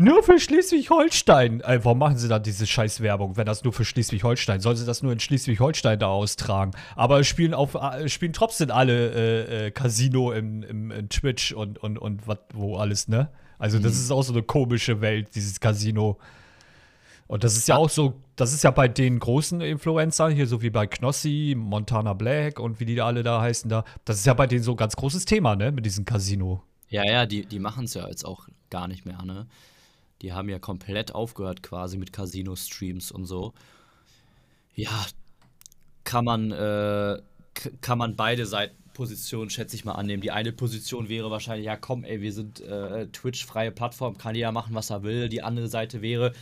nur 0.00 0.22
für 0.22 0.38
Schleswig-Holstein. 0.38 1.60
Äh, 1.60 1.80
warum 1.82 1.98
machen 1.98 2.16
sie 2.18 2.28
dann 2.28 2.44
diese 2.44 2.68
Scheiß-Werbung, 2.68 3.36
wenn 3.36 3.46
das 3.46 3.64
nur 3.64 3.72
für 3.72 3.84
Schleswig-Holstein? 3.84 4.60
Sollen 4.60 4.76
sie 4.76 4.86
das 4.86 5.02
nur 5.02 5.12
in 5.12 5.18
Schleswig-Holstein 5.18 5.98
da 5.98 6.06
austragen? 6.06 6.70
Aber 6.94 7.24
spielen, 7.24 7.52
auf, 7.52 7.74
äh, 7.74 8.08
spielen 8.08 8.32
trotzdem 8.32 8.70
alle 8.70 9.10
äh, 9.10 9.66
äh, 9.66 9.70
Casino 9.72 10.30
im, 10.30 10.62
im, 10.62 10.92
in 10.92 11.08
Twitch 11.08 11.52
und, 11.52 11.78
und, 11.78 11.98
und 11.98 12.28
was, 12.28 12.38
wo 12.54 12.76
alles, 12.76 13.08
ne? 13.08 13.28
Also, 13.58 13.80
das 13.80 13.94
mhm. 13.94 13.98
ist 13.98 14.10
auch 14.12 14.22
so 14.22 14.32
eine 14.32 14.44
komische 14.44 15.00
Welt, 15.00 15.34
dieses 15.34 15.58
Casino. 15.58 16.18
Und 17.28 17.44
das 17.44 17.56
ist 17.56 17.68
ja 17.68 17.76
auch 17.76 17.90
so, 17.90 18.14
das 18.36 18.54
ist 18.54 18.64
ja 18.64 18.70
bei 18.70 18.88
den 18.88 19.18
großen 19.18 19.60
Influencern, 19.60 20.32
hier 20.32 20.46
so 20.46 20.62
wie 20.62 20.70
bei 20.70 20.86
Knossi, 20.86 21.54
Montana 21.56 22.14
Black 22.14 22.58
und 22.58 22.80
wie 22.80 22.86
die 22.86 23.00
alle 23.02 23.22
da 23.22 23.42
heißen 23.42 23.68
da, 23.68 23.84
das 24.06 24.16
ist 24.16 24.26
ja 24.26 24.32
bei 24.32 24.46
denen 24.46 24.62
so 24.62 24.72
ein 24.72 24.76
ganz 24.78 24.96
großes 24.96 25.26
Thema, 25.26 25.54
ne, 25.54 25.70
mit 25.70 25.84
diesem 25.84 26.06
Casino. 26.06 26.62
Ja, 26.88 27.04
ja, 27.04 27.26
die, 27.26 27.44
die 27.44 27.58
machen 27.58 27.84
es 27.84 27.92
ja 27.92 28.08
jetzt 28.08 28.24
auch 28.24 28.48
gar 28.70 28.88
nicht 28.88 29.04
mehr, 29.04 29.22
ne? 29.22 29.46
Die 30.22 30.32
haben 30.32 30.48
ja 30.48 30.58
komplett 30.58 31.14
aufgehört 31.14 31.62
quasi 31.62 31.98
mit 31.98 32.12
Casino-Streams 32.12 33.12
und 33.12 33.26
so. 33.26 33.52
Ja, 34.74 35.06
kann 36.04 36.24
man, 36.24 36.50
äh, 36.50 37.20
kann 37.82 37.98
man 37.98 38.16
beide 38.16 38.46
Seiten 38.46 38.74
Positionen, 38.94 39.48
schätze 39.48 39.76
ich 39.76 39.84
mal, 39.84 39.92
annehmen. 39.92 40.22
Die 40.22 40.32
eine 40.32 40.50
Position 40.50 41.08
wäre 41.08 41.30
wahrscheinlich, 41.30 41.66
ja 41.66 41.76
komm, 41.76 42.02
ey, 42.02 42.20
wir 42.20 42.32
sind 42.32 42.60
äh, 42.60 43.06
Twitch-freie 43.06 43.70
Plattform, 43.70 44.18
kann 44.18 44.34
jeder 44.34 44.50
machen, 44.50 44.74
was 44.74 44.90
er 44.90 45.04
will. 45.04 45.28
Die 45.28 45.42
andere 45.42 45.68
Seite 45.68 46.02
wäre, 46.02 46.32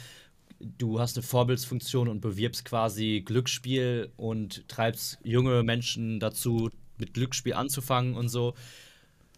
du 0.60 1.00
hast 1.00 1.16
eine 1.16 1.22
Vorbildsfunktion 1.22 2.08
und 2.08 2.20
bewirbst 2.20 2.64
quasi 2.64 3.22
Glücksspiel 3.24 4.10
und 4.16 4.68
treibst 4.68 5.18
junge 5.22 5.62
Menschen 5.62 6.20
dazu, 6.20 6.70
mit 6.98 7.14
Glücksspiel 7.14 7.54
anzufangen 7.54 8.14
und 8.14 8.28
so. 8.28 8.54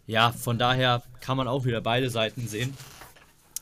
Ja, 0.07 0.31
von 0.31 0.57
daher 0.57 1.03
kann 1.21 1.37
man 1.37 1.47
auch 1.47 1.65
wieder 1.65 1.81
beide 1.81 2.09
Seiten 2.09 2.47
sehen. 2.47 2.73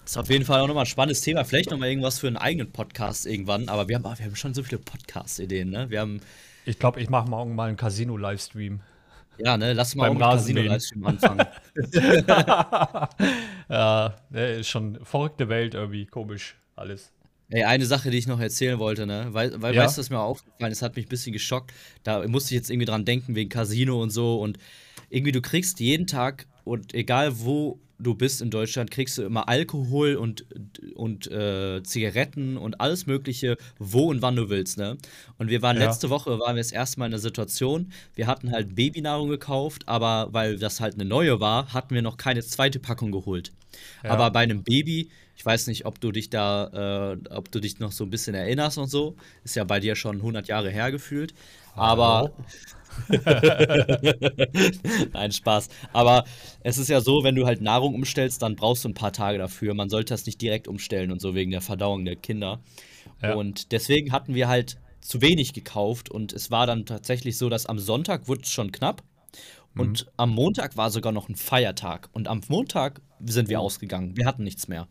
Ist 0.06 0.18
auf 0.18 0.30
jeden 0.30 0.46
Fall 0.46 0.62
auch 0.62 0.68
nochmal 0.68 0.86
ein 0.86 0.88
spannendes 0.88 1.20
Thema. 1.20 1.44
Vielleicht 1.44 1.72
nochmal 1.72 1.90
irgendwas 1.90 2.20
für 2.20 2.28
einen 2.28 2.38
eigenen 2.38 2.72
Podcast 2.72 3.26
irgendwann. 3.26 3.68
Aber 3.68 3.90
wir 3.90 3.96
haben, 3.96 4.06
wir 4.06 4.26
haben 4.26 4.36
schon 4.38 4.54
so 4.54 4.64
viele 4.64 4.80
Podcast-Ideen, 4.80 5.70
ne? 5.70 5.90
Wir 5.90 6.00
haben. 6.00 6.22
Ich 6.66 6.80
glaube, 6.80 7.02
ich 7.02 7.10
mache 7.10 7.30
morgen 7.30 7.56
mal 7.56 7.68
einen 7.68 7.76
Casino-Livestream. 7.76 8.80
Ja, 9.38 9.58
ne? 9.58 9.74
Lass 9.74 9.96
mal 9.96 10.08
Beim 10.08 10.22
auch 10.22 10.32
Casino-Livestream 10.32 11.06
anfangen. 11.06 11.48
ja, 13.70 14.16
ne, 14.30 14.52
ist 14.54 14.70
schon 14.70 15.04
verrückte 15.04 15.50
Welt 15.50 15.74
irgendwie, 15.74 16.06
komisch 16.06 16.56
alles. 16.78 17.12
Ey, 17.50 17.64
eine 17.64 17.86
Sache, 17.86 18.12
die 18.12 18.18
ich 18.18 18.28
noch 18.28 18.40
erzählen 18.40 18.78
wollte, 18.78 19.06
ne? 19.06 19.28
Weil, 19.32 19.62
weil 19.62 19.74
ja. 19.74 19.84
weißt 19.84 19.98
du, 19.98 20.02
was 20.02 20.10
mir 20.10 20.20
aufgefallen 20.20 20.72
ist, 20.72 20.82
hat 20.82 20.96
mich 20.98 21.06
ein 21.06 21.10
bisschen 21.10 21.32
geschockt. 21.32 21.74
Da 22.04 22.28
musste 22.28 22.54
ich 22.54 22.60
jetzt 22.60 22.70
irgendwie 22.70 22.86
dran 22.86 23.06
denken, 23.06 23.36
wegen 23.36 23.50
Casino 23.50 24.02
und 24.02 24.10
so. 24.10 24.42
Und 24.42 24.58
irgendwie, 25.10 25.32
du 25.32 25.42
kriegst 25.42 25.80
jeden 25.80 26.08
Tag, 26.08 26.46
und 26.66 26.94
egal 26.94 27.40
wo 27.40 27.80
du 28.00 28.14
bist 28.14 28.42
in 28.42 28.52
Deutschland, 28.52 28.92
kriegst 28.92 29.18
du 29.18 29.24
immer 29.24 29.48
Alkohol 29.48 30.16
und, 30.16 30.46
und 30.96 31.32
äh, 31.32 31.82
Zigaretten 31.84 32.58
und 32.58 32.80
alles 32.80 33.08
Mögliche, 33.08 33.58
wo 33.80 34.10
und 34.10 34.22
wann 34.22 34.36
du 34.36 34.50
willst, 34.50 34.78
ne? 34.78 34.98
Und 35.38 35.50
wir 35.50 35.62
waren 35.62 35.78
ja. 35.78 35.86
letzte 35.86 36.10
Woche, 36.10 36.40
waren 36.40 36.56
wir 36.56 36.62
das 36.62 36.72
erste 36.72 37.00
Mal 37.00 37.06
in 37.06 37.12
der 37.12 37.20
Situation, 37.20 37.92
wir 38.14 38.28
hatten 38.28 38.52
halt 38.52 38.76
Babynahrung 38.76 39.30
gekauft, 39.30 39.88
aber 39.88 40.28
weil 40.32 40.60
das 40.60 40.80
halt 40.80 40.96
eine 40.96 41.06
neue 41.06 41.40
war, 41.40 41.74
hatten 41.74 41.96
wir 41.96 42.02
noch 42.02 42.18
keine 42.18 42.44
zweite 42.44 42.80
Packung 42.80 43.12
geholt. 43.12 43.52
Ja. 44.04 44.12
Aber 44.12 44.30
bei 44.32 44.42
einem 44.42 44.64
Baby 44.64 45.10
ich 45.38 45.46
weiß 45.46 45.68
nicht, 45.68 45.86
ob 45.86 46.02
du 46.02 46.12
dich 46.12 46.32
da, 46.32 47.14
äh, 47.14 47.18
ob 47.30 47.52
du 47.52 47.60
dich 47.60 47.78
noch 47.78 47.92
so 47.92 48.04
ein 48.04 48.10
bisschen 48.10 48.34
erinnerst 48.34 48.80
und 48.80 48.88
so. 48.88 49.16
Ist 49.44 49.56
ja 49.56 49.64
bei 49.66 49.80
dir 49.80 49.96
schon 49.96 50.16
100 50.18 50.48
Jahre 50.48 50.72
her 50.72 50.92
gefühlt. 50.92 51.36
Aber. 51.76 52.34
Nein, 55.14 55.32
Spaß. 55.32 55.70
Aber 55.94 56.24
es 56.64 56.80
ist 56.80 56.90
ja 56.90 57.02
so, 57.02 57.24
wenn 57.24 57.36
du 57.36 57.46
halt 57.46 57.62
Nahrung 57.62 57.94
umstellst, 57.94 58.42
dann 58.42 58.56
brauchst 58.56 58.84
du 58.84 58.90
ein 58.90 58.96
paar 58.96 59.14
Tage 59.14 59.38
dafür. 59.38 59.76
Man 59.76 59.90
sollte 59.90 60.16
das 60.16 60.26
nicht 60.26 60.42
direkt 60.42 60.68
umstellen 60.68 61.12
und 61.12 61.22
so 61.22 61.36
wegen 61.36 61.52
der 61.52 61.62
Verdauung 61.62 62.04
der 62.04 62.16
Kinder. 62.16 62.60
Ja. 63.22 63.36
Und 63.36 63.72
deswegen 63.72 64.12
hatten 64.12 64.34
wir 64.34 64.48
halt 64.48 64.80
zu 65.02 65.22
wenig 65.22 65.54
gekauft 65.54 66.10
und 66.10 66.34
es 66.34 66.50
war 66.50 66.66
dann 66.66 66.88
tatsächlich 66.88 67.38
so, 67.38 67.48
dass 67.48 67.68
am 67.68 67.78
Sonntag 67.78 68.28
wurde 68.28 68.42
es 68.42 68.52
schon 68.52 68.72
knapp. 68.72 69.04
Und 69.78 70.06
mhm. 70.06 70.12
am 70.18 70.30
Montag 70.32 70.76
war 70.78 70.90
sogar 70.90 71.12
noch 71.12 71.30
ein 71.30 71.36
Feiertag. 71.36 72.10
Und 72.14 72.28
am 72.28 72.42
Montag 72.48 73.02
sind 73.26 73.50
wir 73.50 73.62
oh. 73.62 73.66
ausgegangen. 73.66 74.18
Wir 74.18 74.26
hatten 74.26 74.44
nichts 74.44 74.68
mehr. 74.68 74.88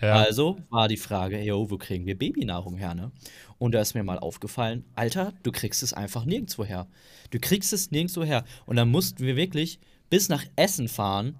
Ja. 0.00 0.14
Also 0.14 0.58
war 0.70 0.88
die 0.88 0.96
Frage, 0.96 1.42
yo, 1.42 1.70
wo 1.70 1.76
kriegen 1.76 2.06
wir 2.06 2.16
Babynahrung 2.16 2.76
her, 2.76 2.94
ne? 2.94 3.12
Und 3.58 3.72
da 3.72 3.80
ist 3.80 3.94
mir 3.94 4.02
mal 4.02 4.18
aufgefallen, 4.18 4.84
Alter, 4.94 5.34
du 5.42 5.52
kriegst 5.52 5.82
es 5.82 5.92
einfach 5.92 6.24
nirgendwo 6.24 6.64
her. 6.64 6.86
Du 7.30 7.38
kriegst 7.38 7.72
es 7.72 7.90
nirgendwo 7.90 8.24
her. 8.24 8.44
Und 8.64 8.76
dann 8.76 8.90
mussten 8.90 9.24
wir 9.24 9.36
wirklich 9.36 9.78
bis 10.08 10.28
nach 10.30 10.44
Essen 10.56 10.88
fahren. 10.88 11.38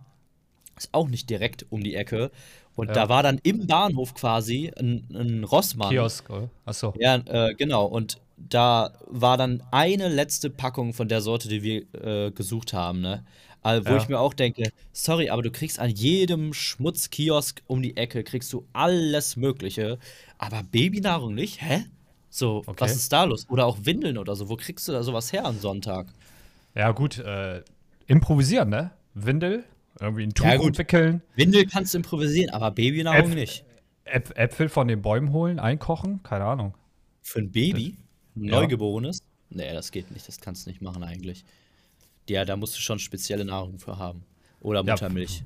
Ist 0.76 0.90
auch 0.92 1.08
nicht 1.08 1.30
direkt 1.30 1.66
um 1.70 1.82
die 1.82 1.94
Ecke. 1.94 2.30
Und 2.76 2.88
ja. 2.88 2.94
da 2.94 3.08
war 3.08 3.22
dann 3.22 3.40
im 3.42 3.66
Bahnhof 3.66 4.14
quasi 4.14 4.70
ein, 4.78 5.06
ein 5.14 5.44
Rossmann. 5.44 5.90
Kiosk, 5.90 6.28
oder? 6.30 6.50
Achso. 6.66 6.94
Ja, 6.98 7.16
äh, 7.16 7.54
genau. 7.54 7.86
Und 7.86 8.20
da 8.36 8.92
war 9.06 9.36
dann 9.36 9.62
eine 9.70 10.08
letzte 10.08 10.50
Packung 10.50 10.92
von 10.92 11.08
der 11.08 11.20
Sorte, 11.20 11.48
die 11.48 11.62
wir 11.62 11.94
äh, 11.94 12.30
gesucht 12.30 12.72
haben, 12.72 13.00
ne? 13.00 13.24
Wo 13.62 13.68
ja. 13.68 13.96
ich 13.98 14.08
mir 14.08 14.18
auch 14.18 14.32
denke, 14.32 14.72
sorry, 14.92 15.28
aber 15.30 15.42
du 15.42 15.50
kriegst 15.50 15.78
an 15.78 15.90
jedem 15.90 16.54
Schmutzkiosk 16.54 17.62
um 17.66 17.82
die 17.82 17.96
Ecke, 17.96 18.24
kriegst 18.24 18.52
du 18.52 18.66
alles 18.72 19.36
Mögliche, 19.36 19.98
aber 20.38 20.62
Babynahrung 20.62 21.34
nicht? 21.34 21.60
Hä? 21.60 21.84
So, 22.30 22.62
okay. 22.66 22.74
was 22.78 22.96
ist 22.96 23.12
da 23.12 23.24
los? 23.24 23.46
Oder 23.50 23.66
auch 23.66 23.78
Windeln 23.82 24.16
oder 24.16 24.36
so. 24.36 24.48
Wo 24.48 24.56
kriegst 24.56 24.88
du 24.88 24.92
da 24.92 25.02
sowas 25.02 25.32
her 25.32 25.44
am 25.44 25.58
Sonntag? 25.58 26.06
Ja, 26.74 26.92
gut, 26.92 27.18
äh, 27.18 27.62
improvisieren, 28.06 28.70
ne? 28.70 28.92
Windel, 29.14 29.64
irgendwie 29.98 30.22
ein 30.22 30.34
Tuch 30.34 30.46
ja, 30.46 30.54
entwickeln. 30.54 31.22
Windel 31.34 31.66
kannst 31.66 31.92
du 31.92 31.98
improvisieren, 31.98 32.50
aber 32.54 32.70
Babynahrung 32.70 33.32
Äpf 33.32 33.34
nicht. 33.34 33.64
Äpfel 34.04 34.68
von 34.68 34.88
den 34.88 35.02
Bäumen 35.02 35.32
holen, 35.32 35.58
einkochen, 35.58 36.22
keine 36.22 36.44
Ahnung. 36.44 36.74
Für 37.22 37.40
ein 37.40 37.50
Baby? 37.50 37.96
Neugeborenes? 38.34 39.22
Nee, 39.50 39.72
das 39.72 39.90
geht 39.90 40.10
nicht. 40.10 40.26
Das 40.26 40.40
kannst 40.40 40.66
du 40.66 40.70
nicht 40.70 40.80
machen 40.80 41.02
eigentlich. 41.02 41.44
Ja, 42.30 42.44
da 42.44 42.56
musst 42.56 42.76
du 42.76 42.80
schon 42.80 42.98
spezielle 42.98 43.44
Nahrung 43.44 43.78
für 43.78 43.98
haben. 43.98 44.22
Oder 44.60 44.84
Ja, 44.84 44.92
Muttermilch. 44.92 45.42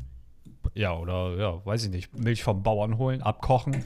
Ja, 0.74 0.96
oder, 0.96 1.36
ja, 1.38 1.64
weiß 1.66 1.84
ich 1.84 1.90
nicht. 1.90 2.18
Milch 2.18 2.42
vom 2.42 2.62
Bauern 2.62 2.98
holen, 2.98 3.22
abkochen. 3.22 3.84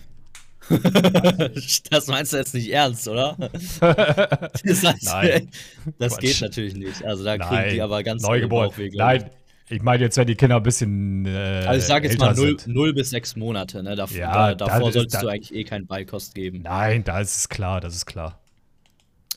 das 1.91 2.07
meinst 2.09 2.33
du 2.33 2.37
jetzt 2.37 2.55
nicht 2.55 2.71
ernst, 2.73 3.07
oder? 3.09 3.37
das 3.81 4.83
heißt, 4.85 5.05
Nein. 5.05 5.51
Das 5.99 6.15
Quatsch. 6.15 6.21
geht 6.23 6.41
natürlich 6.41 6.75
nicht. 6.75 7.05
Also 7.05 7.25
da 7.25 7.39
kriegen 7.39 7.55
Nein, 7.55 7.75
die 7.75 7.83
aber 7.83 8.03
ganz 8.03 8.23
neugeboren. 8.23 8.73
Nein, 8.95 9.31
ich 9.71 9.83
meine 9.83 10.03
jetzt, 10.05 10.17
wenn 10.17 10.27
die 10.27 10.35
Kinder 10.35 10.57
ein 10.57 10.63
bisschen. 10.63 11.27
Äh, 11.27 11.65
Also 11.67 11.79
ich 11.81 11.85
sage 11.85 12.09
jetzt 12.09 12.19
mal 12.19 12.35
0, 12.35 12.59
sind. 12.59 12.95
bis 12.95 13.11
6 13.11 13.37
Monate. 13.37 13.83
Ne? 13.83 13.95
Dav 13.97 14.11
Ja, 14.11 14.55
da, 14.55 14.67
davor 14.67 14.79
das 14.79 14.89
ist- 14.89 14.95
solltest 14.95 15.15
da- 15.17 15.21
du 15.21 15.29
eigentlich 15.29 15.55
eh 15.55 15.65
keinen 15.65 15.87
Beikost 15.87 16.35
geben. 16.35 16.63
Nein, 16.63 17.05
da 17.05 17.21
ist 17.21 17.37
es 17.37 17.49
klar, 17.49 17.81
das 17.81 17.95
ist 17.95 18.07
klar. 18.07 18.41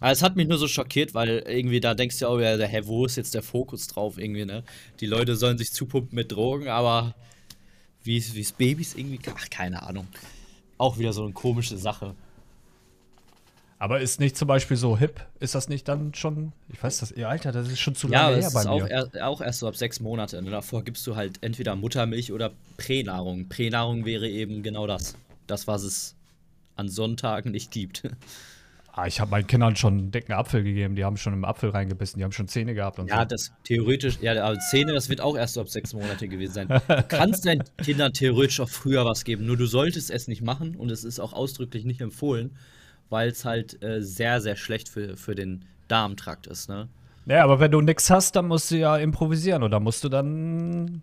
Aber 0.01 0.11
es 0.11 0.21
hat 0.23 0.35
mich 0.35 0.47
nur 0.47 0.57
so 0.57 0.67
schockiert, 0.67 1.13
weil 1.13 1.43
irgendwie 1.47 1.79
da 1.79 1.93
denkst 1.93 2.19
du 2.19 2.25
ja 2.25 2.29
auch 2.29 2.37
wieder, 2.39 2.67
hä, 2.67 2.81
wo 2.85 3.05
ist 3.05 3.15
jetzt 3.15 3.35
der 3.35 3.43
Fokus 3.43 3.87
drauf 3.87 4.17
irgendwie, 4.17 4.45
ne? 4.45 4.63
Die 4.99 5.05
Leute 5.05 5.35
sollen 5.35 5.57
sich 5.57 5.71
zupumpen 5.71 6.15
mit 6.15 6.31
Drogen, 6.31 6.67
aber 6.67 7.15
wie 8.03 8.17
es 8.17 8.51
Babys 8.51 8.95
irgendwie, 8.95 9.19
ach, 9.33 9.49
keine 9.51 9.83
Ahnung. 9.83 10.07
Auch 10.79 10.97
wieder 10.97 11.13
so 11.13 11.23
eine 11.23 11.33
komische 11.33 11.77
Sache. 11.77 12.15
Aber 13.77 13.99
ist 13.99 14.19
nicht 14.19 14.37
zum 14.37 14.47
Beispiel 14.47 14.77
so 14.77 14.97
hip? 14.97 15.21
Ist 15.39 15.53
das 15.55 15.69
nicht 15.69 15.87
dann 15.87 16.13
schon. 16.13 16.51
Ich 16.69 16.81
weiß 16.81 16.99
das, 16.99 17.11
ihr 17.11 17.29
Alter, 17.29 17.51
das 17.51 17.67
ist 17.67 17.79
schon 17.79 17.95
zu 17.95 18.07
Ja, 18.09 18.29
lange 18.29 18.37
aber 18.37 18.41
her 18.41 18.51
bei 18.53 18.61
ist 18.61 18.67
auch, 18.67 18.81
mir. 18.83 18.89
er, 18.89 19.27
auch 19.27 19.41
erst 19.41 19.59
so 19.59 19.67
ab 19.67 19.75
sechs 19.75 19.99
Monate. 19.99 20.41
Ne? 20.41 20.49
Davor 20.49 20.83
gibst 20.83 21.05
du 21.07 21.15
halt 21.15 21.39
entweder 21.41 21.75
Muttermilch 21.75 22.31
oder 22.31 22.51
Pränahrung. 22.77 23.49
Pränahrung 23.49 24.05
wäre 24.05 24.27
eben 24.27 24.63
genau 24.63 24.87
das. 24.87 25.15
Das, 25.47 25.67
was 25.67 25.83
es 25.83 26.15
an 26.75 26.89
Sonntagen 26.89 27.51
nicht 27.51 27.69
gibt. 27.71 28.03
Ah, 28.93 29.07
ich 29.07 29.21
habe 29.21 29.31
meinen 29.31 29.47
Kindern 29.47 29.75
schon 29.77 29.93
einen 29.97 30.11
dicken 30.11 30.33
Apfel 30.33 30.63
gegeben. 30.63 30.95
Die 30.95 31.05
haben 31.05 31.15
schon 31.15 31.31
im 31.33 31.45
Apfel 31.45 31.69
reingebissen. 31.69 32.17
Die 32.19 32.25
haben 32.25 32.33
schon 32.33 32.49
Zähne 32.49 32.73
gehabt 32.73 32.99
und 32.99 33.07
Ja, 33.07 33.19
so. 33.21 33.25
das 33.25 33.51
theoretisch, 33.63 34.19
ja, 34.21 34.43
aber 34.43 34.59
Zähne, 34.59 34.91
das 34.93 35.07
wird 35.07 35.21
auch 35.21 35.37
erst 35.37 35.53
so 35.53 35.61
ab 35.61 35.69
sechs 35.69 35.93
Monate 35.93 36.27
gewesen 36.27 36.53
sein. 36.53 36.67
Du 36.87 37.03
kannst 37.03 37.45
deinen 37.45 37.63
Kindern 37.77 38.11
theoretisch 38.11 38.59
auch 38.59 38.67
früher 38.69 39.05
was 39.05 39.23
geben, 39.23 39.45
nur 39.45 39.55
du 39.55 39.65
solltest 39.65 40.11
es 40.11 40.27
nicht 40.27 40.41
machen 40.41 40.75
und 40.75 40.91
es 40.91 41.05
ist 41.05 41.19
auch 41.21 41.31
ausdrücklich 41.31 41.85
nicht 41.85 42.01
empfohlen, 42.01 42.51
weil 43.09 43.29
es 43.29 43.45
halt 43.45 43.81
äh, 43.81 44.01
sehr, 44.01 44.41
sehr 44.41 44.57
schlecht 44.57 44.89
für, 44.89 45.15
für 45.15 45.35
den 45.35 45.63
Darmtrakt 45.87 46.47
ist, 46.47 46.67
ne? 46.67 46.89
Naja, 47.25 47.43
aber 47.45 47.59
wenn 47.61 47.71
du 47.71 47.79
nichts 47.81 48.09
hast, 48.09 48.35
dann 48.35 48.47
musst 48.47 48.71
du 48.71 48.77
ja 48.77 48.97
improvisieren 48.97 49.63
oder 49.63 49.79
musst 49.79 50.03
du 50.03 50.09
dann, 50.09 51.01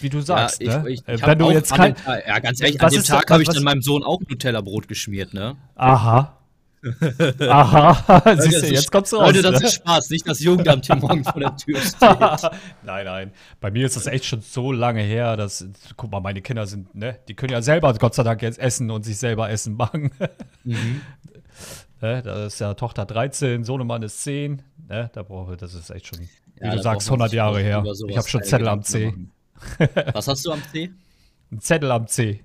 wie 0.00 0.08
du 0.08 0.20
sagst, 0.20 0.60
ja, 0.62 0.82
ne? 0.82 0.90
ich, 0.90 1.00
ich, 1.00 1.08
Äh, 1.08 1.14
ich 1.16 1.26
wenn 1.26 1.38
du 1.38 1.50
jetzt 1.50 1.72
kein. 1.72 1.94
Tag- 1.94 2.26
Ja, 2.26 2.38
ganz 2.40 2.60
ehrlich, 2.60 2.80
an 2.80 2.90
dem 2.90 3.02
Tag 3.04 3.30
habe 3.30 3.42
ich 3.42 3.48
dann 3.48 3.62
meinem 3.62 3.82
Sohn 3.82 4.02
auch 4.02 4.20
Nutella-Brot 4.28 4.88
geschmiert, 4.88 5.32
ne? 5.32 5.56
Aha. 5.76 6.38
Aha. 7.40 8.36
Siehst 8.40 8.62
du, 8.62 8.72
jetzt 8.72 8.90
kommst 8.92 9.12
du 9.12 9.16
raus. 9.16 9.28
Leute, 9.28 9.42
das 9.42 9.60
ne? 9.60 9.66
ist 9.66 9.74
Spaß, 9.74 10.10
nicht 10.10 10.28
das 10.28 10.40
Jugendamt 10.40 10.86
hier 10.86 10.96
morgen 10.96 11.24
vor 11.24 11.40
der 11.40 11.56
Tür 11.56 11.80
steht. 11.80 12.50
nein, 12.82 13.04
nein. 13.04 13.32
Bei 13.60 13.70
mir 13.70 13.86
ist 13.86 13.96
das 13.96 14.06
echt 14.06 14.24
schon 14.24 14.40
so 14.40 14.72
lange 14.72 15.02
her, 15.02 15.36
dass, 15.36 15.66
guck 15.96 16.10
mal, 16.10 16.20
meine 16.20 16.42
Kinder 16.42 16.66
sind, 16.66 16.94
ne, 16.94 17.18
die 17.28 17.34
können 17.34 17.52
ja 17.52 17.62
selber 17.62 17.92
Gott 17.94 18.14
sei 18.14 18.22
Dank 18.22 18.42
jetzt 18.42 18.58
essen 18.58 18.90
und 18.90 19.04
sich 19.04 19.18
selber 19.18 19.50
Essen 19.50 19.76
machen. 19.76 20.10
Mhm. 20.64 21.00
ne, 22.00 22.22
da 22.22 22.46
ist 22.46 22.58
ja 22.60 22.74
Tochter 22.74 23.06
13, 23.06 23.64
Sohnemann 23.64 24.02
ist 24.02 24.22
10. 24.22 24.62
Ne, 24.88 25.10
da 25.12 25.22
brauche 25.22 25.56
das 25.56 25.74
ist 25.74 25.90
echt 25.90 26.06
schon, 26.08 26.20
wie 26.20 26.28
Ja, 26.60 26.74
du 26.74 26.82
sagst, 26.82 27.08
braucht 27.08 27.18
man 27.18 27.28
100 27.28 27.30
sich 27.30 27.36
Jahre 27.36 27.60
her. 27.60 27.84
Ich 28.08 28.16
habe 28.16 28.28
schon 28.28 28.42
Zettel 28.42 28.68
am 28.68 28.82
C. 28.82 29.14
Was 30.12 30.28
hast 30.28 30.44
du 30.44 30.52
am 30.52 30.62
C? 30.70 30.90
Ein 31.50 31.60
Zettel 31.60 31.90
am 31.90 32.06
C. 32.06 32.44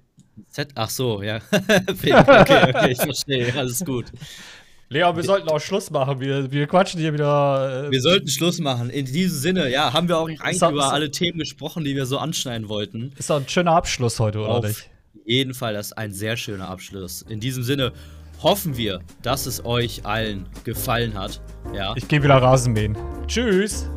Z 0.49 0.69
Ach 0.75 0.89
so, 0.89 1.21
ja. 1.21 1.39
okay, 1.51 2.13
okay, 2.13 2.91
ich 2.91 2.97
verstehe, 3.01 3.53
alles 3.55 3.83
gut. 3.85 4.05
Leon, 4.91 5.15
wir 5.15 5.23
sollten 5.23 5.47
auch 5.49 5.59
Schluss 5.59 5.91
machen. 5.91 6.19
Wir, 6.19 6.51
wir 6.51 6.65
quatschen 6.65 6.99
hier 6.99 7.13
wieder. 7.13 7.85
Äh, 7.87 7.91
Wir 7.91 8.01
sollten 8.01 8.27
Schluss 8.27 8.57
machen. 8.59 8.89
In 8.89 9.05
diesem 9.05 9.37
Sinne, 9.37 9.69
ja, 9.69 9.93
haben 9.93 10.07
wir 10.07 10.17
auch 10.17 10.27
eigentlich 10.27 10.59
doch- 10.59 10.71
über 10.71 10.91
alle 10.91 11.11
Themen 11.11 11.37
gesprochen, 11.37 11.83
die 11.83 11.95
wir 11.95 12.07
so 12.07 12.17
anschneiden 12.17 12.69
wollten. 12.69 13.11
ist 13.19 13.29
doch 13.29 13.39
ein 13.39 13.47
schöner 13.47 13.73
Abschluss 13.73 14.19
heute, 14.19 14.39
oder 14.39 14.49
Auf 14.49 14.65
nicht? 14.65 14.89
jeden 15.25 15.53
Fall, 15.53 15.73
das 15.75 15.87
ist 15.87 15.97
ein 15.99 16.11
sehr 16.11 16.37
schöner 16.37 16.69
Abschluss. 16.69 17.21
In 17.21 17.39
diesem 17.39 17.61
Sinne 17.61 17.91
hoffen 18.41 18.77
wir, 18.77 19.01
dass 19.21 19.45
es 19.45 19.63
euch 19.63 20.05
allen 20.07 20.47
gefallen 20.63 21.13
hat. 21.13 21.39
Ja. 21.75 21.93
Ich 21.95 22.07
gehe 22.07 22.23
wieder 22.23 22.41
Rasenmähen. 22.41 22.97
Tschüss. 23.27 23.87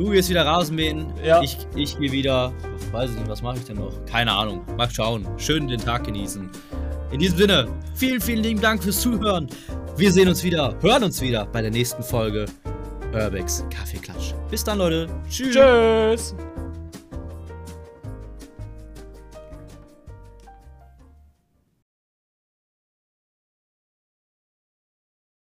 Du 0.00 0.08
gehst 0.08 0.30
wieder 0.30 0.46
Rasenmähen. 0.46 1.12
Ja. 1.22 1.42
Ich, 1.42 1.58
ich 1.76 1.98
gehe 1.98 2.10
wieder. 2.10 2.54
Weiß 2.90 3.10
ich 3.10 3.16
nicht, 3.18 3.28
was 3.28 3.42
mache 3.42 3.58
ich 3.58 3.64
denn 3.64 3.76
noch? 3.76 3.92
Keine 4.06 4.32
Ahnung. 4.32 4.64
Mal 4.78 4.88
schauen. 4.88 5.28
Schön 5.36 5.68
den 5.68 5.78
Tag 5.78 6.04
genießen. 6.04 6.48
In 7.12 7.20
diesem 7.20 7.36
Sinne, 7.36 7.68
vielen, 7.94 8.18
vielen 8.18 8.42
lieben 8.42 8.62
Dank 8.62 8.82
fürs 8.82 8.98
Zuhören. 8.98 9.46
Wir 9.98 10.10
sehen 10.10 10.28
uns 10.28 10.42
wieder, 10.42 10.74
hören 10.80 11.04
uns 11.04 11.20
wieder 11.20 11.44
bei 11.44 11.60
der 11.60 11.70
nächsten 11.70 12.02
Folge 12.02 12.46
Urbex 13.12 13.62
Kaffeeklatsch. 13.68 14.32
Bis 14.50 14.64
dann, 14.64 14.78
Leute. 14.78 15.06
Tschüss. 15.28 15.54
Tschüss. 15.54 16.34